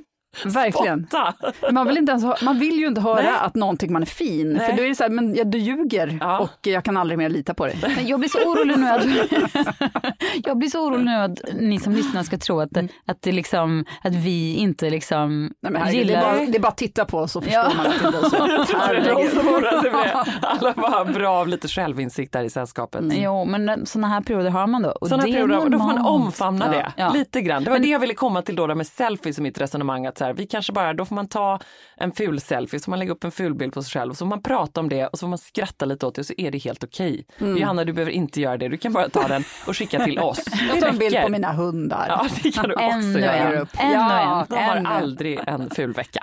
Verkligen. 0.46 1.08
spotta. 1.08 1.34
Man 1.72 1.88
vill, 1.88 1.98
inte 1.98 2.12
ens, 2.12 2.24
ha- 2.24 2.38
man 2.42 2.60
vill 2.60 2.80
ju 2.80 2.88
inte 2.88 3.02
höra 3.02 3.22
Nej. 3.22 3.32
att 3.42 3.56
någon 3.56 3.78
tycker 3.78 3.94
man 3.94 4.02
är 4.02 4.06
fin. 4.06 4.54
Nej. 4.54 4.70
För 4.70 4.78
då 4.78 4.84
är 4.84 4.88
det 4.90 4.96
så 4.96 5.04
här, 5.04 5.10
men 5.10 5.36
ja, 5.36 5.44
du 5.44 5.58
ljuger 5.58 6.18
Ja. 6.22 6.40
och 6.40 6.68
jag 6.68 6.84
kan 6.84 6.98
aldrig 6.98 7.18
mer 7.18 7.30
lita 7.30 7.54
på 7.54 7.66
dig. 7.66 7.78
Men 7.96 8.08
jag 8.08 8.20
blir 8.20 8.30
så 8.30 8.38
orolig 8.52 8.78
nu 8.80 8.88
att, 8.88 9.06
jag 10.44 10.58
blir 10.58 10.70
så 10.70 10.88
orolig 10.88 11.06
nu 11.06 11.16
att 11.16 11.40
ni 11.60 11.80
som 11.80 11.94
lyssnar 11.94 12.24
ska 12.24 12.38
tro 12.38 12.60
att, 12.62 12.72
det, 12.72 12.88
att, 13.06 13.22
det 13.22 13.32
liksom, 13.32 13.86
att 14.04 14.14
vi 14.16 14.56
inte 14.56 14.90
liksom 14.90 15.54
Nej, 15.62 15.72
men 15.72 15.82
herregud, 15.82 16.08
det, 16.08 16.14
är 16.14 16.18
gillar... 16.18 16.36
bara, 16.38 16.46
det 16.52 16.58
är 16.58 16.62
bara 16.62 16.68
att 16.68 16.78
titta 16.78 17.06
på 17.06 17.18
oss 17.20 17.32
så 17.32 17.42
förstår 17.42 17.64
Ja. 17.64 17.72
man 17.78 17.86
att 17.86 18.02
det 18.14 18.18
är 18.18 18.30
så. 18.30 18.36
Jag 18.56 18.68
tror 18.68 18.80
det 18.80 18.86
är 18.86 19.02
de 19.02 19.08
Herregud. 19.10 19.32
som 19.32 19.48
oroar 19.48 19.82
sig 19.82 19.92
för 19.92 20.04
det. 20.04 20.26
Alla 20.42 20.74
bara 20.74 21.06
bra 21.06 21.30
av 21.34 21.48
lite 21.48 21.68
självinsikt 21.68 22.34
där 22.34 22.44
i 22.44 22.50
sällskapet. 22.50 23.02
Jo, 23.12 23.46
men 23.46 23.86
sådana 23.86 24.08
här 24.08 24.22
perioder 24.22 24.50
har 24.50 24.68
man 24.68 24.82
då. 24.82 24.90
Och 24.90 25.08
Sådana 25.08 25.24
det 25.24 25.30
är 25.30 25.34
perioder, 25.34 25.56
då 25.56 25.62
får 25.80 25.86
man 25.86 25.96
normalt. 25.96 26.08
omfamna 26.08 26.66
Ja, 26.66 26.72
det 26.72 26.92
ja. 26.98 27.10
lite 27.14 27.42
grann. 27.42 27.64
Det 27.64 27.70
var 27.72 27.80
det 27.80 27.88
jag 27.88 28.00
ville 28.00 28.14
komma 28.14 28.42
till 28.42 28.56
då 28.56 28.68
där 28.68 28.76
med 28.76 28.88
selfies 28.88 29.38
i 29.40 29.42
mitt 29.42 29.62
resonemang. 29.62 30.06
Att 30.06 30.18
så 30.26 30.28
här, 30.28 30.34
vi 30.34 30.46
kanske 30.48 30.74
bara, 30.74 30.94
då 30.94 31.06
får 31.06 31.16
man 31.16 31.28
ta 31.28 31.60
en 31.98 32.12
ful 32.12 32.40
selfie, 32.42 32.80
så 32.80 32.90
man 32.90 33.00
lägger 33.00 33.12
upp 33.12 33.24
en 33.24 33.32
ful 33.32 33.54
bild 33.56 33.74
på 33.74 33.84
sig 33.84 33.92
själv, 34.00 34.14
så 34.14 34.18
får 34.18 34.26
man 34.26 34.42
prata 34.42 34.80
om 34.80 34.90
det 34.90 35.08
och 35.08 35.20
så 35.20 35.24
får 35.24 35.28
man 35.30 35.38
skratta 35.38 35.86
lite 35.86 36.06
åt 36.06 36.16
det 36.16 36.22
och 36.22 36.26
så 36.26 36.34
är 36.38 36.52
det 36.52 36.58
helt 36.58 36.84
okej. 36.84 37.26
Mm. 37.38 37.58
Johanna, 37.58 37.84
du 37.84 37.94
behöver 37.94 38.12
inte 38.12 38.42
göra 38.42 38.58
det, 38.58 38.68
du 38.68 38.78
kan 38.78 38.94
bara 38.94 39.10
ta 39.10 39.28
den 39.28 39.44
och 39.68 39.78
skicka 39.78 40.06
till 40.06 40.20
oss. 40.20 40.44
Jag 40.70 40.80
tar 40.80 40.88
en 40.88 40.98
bild 40.98 41.18
på 41.22 41.30
mina 41.30 41.52
hundar. 41.52 42.06
Ja, 42.10 42.28
det 42.44 42.52
kan 42.52 42.70
du 42.70 42.74
också 42.76 42.84
Ännu 42.86 43.20
göra. 43.20 43.38
en, 43.38 43.68
ännu 43.78 43.94
Ja, 43.94 44.42
en. 44.42 44.46
De 44.50 44.64
har 44.64 44.76
ännu. 44.76 44.90
aldrig 44.90 45.40
en 45.48 45.70
ful 45.70 45.94
vecka. 45.94 46.22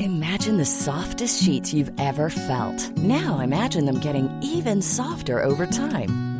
Imagine 0.00 0.58
the 0.58 0.64
softest 0.64 1.42
sheets 1.44 1.74
you've 1.74 1.92
ever 2.00 2.28
felt. 2.28 2.96
Now 2.96 3.40
imagine 3.44 3.86
them 3.86 4.00
getting 4.00 4.28
even 4.42 4.82
softer 4.82 5.44
over 5.44 5.66
time. 5.66 6.31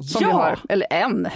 Som 0.00 0.22
Ja. 0.22 0.28
vi 0.28 0.32
har, 0.34 0.58
eller 0.68 0.86
en, 0.90 1.28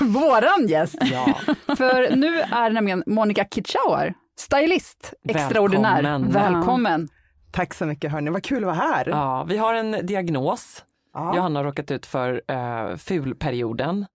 våran 0.12 0.66
gäst. 0.68 0.96
Ja. 1.00 1.34
För 1.76 2.16
nu 2.16 2.40
är 2.40 2.70
nämligen 2.70 3.02
Monica 3.06 3.44
Kitschauer, 3.44 4.14
stylist, 4.38 5.14
extraordinär. 5.28 6.02
Välkommen. 6.02 6.32
Välkommen. 6.32 7.08
Tack 7.52 7.74
så 7.74 7.86
mycket 7.86 8.12
hörni, 8.12 8.30
vad 8.30 8.44
kul 8.44 8.62
att 8.62 8.66
vara 8.66 8.76
här. 8.76 9.08
Ja, 9.08 9.44
vi 9.48 9.56
har 9.56 9.74
en 9.74 10.06
diagnos. 10.06 10.84
Ja. 11.14 11.36
Johanna 11.36 11.58
har 11.58 11.64
råkat 11.64 11.90
ut 11.90 12.06
för 12.06 12.32
uh, 12.52 12.96
fulperioden. 12.96 14.06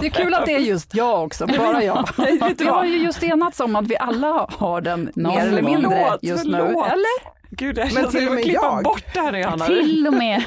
Det 0.00 0.06
är 0.06 0.10
kul 0.10 0.34
att 0.34 0.46
det 0.46 0.54
är 0.54 0.58
just 0.58 0.94
jag 0.94 1.24
också, 1.24 1.46
bara 1.46 1.82
jag. 1.84 2.08
Vi 2.58 2.64
har 2.66 2.84
ju 2.84 2.96
just 2.96 3.22
enats 3.22 3.60
om 3.60 3.76
att 3.76 3.86
vi 3.88 3.96
alla 3.96 4.46
har 4.50 4.80
den 4.80 5.10
Någon 5.14 5.34
mer 5.34 5.46
eller 5.46 5.62
mindre 5.62 5.90
Förlåt, 5.90 6.18
just 6.22 6.44
nu. 6.44 6.50
förlåt. 6.52 6.86
Eller? 6.86 7.38
Gud, 7.50 7.78
jag 7.78 7.94
Men 7.94 8.10
till 8.10 8.22
att 8.24 8.28
och 8.28 8.34
med 8.34 8.44
klippa 8.44 8.60
jag. 8.62 8.84
bort 8.84 9.04
det 9.14 9.20
här 9.20 9.32
Johanna. 9.38 9.64
Till 9.66 10.06
och 10.06 10.14
med. 10.14 10.42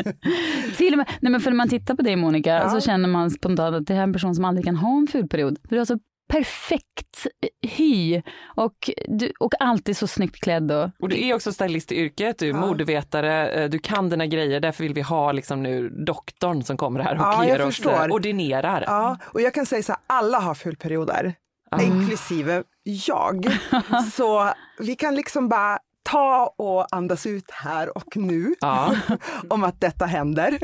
till 0.76 0.92
och 0.94 0.98
med. 0.98 1.06
Nej 1.20 1.32
men 1.32 1.40
för 1.40 1.50
när 1.50 1.56
man 1.56 1.68
tittar 1.68 1.94
på 1.94 2.02
dig 2.02 2.16
Monica 2.16 2.50
Ja. 2.50 2.70
så 2.70 2.80
känner 2.80 3.08
man 3.08 3.30
spontant 3.30 3.76
att 3.76 3.86
det 3.86 3.94
här 3.94 4.00
är 4.00 4.04
en 4.04 4.12
person 4.12 4.34
som 4.34 4.44
aldrig 4.44 4.64
kan 4.64 4.76
ha 4.76 4.96
en 4.98 5.06
fulperiod. 5.06 5.58
För 5.68 5.74
du 5.74 5.78
har 5.78 5.84
så 5.84 5.98
perfekt 6.30 7.26
hy 7.62 8.22
och, 8.56 8.90
du, 9.08 9.32
och 9.40 9.52
alltid 9.60 9.96
så 9.96 10.06
snyggt 10.06 10.36
klädd. 10.40 10.72
Och, 10.72 10.90
Och 11.00 11.08
du 11.08 11.26
är 11.28 11.34
också 11.34 11.52
stylist 11.52 11.92
i 11.92 11.96
yrket, 11.96 12.38
du 12.38 12.48
är 12.48 12.52
modevetare, 12.52 13.50
eh, 13.50 13.68
du 13.70 13.78
kan 13.78 14.08
dina 14.08 14.26
grejer, 14.26 14.60
därför 14.60 14.82
vill 14.84 14.94
vi 14.94 15.00
ha 15.00 15.32
liksom 15.32 15.62
nu 15.62 15.88
doktorn 15.88 16.62
som 16.62 16.76
kommer 16.76 17.00
här 17.00 17.14
och 17.14 17.20
Ja, 17.20 17.44
ger 17.44 17.66
oss, 17.66 17.76
förstår. 17.76 17.92
eh, 18.08 18.14
ordinerar. 18.14 18.84
Ja, 18.86 19.18
och 19.24 19.40
jag 19.40 19.54
kan 19.54 19.66
säga 19.66 19.82
så 19.82 19.92
här, 19.92 20.00
alla 20.06 20.38
har 20.38 20.54
fullperioder. 20.54 21.34
inklusive 21.80 22.62
jag. 22.82 23.46
Så 24.12 24.52
vi 24.78 24.96
kan 24.96 25.14
liksom 25.14 25.48
bara 25.48 25.78
ta 26.02 26.54
och 26.58 26.86
andas 26.96 27.26
ut 27.26 27.50
här 27.50 27.96
och 27.96 28.16
nu 28.16 28.54
Ja. 28.60 28.94
om 29.48 29.64
att 29.64 29.80
detta 29.80 30.06
händer 30.06 30.58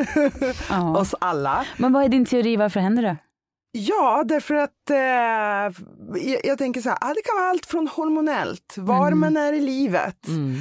Ja. 0.71 0.97
oss 0.99 1.15
alla. 1.21 1.65
Men 1.77 1.93
vad 1.93 2.05
är 2.05 2.09
din 2.09 2.25
teori, 2.27 2.57
varför 2.57 2.81
händer 2.81 3.03
det? 3.03 3.17
Ja, 3.79 4.25
därför 4.27 4.55
att 4.55 4.91
eh, 4.91 4.97
jag, 6.31 6.41
jag 6.45 6.59
tänker 6.59 6.81
så 6.81 6.89
här, 6.89 6.99
ah, 7.01 7.15
det 7.15 7.23
kan 7.23 7.37
vara 7.37 7.49
allt 7.51 7.67
från 7.67 7.89
hormonellt, 7.89 8.75
var 8.77 9.11
man 9.11 9.37
är 9.37 9.53
i 9.53 9.61
livet. 9.61 10.29
Mm. 10.29 10.59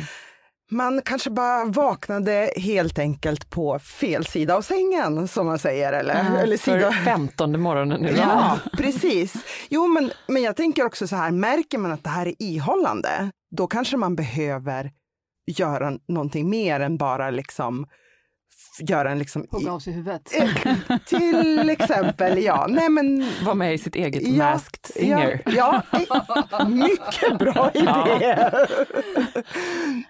Man 0.72 1.02
kanske 1.06 1.30
bara 1.30 1.66
vaknade 1.66 2.50
helt 2.58 3.00
enkelt 3.00 3.50
på 3.50 3.80
fel 3.80 4.26
sida 4.26 4.56
av 4.56 4.62
sängen 4.62 5.28
som 5.28 5.46
man 5.46 5.60
säger. 5.60 5.94
Eller, 5.94 6.42
eller 6.42 6.58
För 6.58 6.72
sida... 6.72 6.92
femtonde 6.92 7.58
morgonen 7.58 8.04
rad. 8.04 8.18
Ja, 8.18 8.60
precis. 8.78 9.34
Jo, 9.70 9.88
men, 9.88 10.12
men 10.28 10.44
jag 10.44 10.56
tänker 10.56 10.86
också 10.86 11.08
så 11.08 11.16
här, 11.16 11.32
märker 11.32 11.78
man 11.78 11.92
att 11.92 12.04
det 12.04 12.10
här 12.10 12.28
är 12.28 12.36
ihållande, 12.40 13.32
då 13.56 13.68
kanske 13.68 13.98
man 13.98 14.16
behöver 14.16 14.92
göra 15.48 15.94
någonting 16.08 16.50
mer 16.50 16.80
än 16.80 16.98
bara 16.98 17.30
liksom 17.30 17.88
göra 18.80 19.12
en 19.12 19.20
liksom... 19.20 19.48
Hugga 19.52 19.72
av 19.72 19.80
sig 19.80 19.94
huvudet. 19.94 20.32
Eh, 20.42 20.98
Till 21.06 21.70
exempel, 21.70 22.44
ja. 22.44 22.66
Nej, 22.70 22.90
men 22.90 23.26
Var 23.46 23.54
med 23.56 23.74
i 23.74 23.78
sitt 23.78 23.96
eget 23.96 24.28
Ja, 24.28 24.44
Masked 24.52 24.86
Singer. 24.86 25.42
Ja, 25.46 25.82
ja, 26.52 26.66
mycket 26.68 27.40
bra 27.40 27.72
idé. 27.74 28.50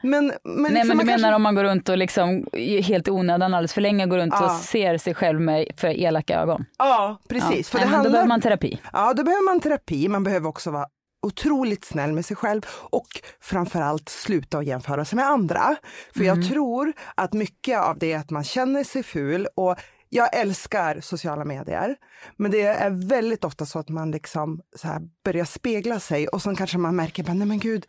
men, 0.02 0.26
men, 0.44 0.64
Nej 0.64 0.72
liksom 0.74 0.88
men 0.88 0.98
du 0.98 1.06
menar 1.06 1.18
kanske- 1.18 1.36
om 1.36 1.42
man 1.42 1.56
går 1.56 1.64
runt 1.64 1.90
och 1.90 1.98
liksom 1.98 2.46
helt 2.84 3.08
i 3.08 3.12
onödan 3.12 3.54
alldeles 3.54 3.74
för 3.74 3.82
länge 3.82 4.06
går 4.06 4.18
runt 4.18 4.34
Ja. 4.40 4.46
och 4.46 4.52
ser 4.52 4.98
sig 4.98 5.14
själv 5.14 5.42
med 5.42 5.66
för 5.78 5.88
elaka 5.88 6.40
ögon? 6.42 6.66
Ja, 6.78 7.20
precis. 7.30 7.74
Ja. 7.74 7.80
För 7.80 7.86
Nej, 7.86 7.86
det 7.86 7.86
men 7.86 7.90
Då 7.92 7.96
handlar... 7.96 8.12
behöver 8.12 8.28
man 8.28 8.42
terapi. 8.42 8.80
Ja, 8.94 9.14
då 9.14 9.24
behöver 9.24 9.46
man 9.46 9.60
terapi. 9.60 10.08
Man 10.08 10.24
behöver 10.24 10.50
också 10.50 10.72
vara 10.72 10.86
otroligt 11.26 11.86
snäll 11.86 12.14
med 12.14 12.26
sig 12.26 12.38
själv 12.38 12.62
och 12.70 13.08
framförallt 13.40 14.10
sluta 14.10 14.58
att 14.58 14.66
jämföra 14.66 15.06
sig 15.06 15.16
med 15.16 15.26
andra. 15.26 15.76
För 16.16 16.24
jag 16.24 16.48
tror 16.48 16.94
att 17.16 17.34
mycket 17.34 17.80
av 17.80 17.98
det 17.98 18.12
är 18.12 18.20
att 18.20 18.30
man 18.30 18.44
känner 18.44 18.84
sig 18.84 19.04
ful 19.04 19.48
och 19.56 19.76
jag 20.10 20.36
älskar 20.36 21.02
sociala 21.02 21.46
medier, 21.46 21.96
men 22.38 22.52
det 22.52 22.62
är 22.62 23.08
väldigt 23.08 23.44
ofta 23.44 23.66
så 23.66 23.80
att 23.80 23.90
man 23.90 24.12
liksom 24.12 24.62
så 24.76 24.88
här 24.88 25.02
börjar 25.24 25.46
spegla 25.46 26.00
sig 26.00 26.28
och 26.28 26.42
sen 26.42 26.56
kanske 26.56 26.78
man 26.78 26.96
märker, 26.96 27.24
nej 27.24 27.48
men 27.48 27.60
gud, 27.60 27.86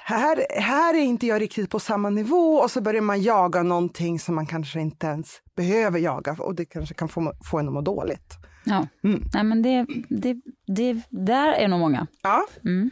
här, 0.00 0.46
här 0.50 0.94
är 0.94 1.02
inte 1.02 1.26
jag 1.26 1.40
riktigt 1.40 1.70
på 1.70 1.80
samma 1.80 2.10
nivå 2.10 2.56
och 2.56 2.70
så 2.70 2.80
börjar 2.80 3.00
man 3.00 3.22
jaga 3.22 3.62
någonting 3.62 4.18
som 4.18 4.34
man 4.34 4.46
kanske 4.46 4.80
inte 4.80 5.06
ens 5.06 5.40
behöver 5.56 5.98
jaga 5.98 6.36
och 6.38 6.54
det 6.54 6.64
kanske 6.64 6.94
kan 6.94 7.08
få, 7.08 7.32
få 7.50 7.58
en 7.58 7.68
att 7.68 7.74
må 7.74 7.80
dåligt. 7.80 8.43
Ja. 8.64 8.88
Mm. 9.04 9.22
Nej 9.34 9.44
men 9.44 9.62
det, 9.62 9.86
det, 10.08 10.36
det, 10.66 11.02
där 11.10 11.52
är 11.52 11.68
nog 11.68 11.80
många. 11.80 12.06
Ja. 12.22 12.46
Mm. 12.64 12.90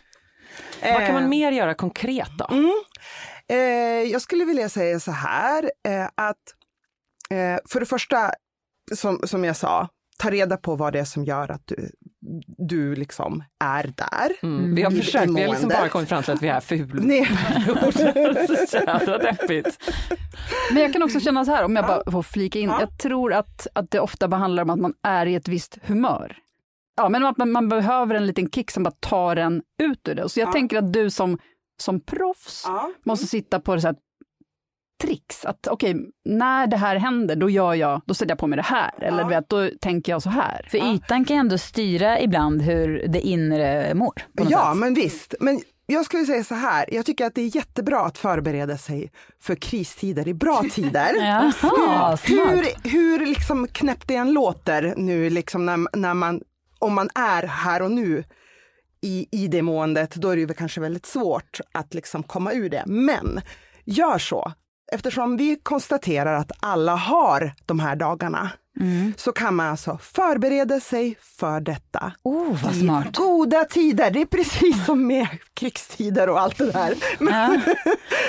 Vad 0.82 1.06
kan 1.06 1.14
man 1.14 1.22
Eh, 1.22 1.28
mer 1.28 1.52
göra 1.52 1.74
konkret 1.74 2.30
då? 2.38 2.48
Mm. 2.50 2.72
Eh, 3.48 4.10
jag 4.12 4.22
skulle 4.22 4.44
vilja 4.44 4.68
säga 4.68 5.00
så 5.00 5.12
här 5.12 5.70
eh, 5.88 6.08
att 6.14 6.54
eh, 7.30 7.58
för 7.68 7.80
det 7.80 7.86
första, 7.86 8.32
som, 8.94 9.20
som 9.24 9.44
jag 9.44 9.56
sa, 9.56 9.88
ta 10.18 10.30
reda 10.30 10.56
på 10.56 10.76
vad 10.76 10.92
det 10.92 11.00
är 11.00 11.04
som 11.04 11.24
gör 11.24 11.50
att 11.50 11.62
du, 11.64 11.90
du 12.58 12.94
liksom 12.94 13.44
är 13.64 13.92
där. 13.96 14.32
Mm. 14.42 14.74
Vi 14.74 14.82
har 14.82 14.90
försökt, 14.90 15.30
vi 15.36 15.42
har 15.42 15.48
liksom 15.48 15.68
bara 15.68 15.88
kommit 15.88 16.08
fram 16.08 16.22
till 16.22 16.32
att 16.32 16.42
vi 16.42 16.48
är 16.48 16.60
ful. 16.60 17.00
Nej. 17.02 17.26
Så 18.68 18.76
jävla 18.76 19.18
deppigt. 19.18 19.92
Men 20.72 20.82
jag 20.82 20.92
kan 20.92 21.02
också 21.02 21.20
känna 21.20 21.44
så 21.44 21.50
här, 21.50 21.64
om 21.64 21.76
jag 21.76 21.86
bara 21.86 22.10
får 22.10 22.22
flika 22.22 22.58
in, 22.58 22.68
Ja. 22.70 22.80
jag 22.80 22.98
tror 22.98 23.32
att, 23.32 23.66
att 23.72 23.90
det 23.90 24.00
ofta 24.00 24.36
handlar 24.36 24.62
om 24.62 24.70
att 24.70 24.78
man 24.78 24.94
är 25.02 25.26
i 25.26 25.34
ett 25.34 25.48
visst 25.48 25.78
humör. 25.82 26.36
Ja, 26.96 27.08
men 27.08 27.24
att 27.24 27.36
man, 27.36 27.50
man 27.52 27.68
behöver 27.68 28.14
en 28.14 28.26
liten 28.26 28.50
kick 28.50 28.70
som 28.70 28.82
bara 28.82 28.94
tar 29.00 29.36
en 29.36 29.62
ut 29.82 30.08
ur 30.08 30.14
det. 30.14 30.28
Så 30.28 30.40
jag 30.40 30.48
Ja. 30.48 30.52
tänker 30.52 30.78
att 30.78 30.92
du 30.92 31.10
som, 31.10 31.38
som 31.82 32.00
proffs 32.00 32.64
Ja. 32.66 32.90
måste 33.04 33.26
sitta 33.26 33.60
på 33.60 33.74
det 33.74 33.80
så 33.80 33.86
här 33.88 33.96
tricks. 35.02 35.44
Att 35.44 35.66
okej, 35.66 35.96
när 36.24 36.66
det 36.66 36.76
här 36.76 36.96
händer, 36.96 37.36
då 37.36 37.50
gör 37.50 37.74
jag, 37.74 38.00
då 38.06 38.14
sätter 38.14 38.30
jag 38.30 38.38
på 38.38 38.46
mig 38.46 38.56
det 38.56 38.62
här. 38.62 38.90
Eller 38.98 39.18
Ja. 39.18 39.24
du 39.24 39.30
vet, 39.30 39.48
då 39.48 39.68
tänker 39.80 40.12
jag 40.12 40.22
så 40.22 40.30
här. 40.30 40.66
För 40.70 40.78
ytan 40.94 41.24
kan 41.24 41.36
ju 41.36 41.40
ändå 41.40 41.58
styra 41.58 42.20
ibland 42.20 42.62
hur 42.62 43.06
det 43.08 43.20
inre 43.20 43.94
mår. 43.94 44.14
Ja, 44.32 44.70
sätt. 44.72 44.78
men 44.80 44.94
visst. 44.94 45.34
Men 45.40 45.60
jag 45.86 46.04
skulle 46.04 46.24
säga 46.24 46.44
så 46.44 46.54
här, 46.54 46.94
jag 46.94 47.06
tycker 47.06 47.26
att 47.26 47.34
det 47.34 47.42
är 47.42 47.56
jättebra 47.56 48.00
att 48.00 48.18
förbereda 48.18 48.78
sig 48.78 49.10
för 49.42 49.54
kristider 49.54 50.28
i 50.28 50.34
bra 50.34 50.62
tider. 50.72 51.14
Jaha, 51.20 52.18
hur, 52.24 52.88
hur 52.90 53.26
liksom 53.26 53.68
knäppt 53.68 54.08
det 54.08 54.16
än 54.16 54.32
låter 54.32 54.94
nu, 54.96 55.30
liksom 55.30 55.66
när, 55.66 55.96
när 55.96 56.14
man, 56.14 56.40
om 56.78 56.94
man 56.94 57.08
är 57.14 57.42
här 57.42 57.82
och 57.82 57.90
nu 57.90 58.24
i, 59.02 59.26
i 59.30 59.48
det 59.48 59.62
måendet, 59.62 60.14
då 60.14 60.28
är 60.28 60.36
det 60.36 60.40
ju 60.42 60.48
kanske 60.48 60.80
väldigt 60.80 61.06
svårt 61.06 61.60
att 61.72 61.94
liksom 61.94 62.22
komma 62.22 62.52
ur 62.52 62.68
det. 62.70 62.82
Men 62.86 63.40
gör 63.84 64.18
så. 64.18 64.52
Eftersom 64.92 65.36
vi 65.36 65.56
konstaterar 65.62 66.34
att 66.34 66.52
alla 66.60 66.94
har 66.96 67.52
de 67.66 67.80
här 67.80 67.96
dagarna, 67.96 68.50
så 69.16 69.32
kan 69.32 69.54
man 69.54 69.66
alltså 69.66 69.98
förbereda 70.02 70.80
sig 70.80 71.16
för 71.20 71.60
detta. 71.60 72.12
Oh, 72.22 72.62
vad 72.64 72.72
I 72.74 72.80
smart. 72.80 73.16
goda 73.16 73.64
tider, 73.64 74.10
det 74.10 74.20
är 74.20 74.26
precis 74.26 74.86
som 74.86 75.06
med 75.06 75.26
krigstider 75.54 76.28
och 76.28 76.40
allt 76.40 76.58
det 76.58 76.70
där. 76.70 76.94
Ja. 77.20 77.56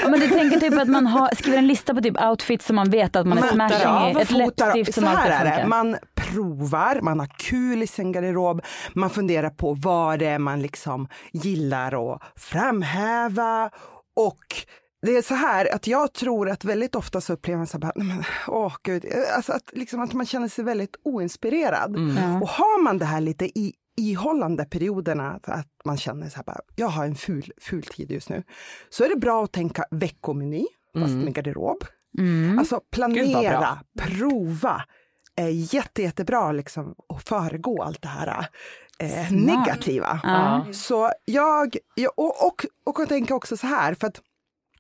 ja, 0.02 0.10
men 0.10 0.20
du 0.20 0.28
tänker 0.28 0.60
typ 0.60 0.82
att 0.82 0.88
man 0.88 1.08
har, 1.08 1.36
skriver 1.36 1.58
en 1.58 1.68
lista 1.68 1.96
på 1.96 2.02
typ 2.02 2.22
outfits 2.22 2.66
som 2.66 2.76
man 2.76 2.90
vet 2.90 3.16
att 3.16 3.28
man 3.28 3.38
är 3.38 3.42
Man 3.42 3.50
smashing 3.50 3.80
tar 3.80 4.20
i, 4.20 4.22
ett 4.22 4.32
läppstift 4.32 4.94
som 4.94 5.08
alltid 5.08 5.32
är 5.32 5.46
det, 5.46 5.52
funkar. 5.52 5.68
man 5.68 5.98
provar, 6.16 7.02
man 7.02 7.20
har 7.20 7.30
kul 7.38 7.84
i 7.84 7.88
sin 7.88 8.12
garderob, 8.12 8.62
man 8.94 9.10
funderar 9.10 9.50
på 9.50 9.74
vad 9.74 10.20
det 10.20 10.28
är 10.28 10.40
man 10.40 10.62
liksom 10.62 11.08
gillar 11.34 12.14
att 12.14 12.22
framhäva 12.36 13.70
och 14.16 14.56
det 15.06 15.18
är 15.18 15.22
så 15.22 15.34
här 15.34 15.76
att 15.76 15.88
jag 15.88 16.14
tror 16.14 16.50
att 16.50 16.66
väldigt 16.66 16.96
ofta 16.96 17.22
så 17.22 17.34
upplever 17.34 17.58
man 17.58 17.68
så 17.68 17.80
här, 17.82 17.92
men, 17.96 18.24
åh 18.48 18.74
gud, 18.84 19.06
alltså 19.36 19.54
att, 19.54 19.70
liksom 19.74 20.02
att 20.02 20.14
man 20.14 20.26
känner 20.26 20.48
sig 20.48 20.64
väldigt 20.64 20.96
oinspirerad. 21.04 21.96
Ja. 22.18 22.42
Och 22.42 22.48
har 22.48 22.84
man 22.84 22.98
det 22.98 23.06
här 23.06 23.22
lite 23.22 23.46
i, 23.60 23.74
ihållande 23.98 24.66
perioderna, 24.66 25.40
att 25.44 25.68
man 25.86 25.98
känner 25.98 26.30
så 26.30 26.36
här, 26.36 26.44
bara, 26.44 26.60
jag 26.76 26.88
har 26.88 27.06
en 27.06 27.16
ful, 27.16 27.52
ful 27.62 27.84
tid 27.84 28.12
just 28.12 28.30
nu, 28.30 28.44
så 28.90 29.04
är 29.04 29.10
det 29.10 29.16
bra 29.16 29.44
att 29.44 29.52
tänka 29.52 29.86
veckomeny, 29.92 30.66
fast 31.00 31.14
med 31.14 31.34
garderob. 31.34 31.84
Mm. 32.20 32.60
Alltså 32.60 32.82
planera, 32.92 33.80
prova. 34.00 34.84
är 35.36 35.74
jätte, 35.74 36.02
jättebra 36.02 36.52
liksom 36.52 36.96
att 37.10 37.30
föregå 37.30 37.84
allt 37.84 38.02
det 38.02 38.08
här 38.08 38.48
eh, 39.00 39.32
negativa. 39.32 40.20
Ja. 40.24 40.66
Så 40.74 41.12
jag, 41.26 41.78
jag 41.96 42.12
och, 42.20 42.48
och, 42.48 42.66
och 42.86 43.00
jag 43.00 43.10
tänker 43.10 43.36
också 43.36 43.58
så 43.58 43.68
här, 43.68 43.94
för 43.94 44.08
att 44.08 44.22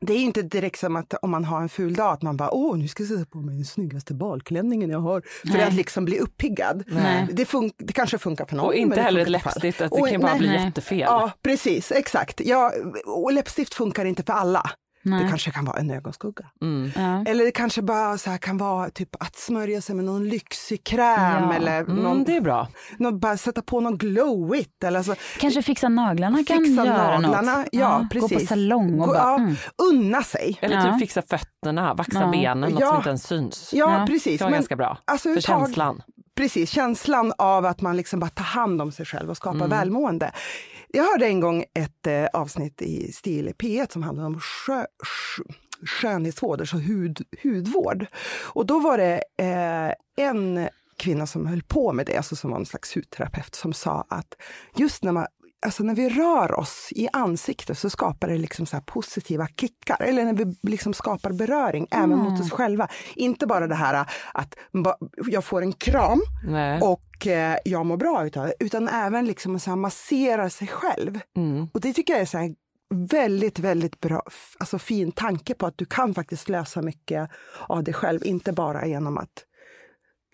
det 0.06 0.14
är 0.14 0.18
ju 0.18 0.24
inte 0.26 0.42
direkt 0.42 0.80
som 0.80 0.96
att 0.96 1.14
om 1.22 1.32
man 1.32 1.46
har 1.46 1.62
en 1.62 1.70
ful 1.70 1.94
dag 1.94 2.14
att 2.14 2.22
man 2.22 2.38
bara 2.38 2.52
åh 2.54 2.78
nu 2.78 2.88
ska 2.88 3.04
jag 3.04 3.10
sätta 3.10 3.26
på 3.26 3.38
mig 3.38 3.56
den 3.56 3.66
snyggaste 3.66 4.14
balklänningen 4.14 4.90
jag 4.90 5.00
har 5.00 5.22
för 5.42 5.48
Nej. 5.58 5.64
att 5.64 5.74
liksom 5.74 6.06
bli 6.06 6.20
uppiggad. 6.20 6.84
Det, 7.32 7.44
fun- 7.44 7.72
det 7.78 7.94
kanske 7.94 8.18
funkar 8.18 8.46
för 8.46 8.56
någon. 8.56 8.66
Och 8.66 8.74
inte 8.74 9.02
heller 9.02 9.22
ett 9.22 9.30
läppstift, 9.30 9.82
att 9.82 9.92
det 9.92 10.02
Och 10.02 10.08
kan 10.10 10.22
bara 10.22 10.32
nej. 10.32 10.40
bli 10.40 10.48
nej. 10.48 10.66
jättefel. 10.66 11.00
Ja 11.00 11.32
precis, 11.44 11.92
exakt. 11.92 12.42
Ja, 12.46 12.72
och 13.06 13.34
läppstift 13.34 13.74
funkar 13.74 14.06
inte 14.06 14.24
för 14.24 14.34
alla. 14.34 14.70
Nej. 15.06 15.24
Det 15.24 15.30
kanske 15.30 15.52
kan 15.52 15.66
vara 15.66 15.78
en 15.80 15.92
ögonskugga. 15.92 16.46
Mm. 16.62 16.92
Ja. 16.96 17.32
Eller 17.32 17.46
det 17.46 17.52
kanske 17.52 17.82
bara 17.82 18.18
så 18.18 18.30
här 18.30 18.38
kan 18.38 18.58
vara 18.58 18.90
typ 18.90 19.16
att 19.24 19.36
smörja 19.36 19.82
sig 19.82 19.96
med 19.96 20.06
någon 20.06 20.30
lyxig 20.30 20.84
kräm 20.84 21.44
Ja. 21.44 21.54
eller 21.54 21.80
Mm, 21.82 21.96
någon, 21.96 22.24
det 22.24 22.36
är 22.36 22.42
bra. 22.42 22.68
någon, 22.98 23.20
bara 23.20 23.38
sätta 23.38 23.62
på 23.62 23.80
någon 23.80 23.98
glowigt. 23.98 24.84
Eller 24.84 25.04
så. 25.04 25.16
Kanske 25.40 25.62
fixa 25.62 25.90
naglarna 25.90 26.44
kan 26.48 26.58
Fixa 26.66 26.86
göra 26.86 27.20
naglarna, 27.20 27.58
något. 27.58 27.68
ja, 27.72 28.08
Gå 28.14 28.20
på 28.20 28.28
precis. 28.30 28.50
salong 28.50 29.00
och 29.00 29.08
Gå- 29.08 29.14
bara, 29.14 29.18
ja, 29.18 29.36
mm. 29.38 29.56
Unna 29.92 30.24
sig. 30.24 30.58
Eller 30.62 30.76
Ja. 30.76 30.84
typ 30.84 31.00
fixa 31.00 31.22
fötterna, 31.22 31.94
vaxa 31.94 32.20
Ja. 32.22 32.28
benen, 32.32 32.72
något 32.72 32.80
Ja. 32.82 32.88
som 32.88 32.98
inte 32.98 33.10
ens 33.10 33.28
syns. 33.28 33.70
Ja, 33.74 34.00
Ja. 34.00 34.06
precis. 34.08 34.40
Det 34.40 34.44
var 34.46 34.52
ganska 34.52 34.76
bra. 34.76 34.98
alltså, 35.06 35.34
För 35.34 35.42
känslan. 35.42 36.02
Precis, 36.36 36.70
känslan 36.70 37.34
av 37.38 37.66
att 37.66 37.82
man 37.82 37.98
liksom 37.98 38.20
bara 38.20 38.30
tar 38.30 38.44
hand 38.44 38.82
om 38.82 38.92
sig 38.92 39.06
själv 39.06 39.30
och 39.30 39.38
skapar 39.38 39.56
Mm. 39.58 39.70
välmående. 39.70 40.32
Jag 40.96 41.04
hörde 41.04 41.28
en 41.28 41.40
gång 41.40 41.66
ett 41.74 42.08
eh, 42.08 42.26
avsnitt 42.34 42.82
i 42.82 43.12
Stil 43.12 43.48
i 43.48 43.52
P1 43.52 43.92
som 43.92 44.04
handlade 44.04 44.28
om 44.28 44.40
skö, 44.40 44.86
skö, 45.04 45.44
skönhetsvård, 45.86 46.60
alltså 46.60 46.78
hud, 46.78 47.22
hudvård. 47.44 48.06
Och 48.42 48.66
då 48.66 48.80
var 48.80 48.98
det 48.98 49.24
eh, 49.38 50.26
en 50.26 50.70
kvinna 50.98 51.28
som 51.28 51.48
höll 51.48 51.64
på 51.64 51.94
med 51.94 52.06
det, 52.06 52.18
alltså 52.18 52.36
som 52.36 52.52
var 52.52 52.60
en 52.60 52.66
slags 52.66 52.96
hudterapeut, 52.96 53.56
som 53.56 53.74
sa 53.74 54.06
att 54.10 54.36
just 54.76 55.04
när 55.04 55.12
man 55.12 55.28
Alltså 55.66 55.84
när 55.84 55.96
vi 55.96 56.10
rör 56.10 56.60
oss 56.60 56.90
i 56.92 57.08
ansiktet 57.14 57.78
så 57.78 57.90
skapar 57.90 58.28
det 58.28 58.38
liksom 58.38 58.66
så 58.66 58.82
positiva 58.82 59.48
kickar. 59.48 60.02
Eller 60.02 60.26
när 60.26 60.34
vi 60.34 60.56
liksom 60.62 60.94
skapar 60.94 61.32
beröring 61.32 61.88
även 61.92 62.18
mot 62.18 62.42
oss 62.42 62.52
själva. 62.52 62.88
Inte 63.16 63.48
bara 63.48 63.68
det 63.68 63.76
här 63.76 64.06
att 64.34 64.56
jag 65.28 65.44
får 65.44 65.62
en 65.62 65.74
kram 65.74 66.22
Nej. 66.44 66.82
och 66.82 67.13
eh, 67.28 67.58
jag 67.66 67.86
mår 67.86 67.98
bra 67.98 68.26
utav 68.26 68.46
det, 68.46 68.54
utan 68.60 68.88
även 68.88 69.26
liksom 69.26 69.60
så 69.60 69.70
här 69.70 69.78
massera 69.78 70.50
sig 70.50 70.68
själv. 70.68 71.20
Mm. 71.38 71.68
Och 71.74 71.82
det 71.82 71.94
tycker 71.94 72.14
jag 72.14 72.22
är 72.22 72.26
så 72.26 72.38
här 72.38 72.56
väldigt, 72.94 73.60
väldigt 73.60 74.00
bra, 74.00 74.24
alltså 74.60 74.80
fin 74.80 75.12
tanke 75.12 75.54
på 75.54 75.66
att 75.66 75.78
du 75.78 75.86
kan 75.86 76.14
faktiskt 76.14 76.50
lösa 76.50 76.82
mycket 76.82 77.30
av 77.68 77.84
dig 77.84 77.94
själv, 77.94 78.26
inte 78.26 78.52
bara 78.52 78.86
genom 78.86 79.18
att 79.18 79.46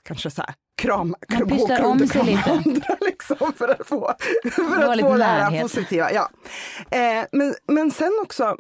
kanske 0.04 0.32
så 0.32 0.42
här, 0.42 0.56
krama, 0.78 1.18
Man 1.30 1.48
gå 1.48 1.56
och 1.56 1.70
krama 1.70 2.06
andra 2.46 2.98
liksom 3.02 3.54
för 3.54 3.68
att 3.68 3.88
få, 3.88 4.14
för 4.54 4.94
att 4.94 5.00
få 5.00 5.18
det 5.18 5.24
här 5.24 5.62
positiva. 5.62 6.12
Ja. 6.12 6.30
Eh, 6.92 7.26
men, 7.32 7.56
men 7.68 7.92
sen 7.92 8.12
också, 8.24 8.58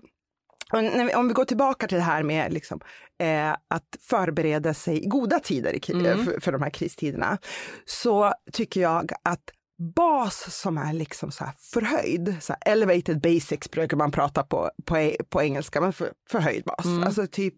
och 0.72 1.16
om 1.16 1.28
vi 1.28 1.34
går 1.34 1.46
tillbaka 1.46 1.88
till 1.88 1.98
det 1.98 2.04
här 2.04 2.24
med 2.24 2.54
liksom, 2.54 2.80
eh, 3.20 3.52
att 3.52 3.98
förbereda 4.00 4.74
sig 4.74 5.04
i 5.04 5.08
goda 5.08 5.40
tider 5.40 5.90
Mm. 5.90 6.26
för, 6.26 6.40
för 6.40 6.52
de 6.52 6.62
här 6.62 6.70
kristiderna, 6.70 7.38
så 7.86 8.34
tycker 8.52 8.82
jag 8.82 9.12
att 9.24 9.52
bas 9.96 10.62
som 10.62 10.78
är 10.78 10.94
liksom 10.94 11.32
så 11.32 11.44
här 11.44 11.54
förhöjd, 11.58 12.36
så 12.42 12.56
elevated 12.66 13.22
basics 13.22 13.72
brukar 13.72 13.98
man 13.98 14.12
prata 14.12 14.44
på, 14.44 14.72
på, 14.86 15.12
på 15.30 15.42
engelska, 15.42 15.82
men 15.82 15.94
för, 15.94 16.12
förhöjd 16.30 16.64
bas. 16.64 16.86
Mm. 16.86 17.04
Alltså 17.04 17.28
typ 17.28 17.56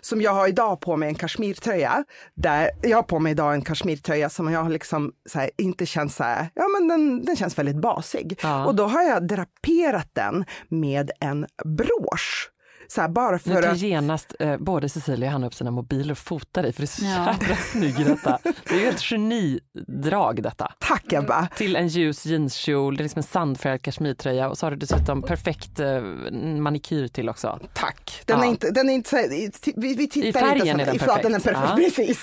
som 0.00 0.22
jag 0.22 0.32
har 0.32 0.48
idag 0.48 0.80
på 0.80 0.96
mig 0.96 1.08
en 1.08 1.14
kashmirtröja, 1.14 2.04
där 2.34 2.70
jag 2.82 2.98
har 2.98 3.02
på 3.02 3.18
mig 3.18 3.32
idag 3.32 3.54
en 3.54 3.62
kashmirtröja 3.62 4.30
som 4.30 4.52
jag 4.52 4.70
liksom 4.70 5.12
så 5.30 5.38
här, 5.38 5.50
inte 5.58 5.86
känns 5.86 6.16
så 6.16 6.24
här, 6.24 6.48
ja 6.54 6.68
men 6.68 6.88
den, 6.88 7.24
den 7.24 7.36
känns 7.36 7.58
väldigt 7.58 7.80
basig. 7.80 8.38
Ja. 8.42 8.66
Och 8.66 8.74
då 8.74 8.84
har 8.84 9.02
jag 9.02 9.26
draperat 9.26 10.08
den 10.12 10.44
med 10.68 11.10
en 11.20 11.46
brosch. 11.64 12.50
Så 12.88 13.00
här, 13.00 13.08
bara 13.08 13.32
Nu 13.32 13.38
för 13.38 13.62
tar 13.62 13.68
att 13.68 13.78
genast 13.78 14.34
eh, 14.40 14.56
både 14.56 14.88
Cecilia 14.88 15.28
och 15.28 15.32
Hanna 15.32 15.46
upp 15.46 15.54
sina 15.54 15.70
mobiler 15.70 16.12
och 16.12 16.18
fotar 16.18 16.62
dig 16.62 16.72
för 16.72 16.80
det 16.80 16.84
är 16.84 16.86
så 16.86 17.04
Ja. 17.04 17.10
jävla 17.40 17.56
snygg 17.56 18.00
i 18.00 18.04
detta. 18.04 18.38
Det 18.68 18.74
är 18.74 18.80
ju 18.80 18.88
ett 18.88 19.00
genidrag 19.02 20.42
detta. 20.42 20.72
Tack 20.78 21.12
Ebba! 21.12 21.48
Till 21.56 21.76
en 21.76 21.88
ljus 21.88 22.26
jeanskjol, 22.26 22.96
det 22.96 23.00
är 23.00 23.02
liksom 23.02 23.18
en 23.18 23.22
sandfärgad 23.22 23.82
kashmirtröja 23.82 24.48
och 24.48 24.58
så 24.58 24.66
har 24.66 24.70
du 24.70 24.76
dessutom 24.76 25.22
perfekt 25.22 25.80
eh, 25.80 26.00
manikyr 26.60 27.08
till 27.08 27.28
också. 27.28 27.58
Tack! 27.72 28.22
Den 28.26 28.38
Ja. 28.38 28.44
är 28.44 28.48
inte, 28.50 28.70
den 28.70 28.88
är 28.90 28.94
inte 28.94 29.08
så 29.10 29.16
här, 29.16 29.28
vi, 29.80 29.94
vi 29.94 30.08
tittar 30.08 30.28
I 30.28 30.32
färgen 30.32 30.80
inte 30.80 30.82
är 30.82 30.86
den 30.86 30.98
så, 30.98 31.04
ja, 31.08 31.18
den 31.22 31.34
är 31.34 31.40
perfekt. 31.40 31.98
perfekt, 31.98 31.98
Ja. 31.98 32.04
precis. 32.04 32.22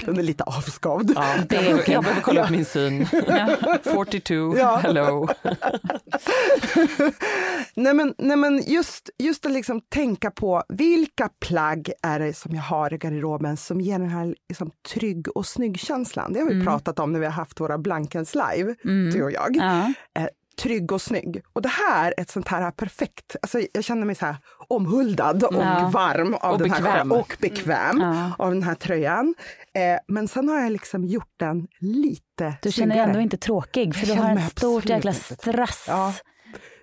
den 0.06 0.18
är 0.18 0.22
lite 0.22 0.44
avskavd. 0.44 1.12
Ja, 1.14 1.34
Det 1.48 1.56
är 1.56 1.70
jag, 1.70 1.88
jag 1.88 2.02
behöver 2.04 2.20
kolla 2.22 2.44
upp 2.44 2.50
min 2.50 2.64
syn. 2.64 3.06
42, 3.06 4.34
Ja. 4.58 4.76
hello. 4.76 5.28
nej 7.74 7.94
men, 7.94 8.14
nej 8.18 8.36
men 8.36 8.62
just, 8.66 8.83
just 9.18 9.46
att 9.46 9.52
liksom 9.52 9.80
tänka 9.80 10.30
på 10.30 10.62
vilka 10.68 11.28
plagg 11.40 11.90
är 12.02 12.18
det 12.18 12.32
som 12.34 12.54
jag 12.54 12.62
har 12.62 12.94
i 12.94 12.98
garderoben 12.98 13.56
som 13.56 13.80
ger 13.80 13.98
den 13.98 14.08
här 14.10 14.34
liksom 14.48 14.70
trygg 14.94 15.36
och 15.36 15.46
snygg 15.46 15.78
känslan. 15.80 16.32
Det 16.32 16.40
har 16.40 16.46
vi 16.50 16.64
pratat 16.64 16.98
om 16.98 17.12
när 17.12 17.20
vi 17.20 17.26
har 17.26 17.32
haft 17.32 17.60
våra 17.60 17.78
Blankens 17.78 18.34
live, 18.34 18.74
du 19.12 19.22
och 19.22 19.32
jag. 19.32 19.56
Ja. 19.56 19.92
Eh, 20.22 20.28
trygg 20.62 20.92
och 20.92 21.02
snygg. 21.02 21.42
Och 21.52 21.62
det 21.62 21.68
här 21.68 22.14
är 22.16 22.22
ett 22.22 22.30
sånt 22.30 22.48
här 22.48 22.70
perfekt, 22.70 23.36
alltså 23.42 23.60
jag 23.72 23.84
känner 23.84 24.06
mig 24.06 24.14
så 24.14 24.26
här 24.26 24.36
omhuldad 24.68 25.42
och 25.44 25.54
Ja. 25.54 25.90
varm 25.94 26.34
av 26.34 26.52
Och 26.52 26.58
den 26.58 26.70
här 26.70 26.82
bekväm. 26.82 27.12
och 27.12 27.36
bekväm 27.40 28.00
Ja. 28.00 28.32
av 28.38 28.50
den 28.50 28.62
här 28.62 28.74
tröjan. 28.74 29.34
Eh, 29.74 29.98
men 30.08 30.28
sen 30.28 30.48
har 30.48 30.60
jag 30.60 30.72
liksom 30.72 31.04
gjort 31.04 31.32
den 31.36 31.66
lite 31.78 32.54
Du 32.62 32.72
känner 32.72 32.94
dig 32.94 33.04
ändå 33.04 33.20
inte 33.20 33.36
tråkig 33.36 33.94
för 33.96 34.06
Jag 34.06 34.16
du 34.16 34.22
har 34.22 34.36
ett 34.36 34.50
stort 34.58 34.88
jäkla 34.88 35.12
strass. 35.12 35.84
Ja. 35.88 36.14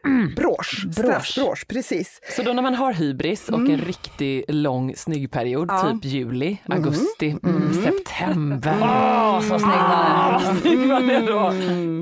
Brosch, 0.35 0.93
strassbrosch, 0.93 1.67
precis. 1.67 2.19
Så 2.35 2.43
då 2.43 2.53
när 2.53 2.61
man 2.61 2.75
har 2.75 2.93
hybris 2.93 3.49
och 3.49 3.59
en 3.59 3.77
riktig 3.77 4.43
lång 4.47 4.95
snygg 4.95 5.31
period, 5.31 5.67
Ja. 5.71 5.91
typ 5.91 6.05
juli, 6.05 6.57
augusti, 6.69 7.37
mm, 7.43 7.73
september. 7.83 8.77
Åh, 8.81 9.41
så 9.41 9.59
snygg 9.59 10.87
man 10.87 11.09
är. 11.09 11.27
Då. 11.27 11.53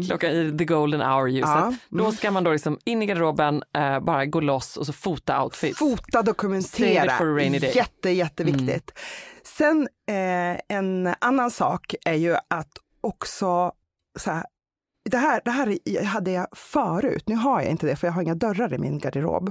Klockan 0.08 0.32
i 0.32 0.58
the 0.58 0.66
golden 0.66 1.02
hour 1.02 1.28
ljuset. 1.28 1.50
Ja. 1.50 1.74
Då 1.90 2.12
ska 2.12 2.32
man 2.32 2.44
då 2.44 2.52
liksom 2.52 2.78
in 2.86 3.02
i 3.02 3.06
garderoben, 3.06 3.64
eh, 3.78 4.00
bara 4.00 4.26
gå 4.26 4.40
loss 4.42 4.78
och 4.78 4.86
så 4.86 4.94
fota 4.94 5.44
outfits. 5.44 5.80
Fota, 5.80 6.22
dokumentera. 6.22 7.18
for 7.18 7.26
a 7.26 7.36
rainy 7.36 7.60
day. 7.60 7.72
Jätte, 7.76 8.10
jätteviktigt. 8.10 9.00
Sen 9.58 9.88
eh, 10.10 10.78
en 10.78 11.14
annan 11.22 11.52
sak 11.52 11.96
är 12.06 12.14
ju 12.14 12.36
att 12.36 12.72
också 13.02 13.72
så 14.20 14.32
här, 14.32 14.44
det 15.10 15.18
här, 15.18 15.42
det 15.46 15.52
här 15.52 16.04
hade 16.06 16.32
jag 16.32 16.48
förut, 16.52 17.24
nu 17.28 17.36
har 17.36 17.62
jag 17.62 17.72
inte 17.72 17.88
det 17.88 17.96
för 17.96 18.08
jag 18.08 18.12
har 18.12 18.22
inga 18.22 18.36
dörrar 18.36 18.74
i 18.74 18.78
min 18.78 19.00
garderob. 19.00 19.50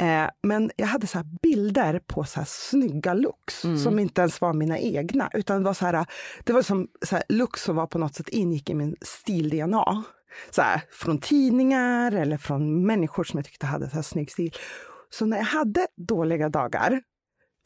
Eh, 0.00 0.26
men 0.42 0.70
jag 0.76 0.86
hade 0.86 1.06
så 1.06 1.18
här 1.18 1.26
bilder 1.42 2.00
på 2.06 2.24
så 2.24 2.40
här 2.40 2.46
snygga 2.50 3.14
looks 3.14 3.60
som 3.60 3.98
inte 3.98 4.20
ens 4.20 4.40
var 4.40 4.52
mina 4.52 4.78
egna, 4.78 5.30
utan 5.32 5.58
det 5.58 5.64
var 5.64 5.74
så 5.74 5.86
här, 5.86 6.06
det 6.44 6.52
var 6.52 6.62
som 6.62 6.88
så 7.06 7.16
här 7.16 7.24
looks 7.28 7.62
som 7.62 7.76
var 7.76 7.86
på 7.86 7.98
något 7.98 8.14
sätt 8.14 8.28
ingick 8.28 8.70
i 8.70 8.74
min 8.74 8.96
stil-DNA. 9.00 10.04
Så 10.50 10.62
här, 10.62 10.82
från 10.90 11.18
tidningar 11.18 12.12
eller 12.12 12.36
från 12.36 12.86
människor 12.86 13.24
som 13.24 13.38
jag 13.38 13.44
tyckte 13.44 13.66
hade 13.66 13.90
så 13.90 13.94
här 13.94 14.02
snygg 14.02 14.30
stil. 14.30 14.54
Så 15.10 15.26
när 15.26 15.36
jag 15.36 15.44
hade 15.44 15.86
dåliga 15.96 16.48
dagar 16.48 17.02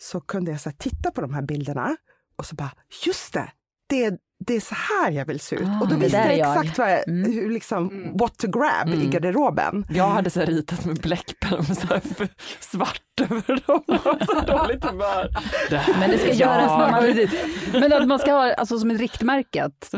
så 0.01 0.21
kunde 0.21 0.51
jag 0.51 0.61
så 0.61 0.71
titta 0.79 1.11
på 1.11 1.21
de 1.21 1.35
här 1.35 1.43
bilderna 1.43 1.97
och 2.37 2.47
så 2.47 2.55
bara, 2.55 2.73
just 3.07 3.33
det, 3.33 3.53
det 3.89 4.05
är, 4.05 4.19
det 4.47 4.55
är 4.57 4.61
så 4.61 4.75
här 4.75 5.11
jag 5.11 5.27
vill 5.27 5.41
se 5.41 5.57
ut. 5.57 5.63
Ah, 5.69 5.81
och 5.81 5.89
då 5.89 5.95
det 5.95 6.01
visste 6.01 6.17
jag 6.19 6.59
exakt 6.59 6.79
vad 6.79 6.93
jag, 6.93 7.09
Mm. 7.09 7.33
hur 7.33 7.51
liksom, 7.51 8.11
what 8.19 8.39
to 8.39 8.47
grab 8.51 8.95
i 9.03 9.07
garderoben. 9.07 9.85
Jag 9.91 10.09
hade 10.09 10.31
så 10.31 10.41
här 10.41 10.47
ritat 10.47 10.85
med 10.85 10.97
bläckpenna 10.97 11.57
med 11.57 11.79
så 11.79 11.87
här 11.87 12.01
svart 12.61 13.03
över 13.21 13.67
dem. 13.67 13.83
Så 14.27 14.41
dåligt 14.41 14.85
humör. 14.85 15.29
Men 16.01 16.11
det 16.11 16.19
ska 16.19 16.33
göras 16.33 16.71
när 16.79 16.91
man... 16.91 17.81
Men 17.81 17.93
att 18.03 18.09
man 18.09 18.19
ska 18.19 18.33
ha 18.33 18.55
alltså, 18.55 18.79
som 18.79 18.91
ett 18.91 19.01
riktmärke, 19.01 19.65
att 19.65 19.91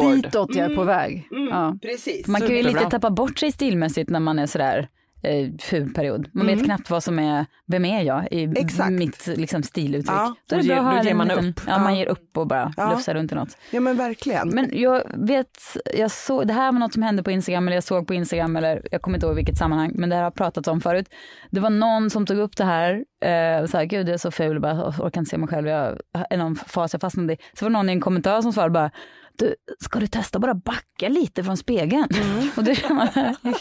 ditåt 0.00 0.54
jag 0.54 0.72
är 0.72 0.76
på 0.76 0.84
väg. 0.84 1.28
Ja. 1.50 1.78
Precis. 1.82 2.26
Man 2.26 2.40
kan 2.40 2.50
ju 2.50 2.56
Superbra. 2.62 2.80
lite 2.80 2.90
tappa 2.90 3.10
bort 3.10 3.38
sig 3.38 3.52
stilmässigt 3.52 4.10
när 4.10 4.20
man 4.20 4.38
är 4.38 4.46
sådär 4.46 4.88
eh, 5.24 5.48
ful 5.60 5.92
period. 5.94 6.28
Man 6.32 6.46
vet 6.46 6.64
knappt 6.64 6.90
vad 6.90 7.02
som 7.04 7.18
är, 7.18 7.46
vem 7.66 7.84
är 7.84 8.02
jag 8.02 8.28
i 8.32 8.52
Exakt. 8.56 8.90
mitt 8.92 9.26
liksom, 9.26 9.62
stiluttryck. 9.62 10.10
Ja. 10.10 10.34
Då 10.48 10.56
är 10.56 10.62
det 10.62 10.68
Då 10.68 10.74
bra 10.74 10.74
ger- 10.74 10.80
att 10.80 10.84
ha 10.86 10.92
då 10.92 10.98
en 10.98 11.06
ger 11.06 11.14
man 11.14 11.28
liten, 11.28 11.48
upp. 11.48 11.60
Ja, 11.66 11.78
man 11.78 11.92
Ja. 11.92 11.98
ger 11.98 12.06
upp 12.06 12.36
och 12.38 12.46
bara 12.46 12.74
Ja. 12.76 12.90
lufsar 12.90 13.14
runt 13.14 13.32
i 13.32 13.34
något. 13.34 13.56
Ja 13.70 13.80
men 13.80 13.96
verkligen. 13.96 14.48
Men 14.48 14.70
jag 14.72 15.02
vet, 15.14 15.76
jag 15.96 16.10
såg, 16.10 16.46
det 16.46 16.52
här 16.52 16.72
var 16.72 16.78
något 16.78 16.92
som 16.92 17.02
hände 17.02 17.22
på 17.22 17.30
Instagram, 17.30 17.66
eller 17.68 17.76
jag 17.76 17.84
såg 17.84 18.06
på 18.06 18.14
Instagram, 18.14 18.56
eller 18.56 18.82
jag 18.90 19.02
kommer 19.02 19.16
inte 19.16 19.26
ihåg 19.26 19.36
vilket 19.36 19.58
sammanhang, 19.58 19.90
men 19.94 20.08
det 20.10 20.16
här 20.16 20.22
har 20.22 20.30
pratats 20.30 20.68
om 20.68 20.80
förut. 20.80 21.06
Det 21.50 21.60
var 21.60 21.70
någon 21.70 22.10
som 22.10 22.26
tog 22.26 22.38
upp 22.38 22.56
det 22.56 22.64
här, 22.64 22.92
eh, 23.24 23.66
så 23.66 23.76
här, 23.78 23.84
gud 23.84 24.08
jag 24.08 24.14
är 24.14 24.18
så 24.18 24.30
ful, 24.30 24.60
bara, 24.60 24.74
jag 24.76 24.88
orkar 25.00 25.20
inte 25.20 25.30
se 25.30 25.38
mig 25.38 25.48
själv, 25.48 25.68
jag 25.68 25.98
är 26.30 26.36
någon 26.36 26.56
fas 26.56 26.92
jag 26.92 27.00
fastnade 27.00 27.32
i. 27.32 27.36
Så 27.52 27.64
var 27.64 27.70
det 27.70 27.72
någon 27.72 27.88
i 27.88 27.92
en 27.92 28.00
kommentar 28.00 28.42
som 28.42 28.52
svarade 28.52 28.70
bara, 28.72 28.90
du, 29.38 29.54
ska 29.80 29.98
du 29.98 30.06
testa 30.06 30.38
bara 30.38 30.54
backa 30.54 31.08
lite 31.08 31.44
från 31.44 31.56
spegeln? 31.56 32.08
Och 32.56 32.64
det 32.64 32.84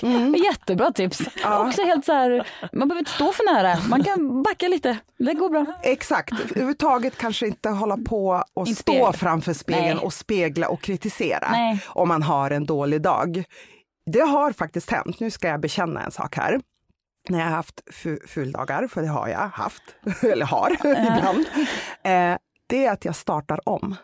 mm. 0.04 0.36
jättebra 0.36 0.92
tips. 0.92 1.22
Också 1.46 1.82
helt 1.82 2.06
så 2.06 2.14
här, 2.14 2.48
man 2.74 2.88
behöver 2.88 3.00
inte 3.00 3.12
stå 3.12 3.32
för 3.32 3.54
nära, 3.54 3.78
man 3.90 4.04
kan 4.04 4.44
backa 4.44 4.68
lite, 4.68 4.98
det 5.18 5.34
går 5.34 5.50
bra. 5.50 5.66
Exakt, 5.84 6.34
överhuvudtaget 6.34 7.18
kange 7.18 7.46
inte 7.46 7.70
hålla 7.70 7.98
på 7.98 8.44
och 8.54 8.68
Inte 8.68 8.82
stå 8.82 8.92
spegla. 8.92 9.14
framför 9.14 9.54
spegeln 9.54 9.96
Nej. 9.98 10.06
och 10.06 10.14
spegla 10.14 10.68
och 10.68 10.82
kritisera 10.82 11.52
Nej. 11.52 11.82
om 11.88 12.08
man 12.08 12.24
har 12.24 12.52
en 12.52 12.66
dålig 12.66 13.02
dag. 13.02 13.44
Det 14.06 14.22
har 14.22 14.52
faktiskt 14.52 14.92
hänt, 14.92 15.20
nu 15.20 15.32
ska 15.32 15.48
jag 15.48 15.60
bekänna 15.62 16.02
en 16.02 16.12
sak 16.12 16.36
här. 16.38 16.62
När 17.30 17.40
jag 17.40 17.46
har 17.46 17.54
haft 17.56 17.82
fu- 17.92 18.28
fuldagar, 18.28 18.88
för 18.88 19.02
det 19.02 19.08
har 19.08 19.28
jag 19.28 19.48
haft, 19.48 19.84
eller 20.22 20.46
har 20.46 20.72
ibland, 20.84 21.46
eh, 22.04 22.38
det 22.68 22.86
är 22.86 22.92
att 22.92 23.06
jag 23.06 23.16
startar 23.16 23.70
om. 23.70 23.96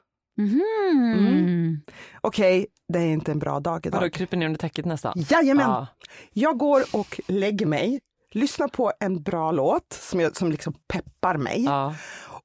Mhm. 0.43 1.81
Okej, 2.21 2.67
det 2.93 2.99
är 2.99 3.07
inte 3.07 3.31
en 3.31 3.39
bra 3.39 3.59
dag 3.59 3.81
Vadå, 3.91 3.97
idag. 3.97 4.13
kryper 4.13 4.37
ner 4.37 4.45
under 4.45 4.59
täcket 4.59 4.85
nästan? 4.85 5.13
Jajamän! 5.29 5.69
Ja. 5.69 5.87
Jag 6.33 6.57
går 6.57 6.83
och 6.93 7.19
lägger 7.27 7.65
mig, 7.65 7.99
lyssnar 8.31 8.67
på 8.67 8.91
en 8.99 9.21
bra 9.23 9.51
låt 9.51 9.93
som, 9.93 10.19
jag, 10.19 10.35
som 10.37 10.51
liksom 10.51 10.73
peppar 10.87 11.37
mig. 11.37 11.63
Ja. 11.63 11.95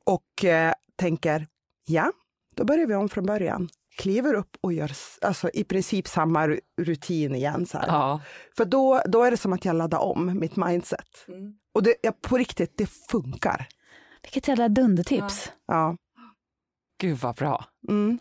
och 0.04 0.44
eh, 0.44 0.72
tänker, 0.96 1.46
ja, 1.86 2.12
då 2.56 2.64
börjar 2.64 2.86
vi 2.86 2.94
om 2.94 3.08
från 3.08 3.26
början. 3.26 3.68
Kliver 3.96 4.34
upp 4.34 4.56
och 4.60 4.72
gör 4.72 4.92
alltså, 5.20 5.50
i 5.54 5.64
princip 5.64 6.08
samma 6.08 6.46
ru- 6.48 6.60
rutin 6.80 7.34
igen. 7.34 7.66
Så 7.66 7.78
här. 7.78 7.86
Ja. 7.86 8.20
För 8.56 8.64
då, 8.64 9.02
då 9.06 9.22
är 9.22 9.30
det 9.30 9.36
som 9.36 9.52
att 9.52 9.64
jag 9.64 9.76
laddar 9.76 9.98
om 9.98 10.38
mitt 10.38 10.56
mindset. 10.56 11.26
Och 11.74 11.82
det, 11.82 11.94
ja, 12.02 12.12
på 12.22 12.36
riktigt, 12.38 12.72
det 12.76 12.86
funkar. 12.86 13.66
Vilket 14.22 14.48
jävla 14.48 14.68
dundertips. 14.68 15.52
Ja. 15.66 15.96
Gud 16.98 17.18
vad 17.18 17.34
bra. 17.34 17.64
Mm. 17.88 18.18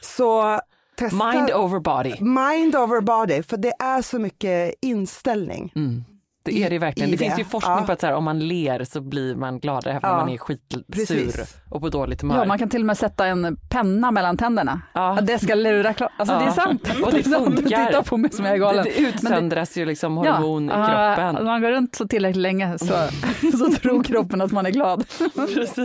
Så 0.00 0.60
testa 0.96 1.32
Mind 1.32 1.50
over 1.50 1.80
body. 1.80 2.20
mind 2.20 2.76
over 2.76 3.00
body, 3.00 3.42
för 3.42 3.56
det 3.56 3.72
är 3.78 4.02
så 4.02 4.18
mycket 4.18 4.74
inställning. 4.80 5.72
Mm. 5.76 6.04
Det 6.52 6.64
är 6.64 6.70
det 6.70 6.78
verkligen. 6.78 7.08
i 7.08 7.12
Det, 7.12 7.18
finns 7.18 7.34
det. 7.34 7.38
ju 7.40 7.44
forskning 7.44 7.76
Ja. 7.78 7.82
på 7.86 7.92
att 7.92 8.00
så 8.00 8.06
här, 8.06 8.14
om 8.14 8.24
man 8.24 8.38
ler 8.38 8.84
så 8.84 9.00
blir 9.00 9.34
man 9.34 9.60
gladare 9.60 9.94
även 9.94 10.10
om 10.10 10.16
Ja. 10.18 10.24
man 10.24 10.28
är 10.34 10.38
skitsur 10.38 10.82
Precis. 10.92 11.56
och 11.70 11.80
på 11.80 11.88
dåligt 11.88 12.20
humör. 12.22 12.36
Ja, 12.36 12.44
man 12.44 12.58
kan 12.58 12.68
till 12.70 12.80
och 12.82 12.86
med 12.86 12.98
sätta 12.98 13.26
en 13.26 13.56
penna 13.68 14.10
mellan 14.10 14.36
tänderna. 14.36 14.80
Ja. 14.94 15.18
Att 15.18 15.26
det 15.26 15.38
ska 15.38 15.54
lura 15.54 15.94
klart. 15.94 16.12
Alltså 16.18 16.34
Ja. 16.34 16.40
det 16.40 16.46
är 16.46 16.50
sant. 16.50 16.88
Och 17.04 17.12
det 17.12 17.22
funkar. 17.38 17.86
Titta 17.86 18.02
på 18.02 18.16
mig 18.16 18.32
som 18.32 18.44
jag 18.44 18.54
är 18.54 18.58
det, 18.58 18.64
galen. 18.64 18.84
det 18.84 18.98
utsöndras 18.98 19.76
ju 19.76 19.84
liksom 19.86 20.16
hormon 20.16 20.64
i 20.66 20.68
kroppen. 20.68 21.36
Om 21.36 21.44
man 21.44 21.62
går 21.62 21.70
runt 21.70 21.94
så 21.94 22.08
tillräckligt 22.08 22.42
länge 22.42 22.78
så, 22.78 22.86
så 23.58 23.72
tror 23.82 24.02
kroppen 24.04 24.40
att 24.40 24.52
man 24.52 24.66
är 24.66 24.70
glad. 24.70 25.04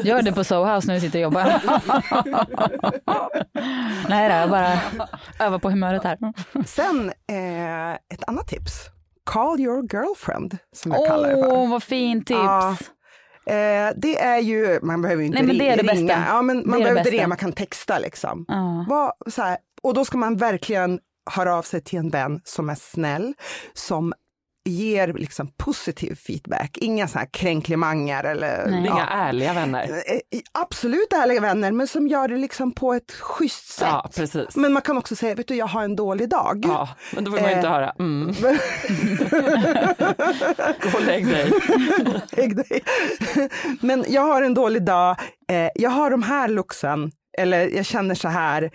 Gör 0.03 0.21
det 0.21 0.31
på 0.31 0.43
Soho 0.43 0.75
House 0.75 0.87
när 0.87 0.95
du 0.95 1.01
sitter 1.01 1.19
och 1.19 1.23
jobbar. 1.23 1.43
Nej 4.09 4.29
då, 4.29 4.35
jag 4.35 4.49
bara 4.49 4.79
övar 5.39 5.59
på 5.59 5.69
humöret 5.69 6.03
här. 6.03 6.17
Sen 6.65 7.07
eh, 7.09 7.91
ett 7.93 8.23
annat 8.27 8.47
tips. 8.47 8.73
Call 9.25 9.59
your 9.59 9.83
girlfriend, 9.93 10.57
som 10.75 10.91
jag 10.91 11.07
kallar 11.07 11.29
det 11.29 11.35
för. 11.43 11.51
Åh, 11.53 11.69
vad 11.71 11.83
fint 11.83 12.27
tips. 12.27 12.37
Ja. 12.39 12.77
Eh, 13.45 13.93
det 13.97 14.19
är 14.21 14.39
ju, 14.39 14.79
man 14.83 15.01
behöver 15.01 15.21
ju 15.21 15.25
inte 15.27 15.37
Nej, 15.37 15.47
men 15.47 15.57
det 15.57 15.69
är 15.69 15.77
det 15.77 15.83
ringa. 15.93 16.07
bästa. 16.07 16.23
Ja, 16.27 16.41
men 16.41 16.57
Det 16.57 16.65
man 16.65 16.79
det 16.79 16.83
behöver 16.83 16.99
inte 16.99 17.09
bästa. 17.09 17.17
ringa, 17.17 17.27
man 17.27 17.37
kan 17.37 17.51
texta 17.53 17.99
liksom. 17.99 18.45
Vad, 18.89 19.11
så 19.33 19.41
här, 19.41 19.57
och 19.83 19.93
då 19.93 20.05
ska 20.05 20.17
man 20.17 20.35
verkligen 20.37 20.99
höra 21.31 21.55
av 21.55 21.61
sig 21.61 21.81
till 21.83 21.99
en 21.99 22.09
vän 22.09 22.41
som 22.43 22.69
är 22.69 22.75
snäll, 22.75 23.33
som 23.73 24.13
ger 24.65 25.13
liksom 25.13 25.47
positiv 25.57 26.15
feedback, 26.15 26.77
inga 26.77 27.07
så 27.07 27.19
här 27.19 27.27
kränklimanger 27.33 28.23
eller 28.23 28.65
Nej. 28.69 28.79
Inga 28.79 28.89
ja, 28.89 29.05
ärliga 29.11 29.53
vänner. 29.53 30.03
eh, 30.07 30.19
absolut 30.51 31.13
ärliga 31.13 31.41
vänner, 31.41 31.71
men 31.71 31.87
som 31.87 32.07
gör 32.07 32.27
det 32.27 32.37
liksom 32.37 32.71
på 32.71 32.93
ett 32.93 33.11
schysst 33.11 33.67
sätt. 33.67 33.87
Ja, 33.91 34.09
precis. 34.15 34.55
Men 34.55 34.73
man 34.73 34.81
kan 34.81 34.97
också 34.97 35.15
säga, 35.15 35.35
vet 35.35 35.47
du, 35.47 35.55
jag 35.55 35.67
har 35.67 35.83
en 35.83 35.95
dålig 35.95 36.29
dag. 36.29 36.63
Ja, 36.67 36.89
men 37.15 37.23
då 37.23 37.31
vill 37.31 37.41
man 37.41 37.49
ju 37.51 37.55
inte 37.55 37.67
Eh. 37.67 37.73
höra. 37.73 37.93
Mm. 37.99 38.27
Gå 40.81 40.97
och 40.97 41.03
lägg 41.05 41.27
dig. 41.27 41.51
Lägg 42.31 42.55
dig. 42.55 42.83
Men 43.81 44.05
jag 44.07 44.21
har 44.21 44.41
en 44.41 44.53
dålig 44.53 44.85
dag, 44.85 45.15
eh, 45.49 45.69
jag 45.75 45.89
har 45.89 46.09
de 46.11 46.23
här 46.23 46.47
looksen, 46.47 47.11
eller 47.37 47.67
jag 47.69 47.85
känner 47.85 48.15
så 48.15 48.27
här, 48.27 48.71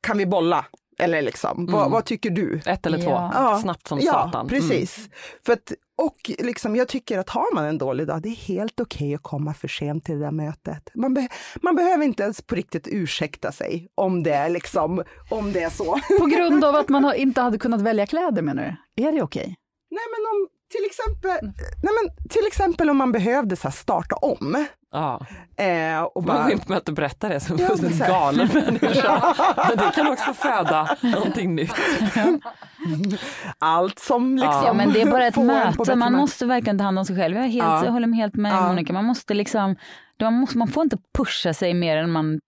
kan 0.00 0.18
vi 0.18 0.26
bolla? 0.26 0.64
Eller 0.98 1.22
liksom, 1.22 1.66
vad, 1.66 1.80
Mm. 1.80 1.92
vad 1.92 2.04
tycker 2.04 2.30
du? 2.30 2.60
Ett 2.66 2.86
eller 2.86 2.98
två, 2.98 3.10
Ja. 3.10 3.58
snabbt 3.62 3.88
som 3.88 3.98
ja, 4.00 4.12
satan. 4.12 4.46
Mm. 4.46 4.48
precis. 4.48 5.08
För 5.46 5.52
att, 5.52 5.72
och 6.02 6.16
liksom, 6.38 6.76
jag 6.76 6.88
tycker 6.88 7.18
att 7.18 7.28
har 7.30 7.54
man 7.54 7.64
en 7.64 7.78
dålig 7.78 8.06
dag, 8.06 8.22
det 8.22 8.28
är 8.28 8.34
helt 8.36 8.80
okej 8.80 9.14
att 9.14 9.22
komma 9.22 9.54
för 9.54 9.68
sent 9.68 10.04
till 10.04 10.14
det 10.14 10.20
där 10.24 10.30
mötet. 10.30 10.90
Man, 10.94 11.14
be, 11.14 11.28
man 11.62 11.76
behöver 11.76 12.04
inte 12.04 12.22
ens 12.22 12.42
på 12.42 12.54
riktigt 12.54 12.88
ursäkta 12.90 13.52
sig 13.52 13.88
om 13.94 14.22
det 14.22 14.32
är, 14.32 14.48
liksom, 14.48 15.02
om 15.30 15.52
det 15.52 15.62
är 15.62 15.70
så. 15.70 15.98
På 16.20 16.26
grund 16.26 16.64
av 16.64 16.74
att 16.76 16.88
man 16.88 17.04
har, 17.04 17.14
inte 17.14 17.40
hade 17.40 17.58
kunnat 17.58 17.80
välja 17.82 18.06
kläder 18.06 18.42
menar 18.42 18.76
du? 18.96 19.02
Är 19.04 19.12
det 19.12 19.22
okej? 19.22 19.56
Nej 19.90 20.04
men 20.10 20.26
om 20.32 20.48
till 20.70 20.84
exempel, 20.86 21.52
nej 21.82 21.92
men 22.02 22.28
till 22.28 22.46
exempel 22.46 22.90
om 22.90 22.96
man 22.96 23.12
behövde 23.12 23.56
så 23.56 23.68
här 23.68 23.72
starta 23.74 24.14
om. 24.16 24.66
Ja. 24.92 25.26
Eh, 25.56 26.02
och 26.02 26.24
Man 26.26 26.36
bara, 26.36 26.52
inte 26.52 26.68
med 26.68 26.78
att 26.78 26.84
berätta 26.84 27.28
det 27.28 27.40
som 27.40 27.56
Ja, 27.58 27.68
en 27.70 27.78
så 27.78 27.86
här. 28.04 28.08
galen 28.08 28.48
människa. 28.54 29.34
Men 29.68 29.76
det 29.76 29.92
kan 29.94 30.06
också 30.12 30.32
föda 30.34 30.96
någonting 31.00 31.54
nytt. 31.54 31.74
allt 33.58 33.98
som 33.98 34.36
liksom 34.36 34.62
Ja 34.66 34.72
men 34.72 34.92
det 34.92 35.02
är 35.02 35.10
bara 35.10 35.26
ett 35.26 35.34
på 35.34 35.42
möte, 35.42 35.94
man 35.96 36.12
måste 36.12 36.46
verkligen 36.46 36.78
ta 36.78 36.84
hand 36.84 36.98
om 36.98 37.04
sig 37.04 37.16
själv. 37.16 37.36
Jag, 37.36 37.44
är 37.44 37.48
helt, 37.48 37.64
Ja. 37.64 37.84
jag 37.84 37.92
håller 37.92 38.12
helt 38.14 38.34
med 38.34 38.52
Ja. 38.52 38.68
Monica, 38.68 38.92
man 38.92 39.04
måste 39.04 39.34
liksom, 39.34 39.76
man, 40.20 40.34
måste, 40.34 40.58
man 40.58 40.68
får 40.68 40.82
inte 40.82 40.96
pusha 41.18 41.54
sig 41.54 41.74
mer 41.74 41.96
än 41.96 42.10
man, 42.10 42.40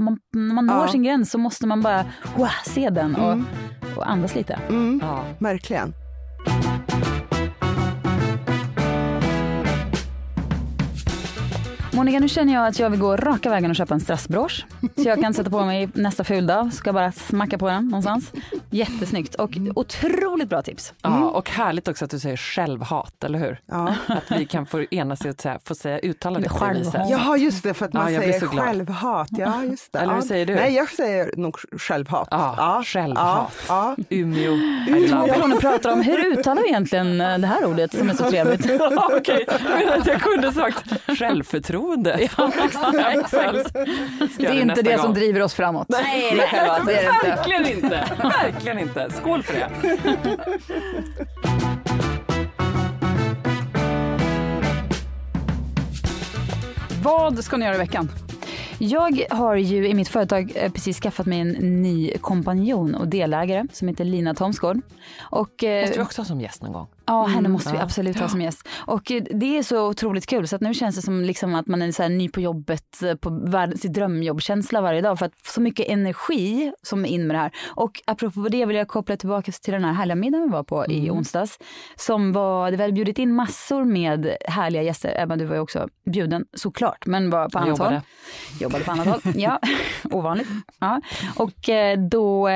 man 0.00 0.18
när 0.32 0.54
man 0.54 0.66
når 0.66 0.76
Ja. 0.76 0.88
sin 0.88 1.02
gräns 1.02 1.30
så 1.30 1.38
måste 1.38 1.66
man 1.66 1.82
bara 1.82 2.04
wow, 2.36 2.48
se 2.64 2.90
den 2.90 3.16
och, 3.16 3.38
och 3.96 4.10
andas 4.10 4.34
lite. 4.34 4.58
Mm, 4.68 5.00
Ja. 5.04 5.24
verkligen. 5.38 5.92
Monica, 11.96 12.18
nu 12.20 12.28
känner 12.28 12.54
jag 12.54 12.66
att 12.66 12.78
jag 12.78 12.90
vill 12.90 13.00
gå 13.00 13.16
raka 13.16 13.50
vägen 13.50 13.70
och 13.70 13.76
köpa 13.76 13.94
en 13.94 14.00
strassbrosch. 14.00 14.66
Så 14.96 15.02
jag 15.02 15.20
kan 15.20 15.34
sätta 15.34 15.50
på 15.50 15.64
mig 15.64 15.88
nästa 15.94 16.24
fuldag, 16.24 16.72
ska 16.72 16.92
bara 16.92 17.12
smacka 17.12 17.58
på 17.58 17.68
den 17.68 17.84
någonstans. 17.88 18.32
Jättesnyggt 18.70 19.34
och 19.34 19.50
otroligt 19.74 20.48
bra 20.48 20.62
tips. 20.62 20.92
Ja, 21.02 21.24
och 21.24 21.50
härligt 21.50 21.88
också 21.88 22.04
att 22.04 22.10
du 22.10 22.18
säger 22.18 22.36
självhat, 22.36 23.24
eller 23.24 23.38
hur? 23.38 23.60
Ja. 23.66 23.94
Att 24.06 24.38
vi 24.40 24.46
kan 24.46 24.66
få 24.66 24.84
enas 24.90 25.26
i 25.26 25.28
att 25.28 25.40
säga, 25.40 25.58
få 25.64 25.74
säga, 25.74 25.98
uttala 25.98 26.38
det 26.38 26.48
på 26.48 26.66
det 26.66 26.78
viset. 26.78 27.02
Jaha 27.10 27.36
just 27.36 27.62
det, 27.62 27.74
för 27.74 27.86
att 27.86 27.92
man 27.92 28.14
Ja, 28.14 28.20
säger 28.20 28.40
självhat. 28.40 29.28
Ja, 29.30 29.62
just 29.64 29.92
det. 29.92 29.98
Eller 29.98 30.12
hur 30.14 30.20
ja. 30.20 30.26
säger 30.28 30.46
du? 30.46 30.54
Nej, 30.54 30.74
jag 30.74 30.90
säger 30.90 31.30
nog 31.36 31.58
självhat. 31.78 32.28
Ja, 32.30 32.82
självhat. 32.84 33.52
Ja, 33.68 33.94
ja. 33.98 34.04
Umeå, 34.08 34.52
I 34.52 35.08
Två 35.10 35.26
personer 35.26 35.56
pratar 35.56 35.92
om 35.92 36.02
hur 36.02 36.24
uttalar 36.26 36.62
vi 36.62 36.68
egentligen 36.68 37.20
eh, 37.20 37.38
det 37.38 37.46
här 37.46 37.64
ordet 37.64 37.98
som 37.98 38.10
är 38.10 38.14
så 38.14 38.30
trevligt. 38.30 38.66
Ja, 38.80 39.10
Okej, 39.16 39.44
jag 39.48 39.62
menar 39.78 39.96
att 39.98 40.06
jag 40.06 40.20
kunde 40.20 40.52
sagt 40.52 40.84
självförtroende. 41.18 41.85
Som 42.28 42.52
exempel. 43.20 43.64
Ska 43.64 44.42
Det 44.42 44.46
är 44.46 44.62
inte 44.62 44.82
det 44.82 44.96
som 44.96 45.06
gång. 45.06 45.14
driver 45.14 45.42
oss 45.42 45.54
framåt. 45.54 45.86
Nej, 45.88 46.32
det 46.36 46.42
är 46.42 46.84
det 46.84 46.92
inte. 46.92 47.28
Verkligen 47.28 47.66
inte. 47.66 48.04
Verkligen 48.22 48.78
inte. 48.78 49.10
Skål 49.10 49.42
för 49.42 49.54
det. 49.54 49.70
Vad 57.02 57.44
ska 57.44 57.56
ni 57.56 57.64
göra 57.64 57.74
i 57.74 57.78
veckan? 57.78 58.08
Jag 58.78 59.22
har 59.30 59.56
ju 59.56 59.88
i 59.88 59.94
mitt 59.94 60.08
företag 60.08 60.52
eh, 60.54 60.72
precis 60.72 61.00
skaffat 61.00 61.26
mig 61.26 61.40
en 61.40 61.82
ny 61.82 62.18
kompanjon 62.20 62.94
och 62.94 63.08
delägare 63.08 63.64
som 63.72 63.88
heter 63.88 64.04
Lina 64.04 64.34
Thomsgård. 64.34 64.80
Och, 65.20 65.64
eh, 65.64 65.80
Måste 65.80 65.98
vi 65.98 66.04
också 66.04 66.20
ha 66.22 66.26
som 66.26 66.40
gäst 66.40 66.62
någon 66.62 66.72
gång. 66.72 66.86
Ja, 67.06 67.24
henne 67.24 67.48
måste 67.48 67.70
vi 67.72 67.76
Ja. 67.76 67.82
absolut 67.82 68.18
ha 68.18 68.28
som 68.28 68.40
gäst. 68.40 68.68
Och 68.78 69.10
eh, 69.10 69.22
det 69.30 69.58
är 69.58 69.62
så 69.62 69.88
otroligt 69.88 70.26
kul 70.26 70.48
så 70.48 70.56
att 70.56 70.62
nu 70.62 70.74
känns 70.74 70.96
det 70.96 71.02
som 71.02 71.22
liksom 71.22 71.54
att 71.54 71.66
man 71.66 71.82
är 71.82 71.92
så 71.92 72.08
ny 72.08 72.28
på 72.28 72.40
jobbet, 72.40 73.02
eh, 73.02 73.14
på 73.14 73.30
världens 73.30 73.82
drömjobbkänsla 73.82 74.80
varje 74.80 75.00
dag 75.00 75.18
för 75.18 75.26
att 75.26 75.46
så 75.46 75.60
mycket 75.60 75.88
energi 75.88 76.72
som 76.82 77.04
är 77.04 77.08
in 77.08 77.26
med 77.26 77.34
det 77.36 77.40
här. 77.40 77.50
Och 77.74 78.02
apropå 78.06 78.48
det 78.48 78.66
vill 78.66 78.76
jag 78.76 78.88
koppla 78.88 79.16
tillbaka 79.16 79.52
till 79.52 79.72
den 79.72 79.84
här 79.84 79.92
härliga 79.92 80.14
middagen 80.16 80.42
vi 80.46 80.52
var 80.52 80.62
på 80.62 80.86
i 80.86 81.10
onsdags. 81.10 81.58
Som 81.96 82.32
var, 82.32 82.70
det 82.70 82.76
vi 82.76 82.82
hade 82.82 82.92
bjudit 82.92 83.18
in 83.18 83.34
massor 83.34 83.84
med 83.84 84.36
härliga 84.48 84.82
gäster, 84.82 85.08
även 85.08 85.38
du 85.38 85.44
var 85.44 85.54
ju 85.54 85.60
också 85.60 85.88
bjuden 86.10 86.44
såklart, 86.54 87.06
men 87.06 87.30
var 87.30 87.48
på 87.48 87.58
annat 87.58 87.78
håll. 87.78 88.00
jobbade. 88.60 88.84
På 88.84 88.90
annat 88.90 89.06
håll, 89.06 89.20
ja, 89.36 89.60
ovanligt. 90.10 90.48
Ja. 90.80 91.00
Och 91.36 91.68
eh, 91.68 91.98
då, 91.98 92.48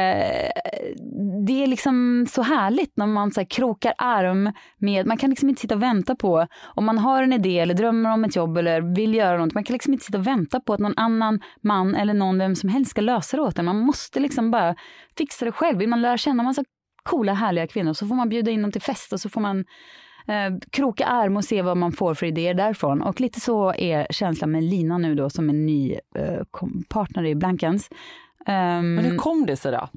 det 1.46 1.62
är 1.62 1.66
liksom 1.66 2.26
så 2.30 2.42
härligt 2.42 2.96
när 2.96 3.06
man 3.06 3.32
så 3.32 3.40
här 3.40 3.46
krokar 3.46 3.94
arm 3.98 4.39
med, 4.78 5.06
man 5.06 5.16
kan 5.16 5.30
liksom 5.30 5.48
inte 5.48 5.60
sitta 5.60 5.74
och 5.74 5.82
vänta 5.82 6.14
på, 6.14 6.46
om 6.64 6.84
man 6.84 6.98
har 6.98 7.22
en 7.22 7.32
idé 7.32 7.58
eller 7.58 7.74
drömmer 7.74 8.12
om 8.12 8.24
ett 8.24 8.36
jobb 8.36 8.58
eller 8.58 8.94
vill 8.94 9.14
göra 9.14 9.38
något, 9.38 9.54
man 9.54 9.64
kan 9.64 9.72
liksom 9.72 9.92
inte 9.92 10.04
sitta 10.04 10.18
och 10.18 10.26
vänta 10.26 10.60
på 10.60 10.74
att 10.74 10.80
någon 10.80 10.94
annan 10.96 11.40
man 11.60 11.94
eller 11.94 12.14
någon, 12.14 12.38
vem 12.38 12.56
som 12.56 12.68
helst 12.68 12.90
ska 12.90 13.00
lösa 13.00 13.36
det 13.36 13.42
åt 13.42 13.58
en. 13.58 13.64
Man 13.64 13.80
måste 13.80 14.20
liksom 14.20 14.50
bara 14.50 14.74
fixa 15.18 15.44
det 15.44 15.52
själv. 15.52 15.78
Vill 15.78 15.88
man 15.88 16.02
lära 16.02 16.16
känna 16.16 16.42
massa 16.42 16.64
coola, 17.02 17.34
härliga 17.34 17.66
kvinnor 17.66 17.92
så 17.92 18.06
får 18.06 18.14
man 18.14 18.28
bjuda 18.28 18.50
in 18.50 18.62
dem 18.62 18.72
till 18.72 18.82
fest 18.82 19.12
och 19.12 19.20
så 19.20 19.28
får 19.28 19.40
man 19.40 19.64
eh, 20.26 20.58
kroka 20.70 21.06
arm 21.06 21.36
och 21.36 21.44
se 21.44 21.62
vad 21.62 21.76
man 21.76 21.92
får 21.92 22.14
för 22.14 22.26
idéer 22.26 22.54
därifrån. 22.54 23.02
Och 23.02 23.20
lite 23.20 23.40
så 23.40 23.74
är 23.74 24.06
känslan 24.10 24.50
med 24.50 24.64
Lina 24.64 24.98
nu 24.98 25.14
då 25.14 25.30
som 25.30 25.50
en 25.50 25.66
ny 25.66 25.96
eh, 26.14 26.42
partner 26.88 27.24
i 27.24 27.34
Blankens. 27.34 27.90
Ehm, 28.46 28.94
Men 28.94 29.04
hur 29.04 29.16
kom 29.16 29.46
det 29.46 29.56
sig 29.56 29.72
då? 29.72 29.88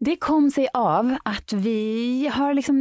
Det 0.00 0.16
kom 0.16 0.50
sig 0.50 0.68
av 0.74 1.16
att 1.24 1.52
vi 1.52 2.30
har 2.34 2.54
liksom 2.54 2.76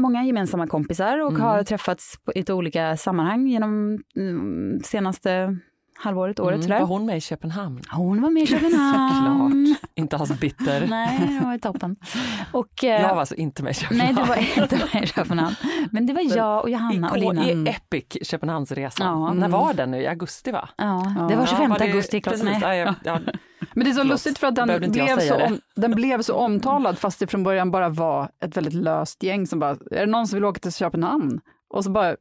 många 0.00 0.24
gemensamma 0.24 0.66
kompisar 0.66 1.18
och 1.18 1.32
har 1.32 1.62
träffats 1.62 2.14
på 2.24 2.32
lite 2.34 2.52
olika 2.52 2.96
sammanhang 2.96 3.46
genom 3.46 3.98
mm, 4.16 4.80
senaste 4.84 5.56
halvåret, 5.98 6.40
året 6.40 6.54
Mm, 6.54 6.62
sådär. 6.62 6.80
var 6.80 6.86
hon 6.86 7.06
med 7.06 7.16
i 7.16 7.20
Köpenhamn? 7.20 7.80
Hon 7.90 8.22
var 8.22 8.30
med 8.30 8.42
i 8.42 8.46
Köpenhamn. 8.46 9.66
Såklart. 9.76 9.90
Inte 9.94 10.16
alls 10.16 10.40
bitter. 10.40 10.86
Nej, 10.90 11.18
det 11.40 11.46
var 11.46 11.58
toppen. 11.58 11.96
Och, 12.52 12.84
eh, 12.84 13.00
Jag 13.02 13.08
var 13.14 13.20
alltså 13.20 13.34
inte 13.34 13.62
med 13.62 13.70
i 13.70 13.74
Köpenhamn. 13.74 14.14
Nej, 14.14 14.24
du 14.24 14.28
var 14.28 14.62
inte 14.62 14.80
med 14.94 15.04
i 15.04 15.06
Köpenhamn. 15.06 15.54
Men 15.90 16.06
det 16.06 16.12
var 16.12 16.22
jag 16.36 16.62
och 16.62 16.70
Johanna 16.70 17.10
och 17.10 17.16
I, 17.18 17.20
Lina. 17.20 17.44
I 17.50 17.68
Epic 17.68 18.28
Köpenhamnsresan. 18.28 19.06
Ja. 19.22 19.32
När 19.32 19.48
var 19.48 19.74
den 19.74 19.90
nu? 19.90 20.00
I 20.02 20.06
augusti 20.06 20.50
va? 20.50 20.68
Ja, 20.76 21.26
det 21.30 21.36
var 21.36 21.46
25 21.46 21.62
Ja, 21.62 21.68
var 21.68 21.78
det- 21.78 21.84
augusti 21.84 22.20
precis, 22.20 22.44
är. 22.62 22.74
ja, 22.74 22.74
ja, 22.74 22.94
ja. 23.04 23.18
Men 23.74 23.84
det 23.84 23.90
är 23.90 23.92
så 23.92 23.98
Förlåt. 24.00 24.12
lustigt 24.12 24.38
för 24.38 24.46
att 24.46 24.54
den 24.54 24.90
blev, 24.92 25.18
så 25.20 25.34
om, 25.44 25.60
den 25.76 25.90
blev 25.94 26.22
så 26.22 26.34
omtalad 26.34 26.98
fast 26.98 27.18
det 27.18 27.26
från 27.26 27.42
början 27.42 27.70
bara 27.70 27.88
var 27.88 28.28
ett 28.44 28.56
väldigt 28.56 28.74
löst 28.74 29.22
gäng 29.22 29.46
som 29.46 29.58
bara, 29.58 29.70
är 29.70 30.00
det 30.00 30.06
någon 30.06 30.26
som 30.26 30.36
vill 30.36 30.44
åka 30.44 30.60
till 30.60 30.72
Köpenhamn? 30.72 31.40
Och 31.74 31.84
så 31.84 31.90
bara 31.90 32.16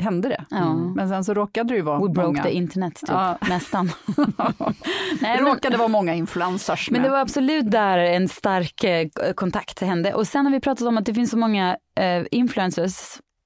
hände 0.00 0.28
det. 0.28 0.44
Ja. 0.50 0.74
Men 0.74 1.08
sen 1.08 1.24
så 1.24 1.34
råkade 1.34 1.68
det 1.68 1.76
ju 1.76 1.82
vara 1.82 1.98
We 2.00 2.08
broke 2.08 2.26
många. 2.26 2.42
the 2.42 2.50
internet, 2.50 2.94
typ. 2.94 3.08
Ja. 3.08 3.38
nästan. 3.48 3.90
Nej, 4.16 4.74
Det 5.20 5.42
men- 5.42 5.46
råkade 5.46 5.76
vara 5.76 5.88
många 5.88 6.14
influencers 6.14 6.90
Men 6.90 7.02
med. 7.02 7.10
det 7.10 7.12
var 7.12 7.20
absolut 7.20 7.70
där 7.70 7.98
en 7.98 8.28
stark 8.28 8.84
eh, 8.84 9.08
kontakt 9.34 9.80
hände. 9.80 10.14
Och 10.14 10.26
sen 10.26 10.46
har 10.46 10.52
vi 10.52 10.60
pratat 10.60 10.88
om 10.88 10.98
att 10.98 11.04
det 11.04 11.14
finns 11.14 11.30
så 11.30 11.38
många 11.38 11.76
eh, 12.00 12.22
influencers, 12.30 12.94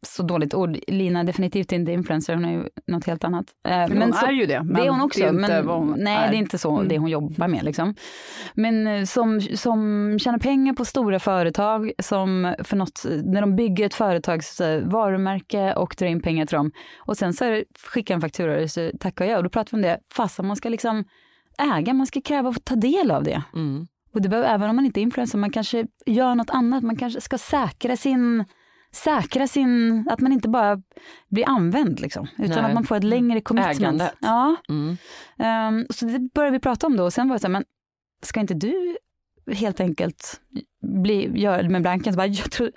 så 0.06 0.22
dåligt 0.22 0.54
ord, 0.54 0.78
Lina 0.88 1.20
är 1.20 1.24
definitivt 1.24 1.72
inte 1.72 1.92
influencer, 1.92 2.34
hon 2.34 2.44
är 2.44 2.52
ju 2.52 2.68
något 2.86 3.06
helt 3.06 3.24
annat. 3.24 3.46
Eh, 3.68 3.78
hon 3.78 4.12
så, 4.12 4.26
är 4.26 4.32
ju 4.32 4.46
det, 4.46 4.62
men 4.62 4.74
det 4.74 4.86
är 4.86 4.90
hon 4.90 5.00
också, 5.00 5.20
det 5.20 5.26
är 5.26 5.32
men 5.32 5.68
hon 5.68 5.94
nej 5.98 6.16
är. 6.16 6.30
det 6.30 6.36
är 6.36 6.38
inte 6.38 6.58
så 6.58 6.74
Mm. 6.74 6.88
det 6.88 6.98
hon 6.98 7.10
jobbar 7.10 7.48
med 7.48 7.64
liksom. 7.64 7.94
Men 8.54 8.86
eh, 8.86 9.04
som, 9.04 9.40
som 9.40 10.18
tjänar 10.18 10.38
pengar 10.38 10.72
på 10.72 10.84
stora 10.84 11.18
företag, 11.18 11.92
som 11.98 12.54
för 12.64 12.76
något, 12.76 13.04
när 13.24 13.40
de 13.40 13.56
bygger 13.56 13.86
ett 13.86 13.94
företags 13.94 14.60
varumärke 14.84 15.74
och 15.74 15.94
drar 15.98 16.06
in 16.06 16.22
pengar 16.22 16.46
till 16.46 16.56
dem 16.56 16.70
och 16.98 17.16
sen 17.16 17.32
så 17.32 17.44
det, 17.44 17.64
skickar 17.86 18.14
en 18.14 18.20
faktura 18.20 18.68
så 18.68 18.90
tackar 19.00 19.24
jag 19.24 19.36
och 19.36 19.44
då 19.44 19.50
pratar 19.50 19.70
vi 19.70 19.76
om 19.76 19.82
det, 19.82 19.98
fast 20.12 20.42
man 20.42 20.56
ska 20.56 20.68
liksom 20.68 21.04
äga, 21.58 21.94
man 21.94 22.06
ska 22.06 22.20
kräva 22.20 22.48
att 22.48 22.54
få 22.54 22.60
ta 22.60 22.74
del 22.74 23.10
av 23.10 23.22
det. 23.22 23.42
Mm. 23.54 23.86
Och 24.14 24.22
det 24.22 24.28
behöver, 24.28 24.48
även 24.48 24.70
om 24.70 24.76
man 24.76 24.84
inte 24.86 25.00
är 25.00 25.02
influencer, 25.02 25.38
man 25.38 25.50
kanske 25.50 25.86
gör 26.06 26.34
något 26.34 26.50
annat. 26.50 26.82
Man 26.82 26.96
kanske 26.96 27.20
ska 27.20 27.38
säkra 27.38 27.96
sin, 27.96 28.44
säkra 28.94 29.46
sin, 29.46 30.04
att 30.10 30.20
man 30.20 30.32
inte 30.32 30.48
bara 30.48 30.82
blir 31.28 31.48
använd 31.48 32.00
liksom. 32.00 32.26
Utan 32.38 32.48
Nej. 32.56 32.64
att 32.64 32.74
man 32.74 32.84
får 32.84 32.96
ett 32.96 33.04
längre 33.04 33.40
commitment. 33.40 33.78
Ägandet. 33.80 34.14
Ja, 34.20 34.56
Mm. 34.68 34.96
ehm, 35.38 35.86
så 35.90 36.06
det 36.06 36.18
började 36.34 36.52
vi 36.56 36.60
prata 36.60 36.86
om 36.86 36.96
då. 36.96 37.04
Och 37.04 37.12
sen 37.12 37.28
var 37.28 37.36
det 37.36 37.40
så 37.40 37.46
här, 37.46 37.52
men 37.52 37.64
ska 38.22 38.40
inte 38.40 38.54
du 38.54 38.96
helt 39.52 39.80
enkelt 39.80 40.40
bli, 41.02 41.40
göra 41.40 41.62
det 41.62 41.68
med 41.68 41.82
Blanken? 41.82 42.12
Så 42.12 42.16
bara, 42.16 42.26
jag 42.26 42.50
tro, 42.50 42.68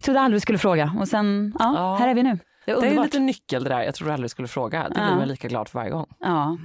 trodde 0.00 0.20
aldrig 0.20 0.36
vi 0.36 0.40
skulle 0.40 0.58
fråga. 0.58 0.96
Och 1.00 1.08
sen, 1.08 1.54
ja, 1.58 1.74
Ja. 1.76 1.96
här 2.00 2.08
är 2.08 2.14
vi 2.14 2.22
nu. 2.22 2.38
Det 2.66 2.72
är 2.72 2.80
Det 2.80 2.86
är 2.88 3.02
liten 3.04 3.26
nyckel 3.26 3.64
det 3.64 3.68
där, 3.70 3.82
jag 3.82 3.94
tror 3.94 4.08
du 4.08 4.14
aldrig 4.14 4.30
skulle 4.30 4.48
fråga. 4.48 4.82
Det 4.82 4.94
blir 4.94 5.02
Ja. 5.04 5.14
man 5.16 5.28
lika 5.28 5.48
glad 5.48 5.68
för 5.68 5.78
varje 5.78 5.90
gång. 5.90 6.06
Ja. 6.20 6.58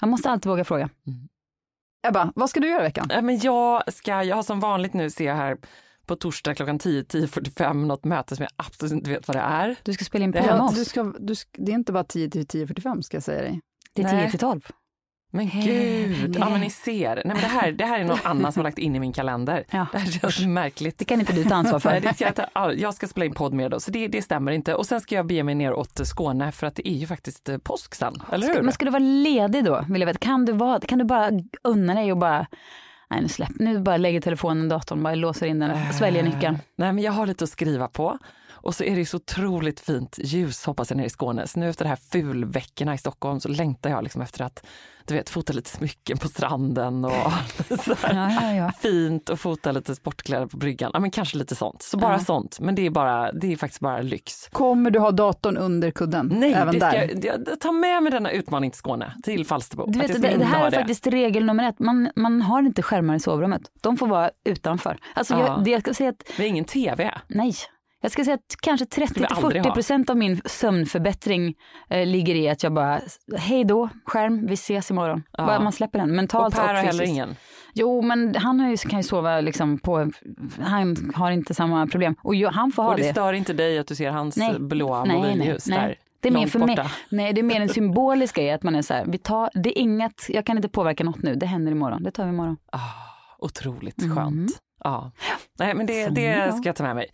Man 0.00 0.10
måste 0.10 0.30
alltid 0.30 0.50
våga 0.50 0.64
fråga. 0.64 0.88
Ebba, 2.06 2.32
vad 2.34 2.50
ska 2.50 2.60
du 2.60 2.68
göra 2.68 2.80
i 2.80 2.84
veckan? 2.84 3.08
Men 3.26 3.38
jag 3.38 3.94
ska, 3.94 4.22
jag 4.22 4.36
har 4.36 4.42
som 4.42 4.60
vanligt 4.60 4.92
nu 4.94 5.10
ser 5.10 5.24
jag 5.24 5.34
här 5.34 5.56
på 6.06 6.16
torsdag 6.16 6.54
klockan 6.54 6.78
10, 6.78 7.02
10.45 7.02 7.86
något 7.86 8.04
möte 8.04 8.36
som 8.36 8.42
jag 8.42 8.66
absolut 8.66 8.92
inte 8.92 9.10
vet 9.10 9.28
vad 9.28 9.36
det 9.36 9.40
är. 9.40 9.76
Du 9.82 9.92
ska 9.92 10.04
spela 10.04 10.24
in 10.24 10.36
oss. 10.36 10.74
du 10.74 10.84
ska, 10.84 11.02
du 11.02 11.34
ska, 11.34 11.48
det 11.52 11.72
är 11.72 11.74
inte 11.74 11.92
bara 11.92 12.04
10 12.04 12.30
till 12.30 12.46
10.45 12.46 13.00
ska 13.00 13.16
jag 13.16 13.24
säga 13.24 13.42
dig. 13.42 13.60
Det 13.92 14.02
är 14.02 14.12
Nej. 14.12 14.22
10 14.24 14.30
till 14.30 14.40
12. 14.40 14.60
Men 15.34 15.50
gud, 15.50 16.36
ja 16.38 16.50
men 16.50 16.60
ni 16.60 16.70
ser. 16.84 17.14
Nej, 17.14 17.22
men 17.24 17.36
det, 17.36 17.46
här, 17.46 17.72
det 17.72 17.84
här 17.84 18.00
är 18.00 18.04
någon 18.04 18.18
annan 18.22 18.52
som 18.52 18.60
har 18.60 18.64
lagt 18.64 18.78
in 18.78 18.96
i 18.96 19.00
min 19.00 19.12
kalender. 19.12 19.64
Ja. 19.70 19.86
Det 19.92 19.98
här 19.98 20.06
känns 20.10 20.40
märkligt. 20.40 20.98
Det 20.98 21.04
kan 21.04 21.20
inte 21.20 21.32
du 21.32 21.44
ta 21.44 21.54
ansvar 21.54 21.80
Nej, 21.84 22.00
för. 22.00 22.08
det 22.08 22.14
ska 22.14 22.24
jag, 22.24 22.34
ta, 22.34 22.72
jag 22.72 22.94
ska 22.94 23.08
spela 23.08 23.24
in 23.24 23.34
podd 23.34 23.52
med 23.52 23.70
då, 23.70 23.80
så 23.80 23.90
det, 23.90 24.08
det 24.08 24.22
stämmer 24.22 24.52
inte. 24.52 24.74
Och 24.74 24.86
sen 24.86 25.00
ska 25.00 25.14
jag 25.14 25.26
bege 25.26 25.42
mig 25.42 25.54
ner 25.54 25.72
åt 25.72 26.00
Skåne 26.06 26.52
för 26.52 26.66
att 26.66 26.74
det 26.74 26.88
är 26.88 26.94
ju 26.94 27.06
faktiskt 27.06 27.48
eh, 27.48 27.58
påsk 27.58 27.94
sen, 27.94 28.14
eller 28.32 28.46
hur? 28.46 28.54
Ska, 28.54 28.62
men 28.62 28.72
ska 28.72 28.84
du 28.84 28.90
vara 28.90 29.02
ledig 29.02 29.64
då? 29.64 29.84
Vill 29.88 30.00
jag 30.00 30.06
veta. 30.06 30.18
Kan, 30.18 30.44
du 30.44 30.52
vara, 30.52 30.80
kan 30.80 30.98
du 30.98 31.04
bara 31.04 31.30
unna 31.62 31.94
dig 31.94 32.12
och 32.12 32.18
bara, 32.18 32.46
nej 33.14 33.22
nu 33.22 33.28
släpp, 33.28 33.58
nu 33.58 33.78
bara 33.78 33.96
lägger 33.96 34.20
telefonen 34.20 34.68
datorn, 34.68 35.02
bara 35.02 35.14
låser 35.14 35.46
in 35.46 35.58
den, 35.58 35.92
sväljer 35.92 36.22
nyckeln. 36.22 36.58
Nej, 36.76 36.92
men 36.92 37.04
jag 37.04 37.12
har 37.12 37.26
lite 37.26 37.44
att 37.44 37.50
skriva 37.50 37.88
på. 37.88 38.18
Och 38.64 38.74
så 38.74 38.84
är 38.84 38.96
det 38.96 39.06
så 39.06 39.16
otroligt 39.16 39.80
fint 39.80 40.18
ljus 40.22 40.66
hoppas 40.66 40.90
jag 40.90 40.96
nere 40.96 41.06
i 41.06 41.10
Skåne. 41.10 41.46
Så 41.46 41.60
nu 41.60 41.68
efter 41.68 41.84
de 41.84 41.88
här 41.88 41.96
fulveckorna 41.96 42.94
i 42.94 42.98
Stockholm 42.98 43.40
så 43.40 43.48
längtar 43.48 43.90
jag 43.90 44.02
liksom 44.02 44.22
efter 44.22 44.44
att 44.44 44.66
du 45.06 45.14
vet, 45.14 45.30
fota 45.30 45.52
lite 45.52 45.70
smycken 45.70 46.18
på 46.18 46.28
stranden 46.28 47.04
och 47.04 47.12
så. 47.84 47.94
Ja, 48.02 48.30
ja, 48.42 48.54
ja. 48.54 48.72
fint 48.80 49.28
och 49.28 49.40
fota 49.40 49.72
lite 49.72 49.94
sportkläder 49.94 50.46
på 50.46 50.56
bryggan. 50.56 50.90
Ja, 50.94 51.00
men 51.00 51.10
kanske 51.10 51.38
lite 51.38 51.54
sånt. 51.54 51.82
Så 51.82 51.96
bara 51.96 52.18
sånt. 52.18 52.60
Men 52.60 52.74
det 52.74 52.86
är, 52.86 52.90
bara, 52.90 53.32
det 53.32 53.52
är 53.52 53.56
faktiskt 53.56 53.80
bara 53.80 54.02
lyx. 54.02 54.48
Kommer 54.52 54.90
du 54.90 54.98
ha 54.98 55.10
datorn 55.10 55.56
under 55.56 55.90
kudden? 55.90 56.32
Nej, 56.34 56.52
även 56.52 56.74
det 56.74 56.80
där? 56.80 57.10
jag, 57.22 57.42
jag 57.48 57.60
tar 57.60 57.72
med 57.72 58.02
mig 58.02 58.12
denna 58.12 58.30
utmaning 58.30 58.70
till 58.70 58.78
Skåne, 58.78 59.14
till 59.22 59.46
Falsterbo. 59.46 59.86
Du 59.86 59.98
vet, 59.98 60.22
det, 60.22 60.36
det 60.36 60.44
här 60.44 60.66
är 60.66 60.70
faktiskt 60.70 61.06
regel 61.06 61.44
nummer 61.44 61.68
ett. 61.68 61.78
Man, 61.78 62.10
man 62.16 62.42
har 62.42 62.62
inte 62.62 62.82
skärmar 62.82 63.14
i 63.14 63.20
sovrummet. 63.20 63.62
De 63.80 63.96
får 63.96 64.06
vara 64.06 64.30
utanför. 64.44 64.98
Alltså 65.14 65.34
Ja. 65.34 65.46
jag, 65.46 65.64
det 65.64 65.70
jag 65.70 65.80
ska 65.80 65.94
säga 65.94 66.10
att, 66.10 66.36
har 66.36 66.44
ingen 66.44 66.64
tv. 66.64 67.14
nej. 67.28 67.54
Jag 68.04 68.10
ska 68.12 68.24
säga 68.24 68.34
att 68.34 68.56
kanske 68.62 68.86
vi 68.96 69.26
aldrig 69.28 69.62
30-40 69.62 69.66
ha. 69.68 69.74
procent 69.74 70.10
av 70.10 70.16
min 70.16 70.40
sömnförbättring 70.44 71.54
eh, 71.90 72.06
ligger 72.06 72.34
i 72.34 72.48
att 72.48 72.62
jag 72.62 72.72
bara, 72.74 73.00
hej 73.38 73.64
då, 73.64 73.88
skärm, 74.04 74.46
vi 74.46 74.54
ses 74.54 74.90
imorgon. 74.90 75.22
Ja. 75.32 75.46
Bara 75.46 75.60
man 75.60 75.72
släpper 75.72 75.98
den 75.98 76.10
Och 76.10 76.16
mentalt 76.16 76.54
Per 76.54 76.62
och, 76.62 76.68
har 76.68 76.74
heller 76.74 76.90
fysiskt. 76.92 77.08
ingen. 77.08 77.36
Jo, 77.74 78.02
men 78.02 78.34
han 78.34 78.70
ju, 78.70 78.76
kan 78.76 78.98
ju 78.98 79.02
sova 79.02 79.40
liksom 79.40 79.78
på, 79.78 80.10
han 80.60 81.12
har 81.14 81.30
inte 81.30 81.54
samma 81.54 81.86
problem. 81.86 82.16
Och 82.22 82.34
jag, 82.34 82.50
han 82.50 82.72
får 82.72 82.82
ha 82.82 82.90
Och 82.90 82.96
det 82.96 83.02
det. 83.02 83.12
stör 83.12 83.32
inte 83.32 83.52
dig 83.52 83.78
att 83.78 83.86
du 83.86 83.94
ser 83.94 84.10
hans 84.10 84.36
Nej. 84.36 84.58
blåa 84.58 85.04
Nej, 85.04 85.16
mobilljus 85.16 85.66
nej, 85.66 85.78
nej. 85.78 85.88
där? 85.88 85.96
Det 86.20 86.28
är, 86.28 86.32
mer 86.32 86.46
för 86.46 86.58
mig, 86.58 86.78
nej, 87.08 87.32
det 87.32 87.40
är 87.40 87.42
mer 87.42 87.60
en 87.60 87.68
symbolisk 87.78 88.36
grej, 88.36 88.50
att 88.50 88.62
man 88.62 88.74
är 88.74 88.82
så 88.82 88.94
här, 88.94 89.04
vi 89.08 89.18
tar, 89.18 89.50
det 89.54 89.78
är 89.78 89.82
inget, 89.82 90.26
jag 90.28 90.46
kan 90.46 90.56
inte 90.56 90.68
påverka 90.68 91.04
något 91.04 91.22
nu, 91.22 91.34
det 91.34 91.46
händer 91.46 91.72
imorgon, 91.72 92.02
det 92.02 92.10
tar 92.10 92.24
vi 92.24 92.30
imorgon. 92.30 92.56
Ah, 92.72 92.78
otroligt 93.38 94.02
Mm. 94.02 94.16
skönt. 94.16 94.50
Ja. 94.84 95.12
Nej, 95.58 95.74
men 95.74 95.86
det, 95.86 96.08
det 96.08 96.52
ska 96.52 96.68
jag 96.68 96.76
ta 96.76 96.82
med 96.84 96.94
mig. 96.96 97.06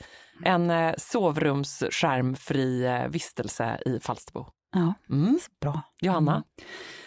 En 0.45 0.71
eh, 0.71 0.95
sovrumsskärmfri 0.99 2.87
eh, 2.87 3.09
vistelse 3.09 3.79
i 3.87 4.01
Falsterbo. 4.01 4.47
Ja, 4.73 4.95
Mm. 5.11 5.39
bra. 5.61 5.81
Johanna? 6.01 6.45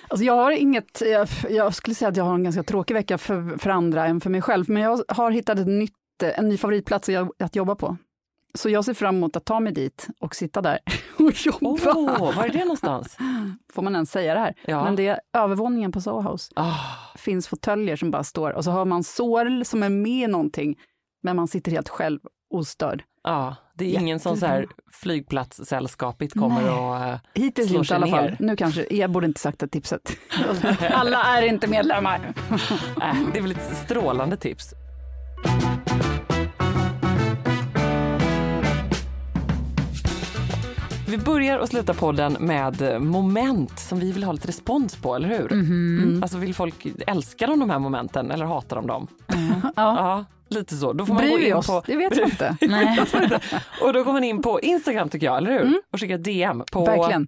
Alltså 0.07 0.25
jag 0.25 0.33
har 0.33 0.51
inget, 0.51 1.01
jag, 1.01 1.27
jag 1.49 1.75
skulle 1.75 1.95
säga 1.95 2.09
att 2.09 2.17
jag 2.17 2.23
har 2.23 2.33
en 2.35 2.43
ganska 2.43 2.63
tråkig 2.63 2.93
vecka 2.93 3.17
för, 3.17 3.57
för 3.57 3.69
andra 3.69 4.05
än 4.05 4.21
för 4.21 4.29
mig 4.29 4.41
själv, 4.41 4.69
men 4.69 4.83
jag 4.83 5.03
har 5.07 5.31
hittat 5.31 5.59
ett 5.59 5.67
nytt, 5.67 6.23
eh, 6.23 6.39
en 6.39 6.49
ny 6.49 6.57
favoritplats 6.57 7.09
att, 7.39 7.55
jobba 7.55 7.75
på. 7.75 7.97
Så 8.55 8.69
jag 8.69 8.85
ser 8.85 8.93
fram 8.93 9.15
emot 9.15 9.35
att 9.35 9.45
ta 9.45 9.59
mig 9.59 9.73
dit 9.73 10.07
och 10.19 10.35
sitta 10.35 10.61
där 10.61 10.79
och 11.19 11.45
jobba. 11.45 12.31
var 12.35 12.45
är 12.45 12.49
det 12.49 12.59
någonstans? 12.59 13.17
Får 13.73 13.81
man 13.81 13.93
ens 13.95 14.11
säga 14.11 14.33
det 14.33 14.39
här? 14.39 14.55
Ja. 14.65 14.83
Men 14.83 14.95
det 14.95 15.07
är 15.07 15.19
övervåningen 15.33 15.91
på 15.91 16.01
Soho 16.01 16.31
House. 16.31 16.51
Ah, 16.55 16.75
finns 17.15 17.47
fåtöljer 17.47 17.95
som 17.95 18.11
bara 18.11 18.23
står 18.23 18.51
och 18.51 18.63
så 18.63 18.71
har 18.71 18.85
man 18.85 19.03
sorl 19.03 19.63
som 19.65 19.83
är 19.83 19.89
med 19.89 20.23
i 20.23 20.27
någonting, 20.27 20.79
men 21.23 21.35
man 21.35 21.47
sitter 21.47 21.71
helt 21.71 21.89
själv 21.89 22.19
ostörd. 22.49 23.03
Ja, 23.23 23.55
det 23.73 23.95
är 23.95 23.99
ingen 23.99 24.19
som 24.19 24.37
så 24.37 24.45
här 24.45 24.67
flygplatssällskapigt 24.91 26.33
kommer 26.39 26.61
Nej. 26.61 26.71
och... 26.71 26.95
eh, 26.95 27.19
Hittills 27.33 27.69
Slår 27.69 27.79
inte 27.79 27.85
i 27.85 27.87
sig 27.87 27.95
alla 27.95 28.07
fall. 28.07 28.35
Nu 28.39 28.55
kanske, 28.55 28.85
jag 28.89 29.11
borde 29.11 29.25
inte 29.27 29.39
sagt 29.39 29.59
det 29.59 29.67
tipset. 29.67 30.11
Alla 30.91 31.23
är 31.23 31.41
inte 31.41 31.67
medlemmar. 31.67 32.15
äh, 33.01 33.15
det 33.33 33.39
är 33.39 33.41
väl 33.41 33.51
ett 33.51 33.77
strålande 33.85 34.37
tips. 34.37 34.73
Vi 41.07 41.17
börjar 41.17 41.59
och 41.59 41.69
slutar 41.69 41.93
podden 41.93 42.37
med 42.39 43.01
moment 43.01 43.79
som 43.79 43.99
vi 43.99 44.11
vill 44.11 44.23
ha 44.23 44.31
lite 44.31 44.47
respons 44.47 44.95
på, 44.95 45.15
eller 45.15 45.27
hur? 45.29 45.51
Mm. 45.51 46.19
Alltså 46.23 46.37
vill 46.37 46.55
folk, 46.55 46.87
älskar 47.07 47.47
de 47.47 47.59
de 47.59 47.69
här 47.69 47.79
momenten 47.79 48.31
eller 48.31 48.45
hatar 48.45 48.75
de 48.75 48.87
dem? 48.87 49.07
Ja. 49.27 49.71
Ja, 49.75 50.25
lite 50.53 50.75
så. 50.75 50.93
Då 50.93 51.05
får 51.05 51.13
man 51.13 51.29
gå 51.29 51.35
Bryr 51.35 51.47
in 51.47 51.53
oss? 51.53 51.67
på, 51.67 51.83
Det 51.85 51.95
vet 51.95 52.17
jag 52.17 52.27
inte. 52.29 52.57
Och 53.81 53.93
då 53.93 54.03
går 54.03 54.13
man 54.13 54.23
in 54.23 54.41
på 54.41 54.61
Instagram 54.61 55.09
tycker 55.09 55.25
jag, 55.25 55.37
eller 55.37 55.51
hur? 55.51 55.81
Och 55.93 55.99
skickar 55.99 56.17
DM 56.17 56.63
på 56.71 56.85
Verkligen. 56.85 57.27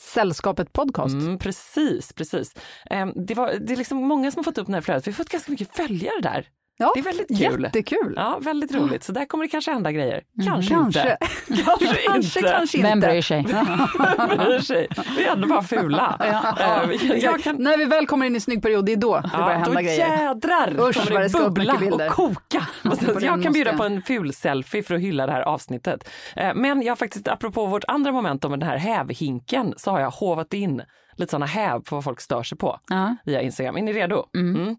Sällskapet 0.00 0.72
podcast. 0.72 1.14
Mm, 1.14 1.38
precis, 1.38 2.12
precis. 2.12 2.54
Ehm, 2.90 3.12
det, 3.26 3.34
var, 3.34 3.52
det 3.60 3.72
är 3.72 3.76
liksom 3.76 3.98
många 3.98 4.30
som 4.30 4.38
har 4.38 4.44
fått 4.44 4.58
upp 4.58 4.66
den 4.66 4.74
här 4.74 4.80
flödet. 4.80 5.06
Vi 5.06 5.10
har 5.10 5.16
fått 5.16 5.28
ganska 5.28 5.52
mycket 5.52 5.76
följare 5.76 6.20
där. 6.22 6.46
Ja, 6.80 6.92
Det 6.94 7.00
är 7.00 7.04
väldigt 7.04 7.28
kul. 7.28 7.62
Jättekul. 7.62 8.14
Ja, 8.16 8.38
väldigt 8.42 8.74
roligt. 8.74 9.04
Så 9.04 9.12
där 9.12 9.24
kommer 9.24 9.44
det 9.44 9.48
kanske 9.48 9.70
hända 9.72 9.92
grejer. 9.92 10.20
Kanske, 10.46 10.74
Kanske. 10.74 11.00
inte. 11.00 11.16
Kanske, 11.64 11.86
Kanske, 12.06 12.38
inte. 12.40 12.50
kanske 12.52 12.78
inte. 12.78 12.88
Vem 12.88 13.00
bryr 13.00 13.22
sig? 13.22 13.46
Vem 14.28 14.38
bryr 14.38 14.60
sig? 14.60 14.88
Vi 15.16 15.24
är 15.24 15.32
ändå 15.32 15.48
bara 15.48 15.62
fula. 15.62 16.16
Jag, 16.20 17.18
jag 17.18 17.42
kan, 17.42 17.56
När 17.56 17.76
vi 17.78 17.84
väl 17.84 18.06
kommer 18.06 18.26
in 18.26 18.36
i 18.36 18.40
snygg 18.40 18.62
period, 18.62 18.84
det 18.86 18.92
är 18.92 18.96
då 18.96 19.20
det 19.20 19.28
börjar 19.28 19.50
ja, 19.50 19.56
hända 19.56 19.74
då 19.74 19.80
grejer. 19.80 20.18
jädrar 20.22 20.88
Usch, 20.88 21.06
kommer 21.08 21.20
det 21.20 21.32
bubbla 21.32 21.74
och 22.06 22.10
koka. 22.12 22.66
jag 23.20 23.42
kan 23.42 23.52
bjuda 23.52 23.76
på 23.76 23.84
en 23.84 24.02
ful 24.02 24.32
selfie 24.34 24.82
för 24.82 24.94
att 24.94 25.00
hylla 25.00 25.26
det 25.26 25.32
här 25.32 25.42
avsnittet. 25.42 26.08
Eh, 26.36 26.54
Men 26.54 26.82
jag 26.82 26.90
har 26.90 26.96
faktiskt, 26.96 27.28
apropå 27.28 27.66
vårt 27.66 27.84
andra 27.88 28.12
moment 28.12 28.44
om 28.44 28.50
den 28.50 28.62
här 28.62 28.76
hävhinken, 28.76 29.74
så 29.76 29.90
har 29.90 30.00
jag 30.00 30.10
hovat 30.10 30.54
in 30.54 30.82
lite 31.16 31.30
sådana 31.30 31.46
häv 31.46 31.80
på 31.80 31.94
vad 31.94 32.04
folk 32.04 32.20
stör 32.20 32.42
sig 32.42 32.58
på 32.58 32.78
Ja. 32.88 33.16
via 33.24 33.40
Instagram. 33.42 33.76
Är 33.76 33.82
ni 33.82 33.92
redo? 33.92 34.24
Mm. 34.36 34.76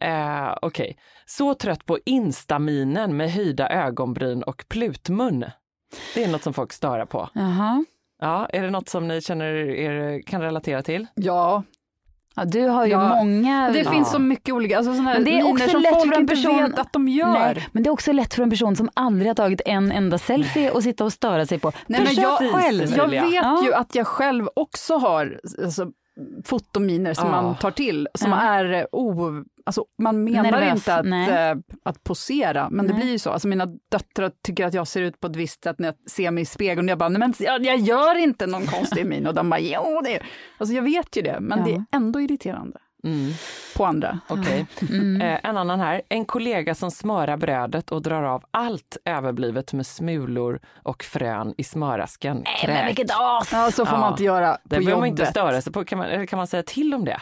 Eh, 0.00 0.54
Okej. 0.62 0.96
Så 1.26 1.54
trött 1.54 1.86
på 1.86 1.98
instaminen 2.04 3.16
med 3.16 3.32
höjda 3.32 3.68
ögonbryn 3.68 4.42
och 4.42 4.64
plutmun. 4.68 5.44
Det 6.14 6.24
är 6.24 6.28
något 6.28 6.42
som 6.42 6.52
folk 6.54 6.72
störar 6.72 7.06
på. 7.06 7.28
Jaha. 7.32 7.84
Ja, 8.20 8.46
är 8.46 8.62
det 8.62 8.70
något 8.70 8.88
som 8.88 9.08
ni 9.08 9.20
känner 9.20 9.44
er 9.70 10.22
kan 10.26 10.40
relatera 10.42 10.82
till? 10.82 11.06
Ja, 11.14 11.62
Ja, 12.36 12.44
du 12.44 12.66
har 12.68 12.84
ju 12.86 12.92
Ja, 12.92 13.08
många... 13.16 13.70
det 13.72 13.78
ja. 13.78 13.90
finns 13.90 14.10
så 14.10 14.18
mycket 14.18 14.54
olika, 14.54 14.76
alltså 14.76 14.94
såna 14.94 15.08
här 15.08 15.14
Men 15.14 15.24
det 15.24 15.38
är 15.38 15.52
också 15.52 15.68
som 15.68 15.82
lätt 15.82 15.94
folk 15.94 16.06
för 16.08 16.14
en 16.14 16.20
inte 16.20 16.34
person- 16.34 16.56
vet 16.70 16.78
att 16.78 16.92
de 16.92 17.08
gör. 17.08 17.32
Nej, 17.32 17.68
men 17.72 17.82
det 17.82 17.88
är 17.88 17.92
också 17.92 18.12
lätt 18.12 18.34
för 18.34 18.42
en 18.42 18.50
person 18.50 18.76
som 18.76 18.88
aldrig 18.94 19.26
har 19.30 19.34
tagit 19.34 19.60
en 19.66 19.92
enda 19.92 20.18
selfie 20.18 20.70
och 20.70 20.82
sitta 20.82 21.04
och 21.04 21.12
störa 21.12 21.46
sig 21.46 21.58
på. 21.58 21.72
Nej, 21.86 22.00
men 22.04 22.14
jag, 22.14 22.38
själv. 22.52 22.96
jag 22.96 23.08
vet 23.08 23.34
Ja. 23.34 23.64
ju 23.64 23.74
att 23.74 23.94
jag 23.94 24.06
själv 24.06 24.48
också 24.56 24.96
har 24.96 25.40
alltså, 25.64 25.86
fotominer 26.44 27.14
som 27.14 27.26
Ja. 27.26 27.42
man 27.42 27.54
tar 27.56 27.70
till, 27.70 28.08
som 28.14 28.30
Ja. 28.30 28.40
är 28.40 28.72
eh, 28.72 28.84
o... 28.92 29.30
Alltså, 29.68 29.84
man 29.98 30.24
menar 30.24 30.42
Nervös, 30.50 30.74
inte 30.74 30.94
att, 30.94 31.06
nej. 31.06 31.50
eh, 31.50 31.56
att 31.84 32.04
posera, 32.04 32.70
men 32.70 32.86
det 32.86 32.92
Nej. 32.92 33.02
blir 33.02 33.12
ju 33.12 33.18
så. 33.18 33.30
Alltså, 33.30 33.48
mina 33.48 33.66
döttrar 33.90 34.32
tycker 34.44 34.66
att 34.66 34.74
jag 34.74 34.86
ser 34.88 35.02
ut 35.02 35.20
på 35.20 35.26
ett 35.26 35.36
visst 35.36 35.64
sätt 35.64 35.78
när 35.78 35.88
jag 35.88 36.10
ser 36.10 36.30
mig 36.30 36.42
i 36.42 36.46
spegeln. 36.46 36.88
Och 36.88 36.90
jag 36.90 36.98
bara, 36.98 37.08
nej 37.08 37.18
men 37.18 37.34
jag, 37.38 37.64
jag 37.64 37.78
gör 37.78 38.14
inte 38.18 38.46
någon 38.46 38.66
konstig 38.66 39.06
min. 39.06 39.26
Och 39.26 39.34
de 39.34 39.50
bara, 39.50 39.60
jo 39.60 40.00
det 40.04 40.16
är... 40.16 40.26
Alltså 40.58 40.74
jag 40.74 40.82
vet 40.82 41.16
ju 41.16 41.22
det, 41.22 41.36
men 41.40 41.58
Ja. 41.58 41.64
det 41.64 41.72
är 41.72 41.84
ändå 41.92 42.20
irriterande 42.20 42.78
Mm. 43.04 43.32
på 43.76 43.84
andra. 43.84 44.20
Okej. 44.28 44.66
Mm. 44.90 45.20
Eh, 45.22 45.40
en 45.42 45.56
annan 45.56 45.80
här. 45.80 46.02
En 46.08 46.24
kollega 46.24 46.74
som 46.74 46.90
smörar 46.90 47.36
brödet 47.36 47.92
och 47.92 48.02
drar 48.02 48.22
av 48.22 48.44
allt 48.50 48.96
överblivet 49.04 49.72
med 49.72 49.86
smulor 49.86 50.60
och 50.82 51.02
frön 51.04 51.54
i 51.58 51.64
smörasken. 51.64 52.36
Nej, 52.44 52.56
Kräk. 52.60 52.76
men 52.76 52.86
vilket 52.86 53.10
as! 53.10 53.52
Ja, 53.52 53.70
så 53.70 53.86
får 53.86 53.94
Ja. 53.96 54.00
man 54.00 54.12
inte 54.12 54.24
göra 54.24 54.52
på 54.54 54.58
Det 54.64 54.78
behöver 54.78 54.96
man 55.00 55.08
inte 55.08 55.26
störa 55.26 55.60
sig 55.62 55.72
på. 55.72 55.84
Kan 55.84 55.98
man, 55.98 56.06
eller 56.08 56.26
kan 56.26 56.36
man 56.36 56.46
säga 56.46 56.62
till 56.62 56.94
om 56.94 57.04
det? 57.04 57.20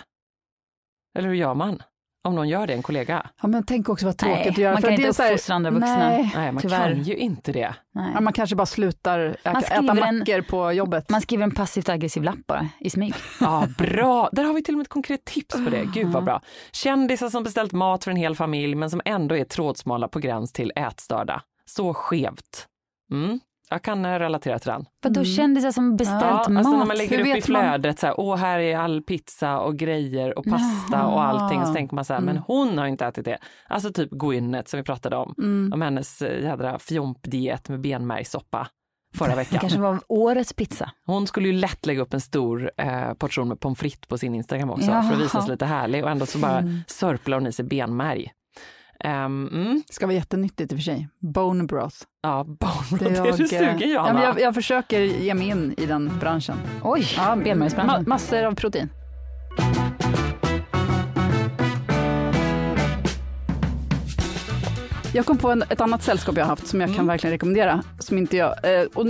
Eller 1.19 1.29
hur 1.29 1.35
gör 1.35 1.55
man? 1.55 1.83
Om 2.27 2.35
någon 2.35 2.49
gör 2.49 2.67
det, 2.67 2.73
en 2.75 2.83
kollega? 2.83 3.27
Ja, 3.43 3.49
men 3.49 3.67
tänk 3.67 3.89
också 3.89 4.07
vad 4.07 4.17
tråkigt 4.19 4.39
Nej, 4.39 4.49
att 4.49 4.59
göra. 4.59 4.73
man 4.73 4.83
kan 4.83 4.93
inte 4.93 5.09
uppfostra 5.09 5.55
andra 5.55 5.71
vuxna. 5.71 5.99
Nej. 6.09 6.33
Nej, 6.37 6.53
man 6.53 6.63
Tyvärr. 6.63 6.91
kan 6.95 7.03
ju 7.03 7.17
inte 7.17 7.53
det. 7.53 7.75
Nej. 7.95 8.11
Ja, 8.15 8.21
man 8.21 8.33
kanske 8.33 8.57
bara 8.57 8.67
slutar 8.67 9.19
Man 9.19 9.29
äta, 9.29 9.51
äta 9.51 9.61
skriver 9.77 10.07
en- 10.07 10.19
mackor 10.19 10.41
på 10.43 10.73
jobbet. 10.73 11.11
Man 11.11 11.21
skriver 11.21 11.45
en 11.45 11.51
passivt 11.55 11.89
aggressiv 11.89 12.23
lapp 12.23 12.47
bara, 12.47 12.69
i 12.81 12.91
smyg. 12.91 13.15
Ja, 13.41 13.67
bra! 13.79 14.29
Där 14.33 14.45
har 14.45 14.53
vi 14.55 14.63
till 14.63 14.75
och 14.75 14.79
med 14.79 14.85
ett 14.85 14.89
konkret 14.89 15.25
tips 15.25 15.55
på 15.65 15.71
det. 15.71 15.85
Gud 15.95 16.07
vad 16.07 16.25
bra. 16.25 16.41
Kändisar 16.73 17.29
som 17.29 17.43
beställt 17.43 17.73
mat 17.73 18.05
för 18.05 18.11
en 18.11 18.17
hel 18.17 18.37
familj 18.37 18.75
men 18.75 18.91
som 18.91 19.01
ändå 19.05 19.37
är 19.37 19.45
trådsmala 19.45 20.09
på 20.09 20.19
gräns 20.19 20.53
till 20.53 20.73
ätstörda. 20.77 21.43
Så 21.65 21.95
skevt. 21.95 22.67
Mm. 23.13 23.41
Jag 23.71 23.83
kan 23.83 24.05
eh, 24.05 24.19
relatera 24.19 24.59
till 24.59 24.71
den. 24.71 24.85
Vadå 25.03 25.25
kändisar 25.25 25.71
som 25.71 25.97
beställt 25.97 26.23
Ja, 26.23 26.31
mat? 26.49 26.57
alltså 26.59 26.77
när 26.79 26.85
man 26.87 26.97
lägger 26.97 27.11
Hur 27.17 27.21
upp 27.21 27.27
i 27.27 27.33
vet 27.33 27.49
man? 27.49 27.63
flödet 27.63 27.99
så 27.99 28.07
här, 28.07 28.21
åh 28.21 28.37
här 28.37 28.59
är 28.59 28.79
all 28.79 29.03
pizza 29.03 29.59
och 29.59 29.77
grejer 29.77 30.39
och 30.39 30.45
pasta 30.45 31.07
och 31.07 31.23
allting. 31.23 31.67
Så 31.67 31.73
tänker 31.75 31.95
man 31.95 32.05
så 32.05 32.15
här, 32.15 32.21
men 32.21 32.37
hon 32.39 32.79
har 32.79 32.87
inte 32.87 33.07
ätit 33.07 33.25
det. 33.25 33.39
Alltså 33.69 33.93
typ 33.93 34.11
Gwyneth 34.11 34.71
som 34.71 34.79
vi 34.79 34.85
pratade 34.85 35.17
om. 35.17 35.35
Om 35.73 35.83
hennes 35.83 36.23
eh, 36.23 36.43
jädra 36.43 36.79
fjompdiet 36.79 37.69
med 37.69 37.81
benmärgssoppa. 37.81 38.69
förra 39.15 39.29
Det 39.31 39.37
veckan. 39.37 39.59
kanske 39.61 39.79
var 39.79 40.01
årets 40.09 40.53
pizza. 40.53 40.91
Hon 41.07 41.27
skulle 41.27 41.49
ju 41.49 41.55
lätt 41.55 41.87
lägga 41.87 42.03
upp 42.03 42.15
en 42.15 42.21
stor 42.21 42.71
eh, 42.77 43.15
portion 43.15 43.49
med 43.49 43.61
pommes 43.61 43.79
frites 43.79 44.09
på 44.09 44.19
sin 44.19 44.35
Instagram 44.35 44.71
också 44.71 44.91
Jaha. 44.91 45.03
för 45.03 45.15
att 45.15 45.21
visa 45.21 45.43
sig 45.43 45.51
lite 45.51 45.67
härlig 45.67 46.05
och 46.05 46.11
ändå 46.11 46.27
så 46.27 46.39
bara 46.39 46.59
Mm. 46.59 46.79
sörplar 46.87 47.39
hon 47.39 47.47
i 47.47 47.53
sig 47.53 47.65
benmärg. 47.65 48.31
Um, 49.05 49.49
mm, 49.49 49.83
Det 49.87 49.93
ska 49.95 50.07
vara 50.07 50.15
jättenyttigt 50.17 50.73
i 50.73 50.75
och 50.75 50.79
för 50.79 50.83
sig. 50.85 51.09
Bone 51.19 51.65
broth. 51.65 51.97
ja, 52.23 52.45
barn, 52.61 52.99
det, 52.99 53.05
är 53.05 53.11
är 53.11 53.13
du 53.13 53.17
jag, 53.29 53.29
eh, 53.29 53.35
sugen 53.47 53.79
ja, 53.81 53.87
Johanna? 53.87 54.13
men 54.13 54.23
jag, 54.23 54.41
jag 54.41 54.55
försöker 54.55 55.01
ge 55.01 55.35
mig 55.35 55.49
in 55.49 55.75
i 55.79 55.87
den 55.87 56.19
branschen. 56.21 56.57
Oj, 56.83 57.07
Ja, 57.17 57.23
ma- 57.23 57.45
benmärgsbranschen. 57.45 58.05
massor 58.09 58.45
av 58.45 58.55
protein. 58.55 58.89
Jag 65.15 65.27
kom 65.27 65.39
på 65.39 65.51
en, 65.51 65.63
ett 65.63 65.81
annat 65.81 66.03
sällskap 66.03 66.37
jag 66.37 66.45
har 66.45 66.49
haft 66.49 66.67
som 66.67 66.81
jag 66.81 66.95
kan 66.95 67.07
verkligen 67.07 67.33
rekommendera. 67.33 67.83
Som 67.99 68.19
inte 68.19 68.37
jag, 68.37 68.81
eh, 68.81 68.87
och 68.95 69.07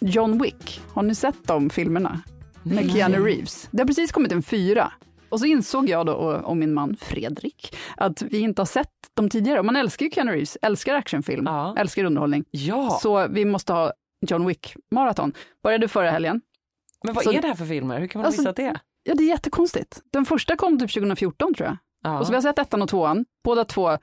John 0.00 0.42
Wick, 0.42 0.80
har 0.92 1.02
ni 1.02 1.14
sett 1.14 1.46
de 1.46 1.70
filmerna? 1.70 2.20
Med 2.62 2.92
Keanu 2.92 3.18
Reeves. 3.18 3.68
Det 3.70 3.78
har 3.82 3.86
precis 3.86 4.12
kommit 4.12 4.32
en 4.32 4.42
fyra. 4.42 4.92
Och 5.28 5.40
så 5.40 5.46
insåg 5.46 5.88
jag 5.88 6.06
då 6.06 6.12
och, 6.12 6.44
och 6.44 6.56
min 6.56 6.74
man 6.74 6.96
Fredrik 6.96 7.76
att 7.96 8.22
vi 8.22 8.38
inte 8.38 8.60
har 8.62 8.66
sett 8.66 8.90
dem 9.14 9.30
tidigare. 9.30 9.58
Och 9.58 9.64
man 9.64 9.76
älskar 9.76 10.06
ju 10.06 10.10
Keanu 10.10 10.32
Reeves, 10.32 10.58
älskar 10.62 10.94
actionfilm, 10.94 11.44
Ja. 11.46 11.74
älskar 11.78 12.04
underhållning. 12.04 12.44
Ja, 12.50 12.98
Så 13.02 13.26
vi 13.28 13.44
måste 13.44 13.72
ha 13.72 13.92
John 14.28 14.46
Wick-maraton. 14.46 15.32
Började 15.62 15.88
förra 15.88 16.10
helgen. 16.10 16.40
men 17.04 17.14
vad 17.14 17.24
så- 17.24 17.32
är 17.32 17.42
det 17.42 17.48
här 17.48 17.54
för 17.54 17.64
filmer? 17.66 18.00
Hur 18.00 18.06
kan 18.06 18.18
man 18.20 18.26
Alltså, 18.26 18.40
missa 18.42 18.52
det? 18.52 18.80
Ja, 19.02 19.14
det 19.14 19.22
är 19.24 19.28
jättekonstigt. 19.28 20.00
Den 20.12 20.24
första 20.24 20.56
kom 20.56 20.78
typ 20.78 20.90
2014 20.92 21.54
tror 21.54 21.66
jag. 21.68 21.76
Ja. 22.04 22.18
Och 22.18 22.26
så 22.26 22.30
vi 22.32 22.36
har 22.36 22.42
sett 22.42 22.58
ettan 22.58 22.82
och 22.82 22.88
tvåan. 22.88 23.24
Båda 23.44 23.64
två, 23.64 23.88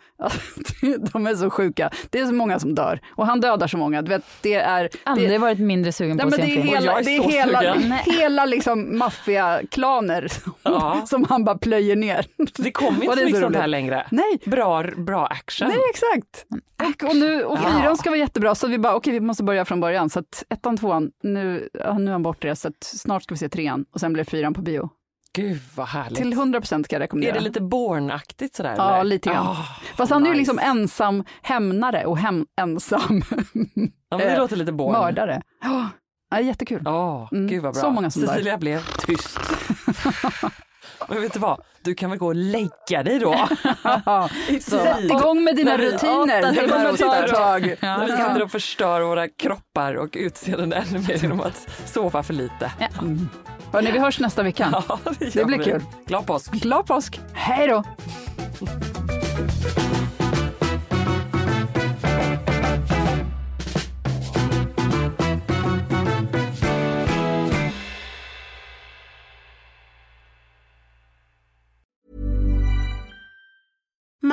de 1.13 1.27
är 1.27 1.35
så 1.35 1.49
sjuka. 1.49 1.89
Det 2.09 2.19
är 2.19 2.25
så 2.25 2.33
många 2.33 2.59
som 2.59 2.75
dör. 2.75 2.99
Och 3.09 3.25
han 3.25 3.41
dödar 3.41 3.67
så 3.67 3.77
många. 3.77 4.01
Du 4.01 4.09
vet, 4.09 4.23
det 4.41 4.53
är... 4.53 4.89
Aldrig 5.03 5.29
det, 5.29 5.37
varit 5.37 5.59
mindre 5.59 5.91
sugen 5.91 6.17
Nej, 6.17 6.23
på 6.23 6.27
att 6.27 6.39
men 6.39 6.47
se 6.47 6.55
det 6.55 6.61
en 6.61 6.67
är 6.67 6.71
film. 6.71 6.75
hela, 6.83 7.01
det 7.01 7.15
är 7.17 7.21
så 7.23 7.29
hela, 7.29 7.73
sugen. 7.73 7.91
hela 7.91 8.45
liksom 8.45 8.97
maffiaklaner 8.97 10.27
som, 10.27 10.53
Ja. 10.63 11.01
som 11.05 11.23
han 11.29 11.43
bara 11.43 11.57
plöjer 11.57 11.95
ner. 11.95 12.25
Det 12.57 12.71
kommer 12.71 12.97
Och 12.97 13.03
inte 13.03 13.15
så 13.15 13.21
är 13.21 13.25
mycket 13.25 13.39
så 13.39 13.45
sånt 13.45 13.55
här 13.55 13.67
längre. 13.67 14.07
Nej, 14.11 14.39
Bra, 14.45 14.83
bra 14.83 15.25
action. 15.27 15.67
nej 15.67 15.77
exakt. 15.89 16.45
Och, 17.03 17.09
och, 17.09 17.15
nu, 17.15 17.43
och 17.43 17.57
Ja. 17.63 17.79
fyran 17.81 17.97
ska 17.97 18.09
vara 18.09 18.19
jättebra, 18.19 18.55
så 18.55 18.67
vi 18.67 18.77
bara, 18.77 18.95
okej 18.95 19.13
vi 19.13 19.19
måste 19.19 19.43
börja 19.43 19.65
från 19.65 19.79
början. 19.79 20.09
Så 20.09 20.19
att 20.19 20.43
ettan, 20.49 20.77
tvåan, 20.77 21.11
nu, 21.23 21.69
ja, 21.73 21.97
nu 21.97 22.07
är 22.07 22.11
han 22.11 22.23
bortrest, 22.23 22.61
så 22.61 22.67
att 22.67 22.83
snart 22.83 23.23
ska 23.23 23.33
vi 23.33 23.37
se 23.39 23.49
trean 23.49 23.85
och 23.93 23.99
sen 23.99 24.13
blir 24.13 24.23
fyran 24.23 24.53
på 24.53 24.61
bio. 24.61 24.89
Gud 25.35 25.61
vad 25.75 25.87
härligt. 25.87 26.17
Till 26.17 26.33
100 26.33 26.59
procent 26.61 26.85
ska 26.85 26.95
jag 26.95 27.01
rekommendera. 27.01 27.31
Är 27.35 27.39
det 27.39 27.43
lite 27.43 27.61
Bourne-aktigt 27.61 28.55
sådär? 28.55 28.75
Ja, 28.77 28.93
eller? 28.95 29.03
lite 29.03 29.29
grann. 29.29 29.47
Ah, 29.47 29.57
Fast 29.95 30.11
han 30.11 30.21
är 30.23 30.27
ju 30.27 30.31
nice. 30.33 30.37
liksom 30.39 30.59
ensam 30.59 31.23
hämnare 31.41 32.05
och 32.05 32.17
hem, 32.17 32.45
ensam 32.61 33.21
Ja, 34.09 34.17
men 34.17 34.19
det 34.27 34.33
eh, 34.33 34.39
låter 34.39 34.55
lite 34.55 34.71
Bourne. 34.71 34.99
mördare. 34.99 35.41
Oh, 35.65 35.85
ja, 36.31 36.39
jättekul. 36.39 36.81
Ja, 36.85 37.29
Mm, 37.31 37.47
gud 37.47 37.63
vad 37.63 37.73
bra. 37.73 37.81
så 37.81 37.89
många 37.89 38.11
som. 38.11 38.21
Cecilia 38.21 38.57
blev 38.57 38.81
tyst. 39.07 39.39
Men 41.09 41.21
vet 41.21 41.33
du 41.33 41.39
vad, 41.39 41.61
du 41.85 41.95
kan 41.95 42.09
väl 42.09 42.19
gå 42.19 42.27
och 42.27 42.35
lägga 42.35 43.03
dig 43.03 43.19
då. 43.19 43.33
Sätt 44.61 44.99
igång 44.99 45.43
med 45.43 45.55
dina 45.55 45.77
rutiner. 45.77 46.39
åtta 46.41 46.51
timmar 46.51 46.91
och 46.91 46.97
ta 46.97 47.27
tag. 47.27 47.75
Ja, 47.79 48.07
ja. 48.07 48.07
sitter 48.07 48.43
och 48.43 48.51
förstör 48.51 49.01
våra 49.01 49.27
kroppar 49.27 49.95
och 49.95 50.09
utseenden 50.13 50.73
ännu 50.73 50.99
mer 51.07 51.15
genom 51.21 51.41
att 51.41 51.67
sova 51.85 52.23
för 52.23 52.33
lite. 52.33 52.71
Ja. 52.79 52.87
Hörni, 53.73 53.91
vi 53.91 53.99
hörs 53.99 54.19
nästa 54.19 54.43
vecka. 54.43 54.83
Ja, 54.89 54.99
det, 55.19 55.33
Det 55.33 55.45
blir 55.45 55.57
vi. 55.57 55.63
kul. 55.63 55.81
Glad 56.05 56.25
påsk. 56.25 56.51
Glad 56.51 56.85
påsk. 56.85 57.19
Hej 57.33 57.67
då! 57.67 57.83